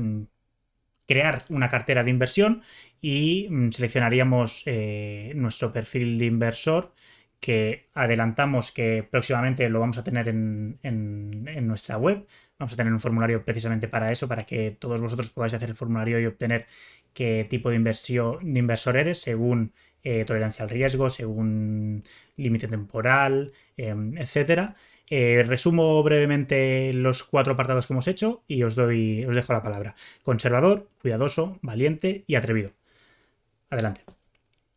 crear 1.07 1.45
una 1.49 1.71
cartera 1.71 2.05
de 2.05 2.11
inversión 2.11 2.63
y 3.01 3.49
mm, 3.51 3.71
seleccionaríamos 3.71 4.63
eh, 4.67 5.33
nuestro 5.37 5.73
perfil 5.73 6.19
de 6.19 6.27
inversor 6.27 6.93
que 7.41 7.85
adelantamos 7.95 8.73
que 8.73 9.07
próximamente 9.09 9.69
lo 9.69 9.81
vamos 9.81 9.99
a 9.99 10.05
tener 10.05 10.29
en, 10.29 10.79
en, 10.83 11.67
nuestra 11.67 11.99
web. 11.99 12.27
Vamos 12.59 12.73
a 12.73 12.77
tener 12.77 12.93
un 12.93 13.01
formulario 13.01 13.45
precisamente 13.45 13.89
para 13.89 14.11
eso, 14.11 14.27
para 14.27 14.45
que 14.47 14.71
todos 14.73 15.01
vosotros 15.01 15.31
podáis 15.31 15.55
hacer 15.55 15.69
el 15.69 15.75
formulario 15.77 16.19
y 16.19 16.27
obtener 16.27 16.67
qué 17.13 17.47
tipo 17.49 17.71
de, 17.71 17.77
inversión, 17.77 18.53
de 18.53 18.59
inversor 18.59 18.97
eres 18.97 19.21
según 19.21 19.73
eh, 20.07 20.25
tolerancia 20.25 20.63
al 20.63 20.71
riesgo, 20.71 21.11
según 21.11 22.05
límite 22.37 22.69
temporal, 22.69 23.53
em, 23.77 24.17
etc. 24.19 24.75
Eh, 25.11 25.45
resumo 25.47 26.01
brevemente 26.05 26.93
los 26.93 27.25
cuatro 27.25 27.55
apartados 27.55 27.87
que 27.87 27.93
hemos 27.93 28.07
hecho 28.07 28.45
y 28.47 28.63
os 28.63 28.77
doy, 28.77 29.25
os 29.25 29.35
dejo 29.35 29.53
la 29.53 29.65
palabra. 29.65 29.97
Conservador, 30.23 30.89
cuidadoso, 31.03 31.59
valiente 31.61 32.23
y 32.29 32.37
atrevido. 32.37 32.71
Adelante. 33.69 34.03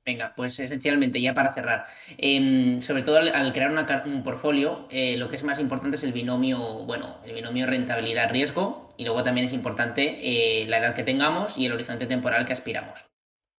Venga, 0.03 0.33
pues 0.35 0.59
esencialmente, 0.59 1.21
ya 1.21 1.35
para 1.35 1.53
cerrar, 1.53 1.85
em, 2.17 2.81
sobre 2.81 3.03
todo 3.03 3.17
al, 3.17 3.53
crear 3.53 3.71
un 4.07 4.23
portfolio, 4.23 4.87
eh, 4.89 5.15
lo 5.17 5.29
que 5.29 5.35
es 5.35 5.43
más 5.43 5.59
importante 5.59 5.97
es 5.97 6.03
el 6.03 6.13
binomio, 6.13 6.57
bueno, 6.85 7.17
el 7.23 7.33
binomio 7.35 7.67
rentabilidad-riesgo 7.67 8.95
y 8.97 9.05
luego 9.05 9.21
también 9.21 9.45
es 9.45 9.53
importante 9.53 10.17
eh, 10.21 10.65
la 10.67 10.79
edad 10.79 10.95
que 10.95 11.03
tengamos 11.03 11.57
y 11.59 11.67
el 11.67 11.73
horizonte 11.73 12.07
temporal 12.07 12.45
que 12.45 12.53
aspiramos. 12.53 13.08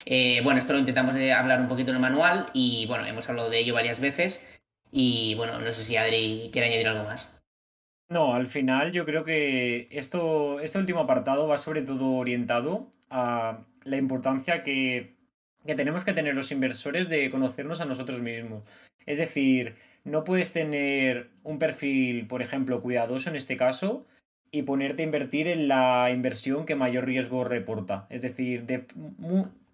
Eh, 0.05 0.41
bueno, 0.43 0.59
esto 0.59 0.73
lo 0.73 0.79
intentamos 0.79 1.15
hablar 1.15 1.61
un 1.61 1.69
poquito 1.69 1.91
en 1.91 1.97
el 1.97 2.03
manual 2.03 2.47
y 2.53 2.87
bueno, 2.87 3.07
hemos 3.07 3.29
hablado 3.29 3.51
de 3.51 3.59
ello 3.59 3.75
varias 3.75 4.01
veces 4.01 4.41
y 4.91 5.35
bueno, 5.35 5.59
no 5.61 5.73
sé 5.73 5.85
si 5.85 5.97
Adri 5.97 6.51
quiere 6.53 6.69
añadir 6.69 6.89
algo 6.89 7.05
más. 7.05 7.31
No, 8.09 8.35
al 8.35 8.47
final 8.47 8.93
yo 8.93 9.05
creo 9.05 9.25
que 9.25 9.89
esto, 9.91 10.59
este 10.61 10.79
último 10.79 11.01
apartado 11.01 11.47
va 11.47 11.59
sobre 11.59 11.83
todo 11.83 12.15
orientado 12.15 12.89
a 13.09 13.61
la 13.85 13.97
importancia 13.97 14.65
que 14.65 15.21
que 15.67 15.75
tenemos 15.75 16.05
que 16.05 16.13
tener 16.13 16.35
los 16.35 16.53
inversores 16.53 17.09
de 17.09 17.31
conocernos 17.31 17.81
a 17.81 17.85
nosotros 17.85 18.23
mismos. 18.23 18.65
Es 19.07 19.19
decir, 19.19 19.77
no 20.05 20.25
puedes 20.25 20.53
tener 20.53 21.31
un 21.43 21.59
perfil, 21.59 22.27
por 22.27 22.43
ejemplo, 22.43 22.81
cuidadoso 22.81 23.31
en 23.31 23.37
este 23.37 23.57
caso, 23.57 24.07
y 24.51 24.63
ponerte 24.63 25.03
a 25.03 25.05
invertir 25.05 25.49
en 25.49 25.69
la 25.69 26.11
inversión 26.11 26.67
que 26.67 26.75
mayor 26.75 27.05
riesgo 27.05 27.45
reporta. 27.45 28.07
Es 28.11 28.23
decir, 28.23 28.65
de, 28.67 28.87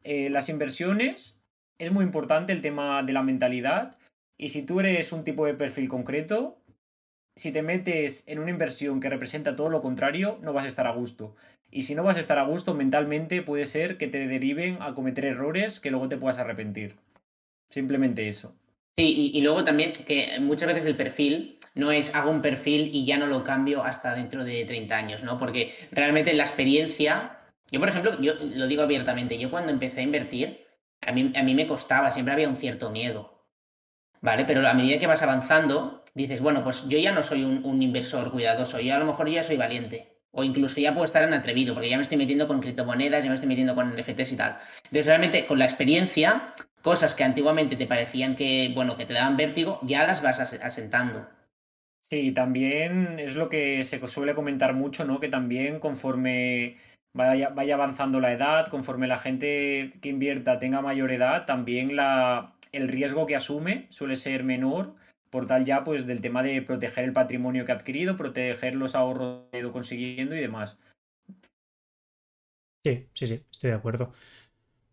eh, 0.07 0.31
las 0.31 0.49
inversiones 0.49 1.37
es 1.79 1.93
muy 1.93 2.05
importante 2.05 2.53
el 2.53 2.63
tema 2.63 3.03
de 3.03 3.13
la 3.13 3.23
mentalidad 3.23 3.99
y 4.39 4.51
si 4.51 4.63
tú 4.63 4.81
eres 4.81 5.13
un 5.13 5.25
tipo 5.25 5.47
de 5.47 5.55
perfil 5.55 5.89
concreto, 5.89 6.59
si 7.37 7.53
te 7.53 7.63
metes 7.63 8.23
en 8.27 8.39
una 8.39 8.51
inversión 8.51 9.01
que 9.01 9.11
representa 9.11 9.57
todo 9.57 9.69
lo 9.69 9.81
contrario, 9.81 10.39
no 10.43 10.53
vas 10.53 10.65
a 10.65 10.69
estar 10.69 10.87
a 10.87 10.93
gusto. 10.93 11.35
Y 11.71 11.83
si 11.83 11.95
no 11.95 12.03
vas 12.03 12.17
a 12.17 12.21
estar 12.21 12.39
a 12.39 12.45
gusto 12.45 12.73
mentalmente, 12.73 13.43
puede 13.43 13.67
ser 13.67 13.99
que 13.99 14.07
te 14.07 14.27
deriven 14.27 14.79
a 14.81 14.95
cometer 14.95 15.25
errores 15.25 15.81
que 15.81 15.91
luego 15.91 16.09
te 16.09 16.17
puedas 16.17 16.39
arrepentir. 16.39 16.97
Simplemente 17.71 18.29
eso. 18.29 18.55
Sí, 18.99 19.33
y, 19.35 19.41
luego 19.43 19.63
también 19.65 19.93
que 19.93 20.39
muchas 20.41 20.69
veces 20.69 20.87
el 20.87 20.97
perfil 20.97 21.59
no 21.75 21.93
es 21.93 22.15
hago 22.15 22.31
un 22.31 22.41
perfil 22.41 22.95
y 22.95 23.05
ya 23.05 23.19
no 23.19 23.27
lo 23.27 23.45
cambio 23.45 23.85
hasta 23.85 24.15
dentro 24.15 24.43
de 24.43 24.65
30 24.65 24.97
años, 24.97 25.23
¿no? 25.23 25.37
Porque 25.37 25.75
realmente 25.91 26.33
la 26.33 26.45
experiencia, 26.45 27.36
yo 27.71 27.81
por 27.81 27.89
ejemplo, 27.89 28.21
yo 28.21 28.35
lo 28.41 28.67
digo 28.67 28.83
abiertamente, 28.83 29.39
yo 29.39 29.51
cuando 29.51 29.73
empecé 29.73 30.01
a 30.01 30.05
invertir, 30.05 30.67
a 31.01 31.13
mí, 31.13 31.33
a 31.37 31.43
mí 31.43 31.55
me 31.55 31.67
costaba, 31.67 32.11
siempre 32.11 32.35
había 32.35 32.49
un 32.49 32.57
cierto 32.57 32.91
miedo, 32.91 33.45
¿vale? 34.21 34.45
Pero 34.45 34.67
a 34.67 34.75
medida 34.75 34.99
que 34.99 35.07
vas 35.07 35.23
avanzando, 35.23 36.05
dices, 36.15 36.41
bueno, 36.41 36.63
pues 36.63 36.89
yo 36.89 36.99
ya 36.99 37.13
no 37.13 37.23
soy 37.23 37.45
un, 37.45 37.83
inversor 37.83 38.31
cuidadoso, 38.31 38.81
yo 38.81 38.95
a 38.95 38.99
lo 38.99 39.07
mejor 39.07 39.29
ya 39.29 39.43
soy 39.43 39.57
valiente 39.57 40.13
o 40.33 40.45
incluso 40.45 40.81
ya 40.81 40.93
puedo 40.93 41.05
estar 41.05 41.23
en 41.23 41.33
atrevido, 41.33 41.73
porque 41.73 41.89
ya 41.89 41.97
me 41.97 42.03
estoy 42.03 42.19
metiendo 42.19 42.47
con 42.47 42.61
criptomonedas, 42.61 43.25
ya 43.25 43.31
me 43.31 43.35
estoy 43.35 43.49
metiendo 43.49 43.75
con 43.75 43.97
NFTs 43.97 44.33
y 44.33 44.37
tal. 44.37 44.59
Entonces, 44.85 45.07
realmente, 45.07 45.47
con 45.47 45.59
la 45.59 45.65
experiencia, 45.65 46.53
cosas 46.83 47.15
que 47.15 47.25
antiguamente 47.25 47.75
te 47.75 47.87
parecían 47.87 48.37
que, 48.37 48.71
bueno, 48.75 48.99
que 48.99 49.07
te 49.07 49.15
daban 49.15 49.39
vértigo, 49.39 49.81
ya 49.83 50.07
las 50.07 50.21
vas 50.21 50.39
asentando. 50.41 51.27
Sí, 52.03 52.33
también 52.33 53.19
es 53.19 53.35
lo 53.35 53.49
que 53.49 53.83
se 53.85 54.07
suele 54.07 54.35
comentar 54.35 54.75
mucho, 54.75 55.05
¿no? 55.05 55.21
Que 55.21 55.29
también 55.29 55.81
conforme 55.81 56.77
vaya, 57.17 57.75
avanzando 57.75 58.21
la 58.21 58.33
edad, 58.33 58.69
conforme 58.69 59.07
la 59.07 59.19
gente 59.19 59.93
que 60.01 60.09
invierta 60.09 60.59
tenga 60.59 60.83
mayor 60.83 61.11
edad, 61.11 61.47
también 61.47 61.97
la, 61.97 62.55
el 62.73 62.89
riesgo 62.89 63.27
que 63.27 63.37
asume 63.37 63.87
suele 63.91 64.17
ser 64.17 64.45
menor 64.45 64.95
por 65.31 65.47
tal 65.47 65.65
ya 65.65 65.85
pues 65.85 66.07
del 66.07 66.21
tema 66.21 66.43
de 66.43 66.63
proteger 66.63 67.05
el 67.05 67.13
patrimonio 67.13 67.65
que 67.65 67.73
ha 67.73 67.75
adquirido, 67.75 68.17
proteger 68.17 68.75
los 68.75 68.95
ahorros 68.95 69.43
que 69.51 69.57
ha 69.57 69.61
ido 69.61 69.73
consiguiendo 69.73 70.37
y 70.37 70.41
demás. 70.41 70.79
Sí, 72.85 73.09
sí, 73.13 73.27
sí, 73.27 73.43
estoy 73.51 73.71
de 73.71 73.77
acuerdo. 73.77 74.13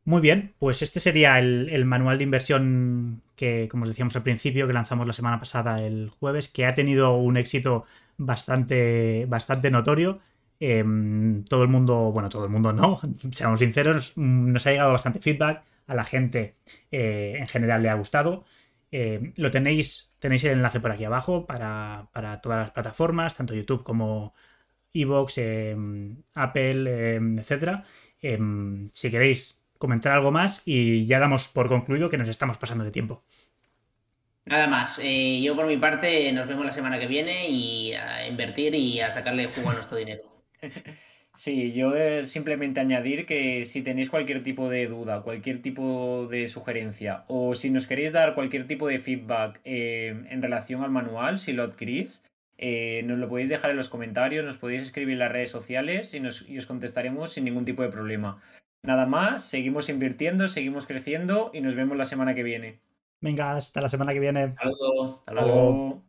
Muy 0.05 0.21
bien, 0.21 0.53
pues 0.59 0.81
este 0.81 0.99
sería 0.99 1.39
el, 1.39 1.85
manual 1.85 2.17
de 2.17 2.25
inversión 2.25 3.21
que, 3.35 3.69
como 3.69 3.83
os 3.83 3.89
decíamos 3.89 4.15
al 4.15 4.23
principio, 4.23 4.67
que 4.67 4.73
lanzamos 4.73 5.07
la 5.07 5.13
semana 5.13 5.39
pasada 5.39 5.81
el 5.81 6.09
jueves, 6.09 6.49
que 6.49 6.65
ha 6.65 6.75
tenido 6.75 7.15
un 7.15 7.37
éxito 7.37 7.85
bastante, 8.17 9.25
bastante 9.27 9.71
notorio. 9.71 10.19
Em, 10.65 11.43
todo 11.43 11.63
el 11.63 11.67
mundo, 11.67 12.13
bueno, 12.13 12.29
todo 12.29 12.45
el 12.45 12.49
mundo 12.49 12.71
no, 12.71 12.97
seamos 13.33 13.59
sinceros, 13.59 14.13
nos 14.15 14.65
ha 14.65 14.71
llegado 14.71 14.93
bastante 14.93 15.19
feedback, 15.19 15.61
a 15.87 15.93
la 15.93 16.05
gente 16.05 16.55
eh, 16.89 17.35
en 17.37 17.47
general 17.47 17.83
le 17.83 17.89
ha 17.89 17.95
gustado. 17.95 18.45
Eh, 18.89 19.33
lo 19.35 19.51
tenéis, 19.51 20.15
tenéis 20.19 20.45
el 20.45 20.53
enlace 20.53 20.79
por 20.79 20.91
aquí 20.91 21.03
abajo 21.03 21.45
para, 21.45 22.07
todas 22.41 22.59
las 22.59 22.71
plataformas, 22.71 23.35
tanto 23.35 23.53
YouTube 23.53 23.83
como 23.83 24.33
Evox, 24.93 25.37
em, 25.39 26.23
Apple, 26.33 27.15
em, 27.15 27.37
etc. 27.39 27.83
Em, 28.21 28.87
si 28.93 29.11
queréis 29.11 29.59
comentar 29.77 30.13
algo 30.13 30.31
más 30.31 30.61
y 30.65 31.05
ya 31.05 31.19
damos 31.19 31.49
por 31.49 31.67
concluido 31.67 32.09
que 32.09 32.17
nos 32.17 32.29
estamos 32.29 32.57
pasando 32.57 32.85
de 32.85 32.91
tiempo. 32.91 33.25
Nada 34.45 34.67
más. 34.67 34.97
Eh, 35.03 35.41
yo 35.41 35.55
por 35.57 35.67
mi 35.67 35.77
parte 35.77 36.31
nos 36.31 36.47
vemos 36.47 36.65
la 36.65 36.71
semana 36.71 36.99
que 36.99 37.07
viene 37.07 37.49
y 37.49 37.93
a 37.93 38.25
invertir 38.27 38.73
y 38.75 39.01
a 39.01 39.11
sacarle 39.11 39.47
jugo 39.49 39.71
a 39.71 39.73
nuestro 39.73 39.97
dinero. 39.97 40.32
Sí, 41.35 41.73
yo 41.73 41.91
simplemente 42.25 42.79
añadir 42.79 43.25
que 43.25 43.65
si 43.65 43.81
tenéis 43.81 44.11
cualquier 44.11 44.43
tipo 44.43 44.69
de 44.69 44.85
duda, 44.85 45.23
cualquier 45.23 45.63
tipo 45.63 46.27
de 46.29 46.47
sugerencia 46.47 47.25
o 47.27 47.55
si 47.55 47.71
nos 47.71 47.87
queréis 47.87 48.13
dar 48.13 48.35
cualquier 48.35 48.67
tipo 48.67 48.87
de 48.87 48.99
feedback 48.99 49.59
eh, 49.63 50.25
en 50.29 50.41
relación 50.43 50.83
al 50.83 50.91
manual, 50.91 51.39
si 51.39 51.51
lo 51.51 51.63
adquirís, 51.63 52.23
eh, 52.59 53.01
nos 53.05 53.17
lo 53.17 53.27
podéis 53.29 53.49
dejar 53.49 53.71
en 53.71 53.77
los 53.77 53.89
comentarios, 53.89 54.45
nos 54.45 54.57
podéis 54.57 54.83
escribir 54.83 55.13
en 55.13 55.19
las 55.19 55.31
redes 55.31 55.49
sociales 55.49 56.13
y, 56.13 56.19
nos, 56.19 56.47
y 56.47 56.59
os 56.59 56.67
contestaremos 56.67 57.33
sin 57.33 57.45
ningún 57.45 57.65
tipo 57.65 57.81
de 57.81 57.89
problema. 57.89 58.39
Nada 58.83 59.07
más, 59.07 59.43
seguimos 59.43 59.89
invirtiendo, 59.89 60.47
seguimos 60.47 60.85
creciendo 60.85 61.49
y 61.51 61.61
nos 61.61 61.73
vemos 61.73 61.97
la 61.97 62.05
semana 62.05 62.35
que 62.35 62.43
viene. 62.43 62.79
Venga, 63.21 63.55
hasta 63.55 63.81
la 63.81 63.89
semana 63.89 64.13
que 64.13 64.19
viene. 64.19 64.41
Hasta 64.43 64.65
luego. 64.65 65.23
Hasta 65.25 65.41
luego. 65.41 66.03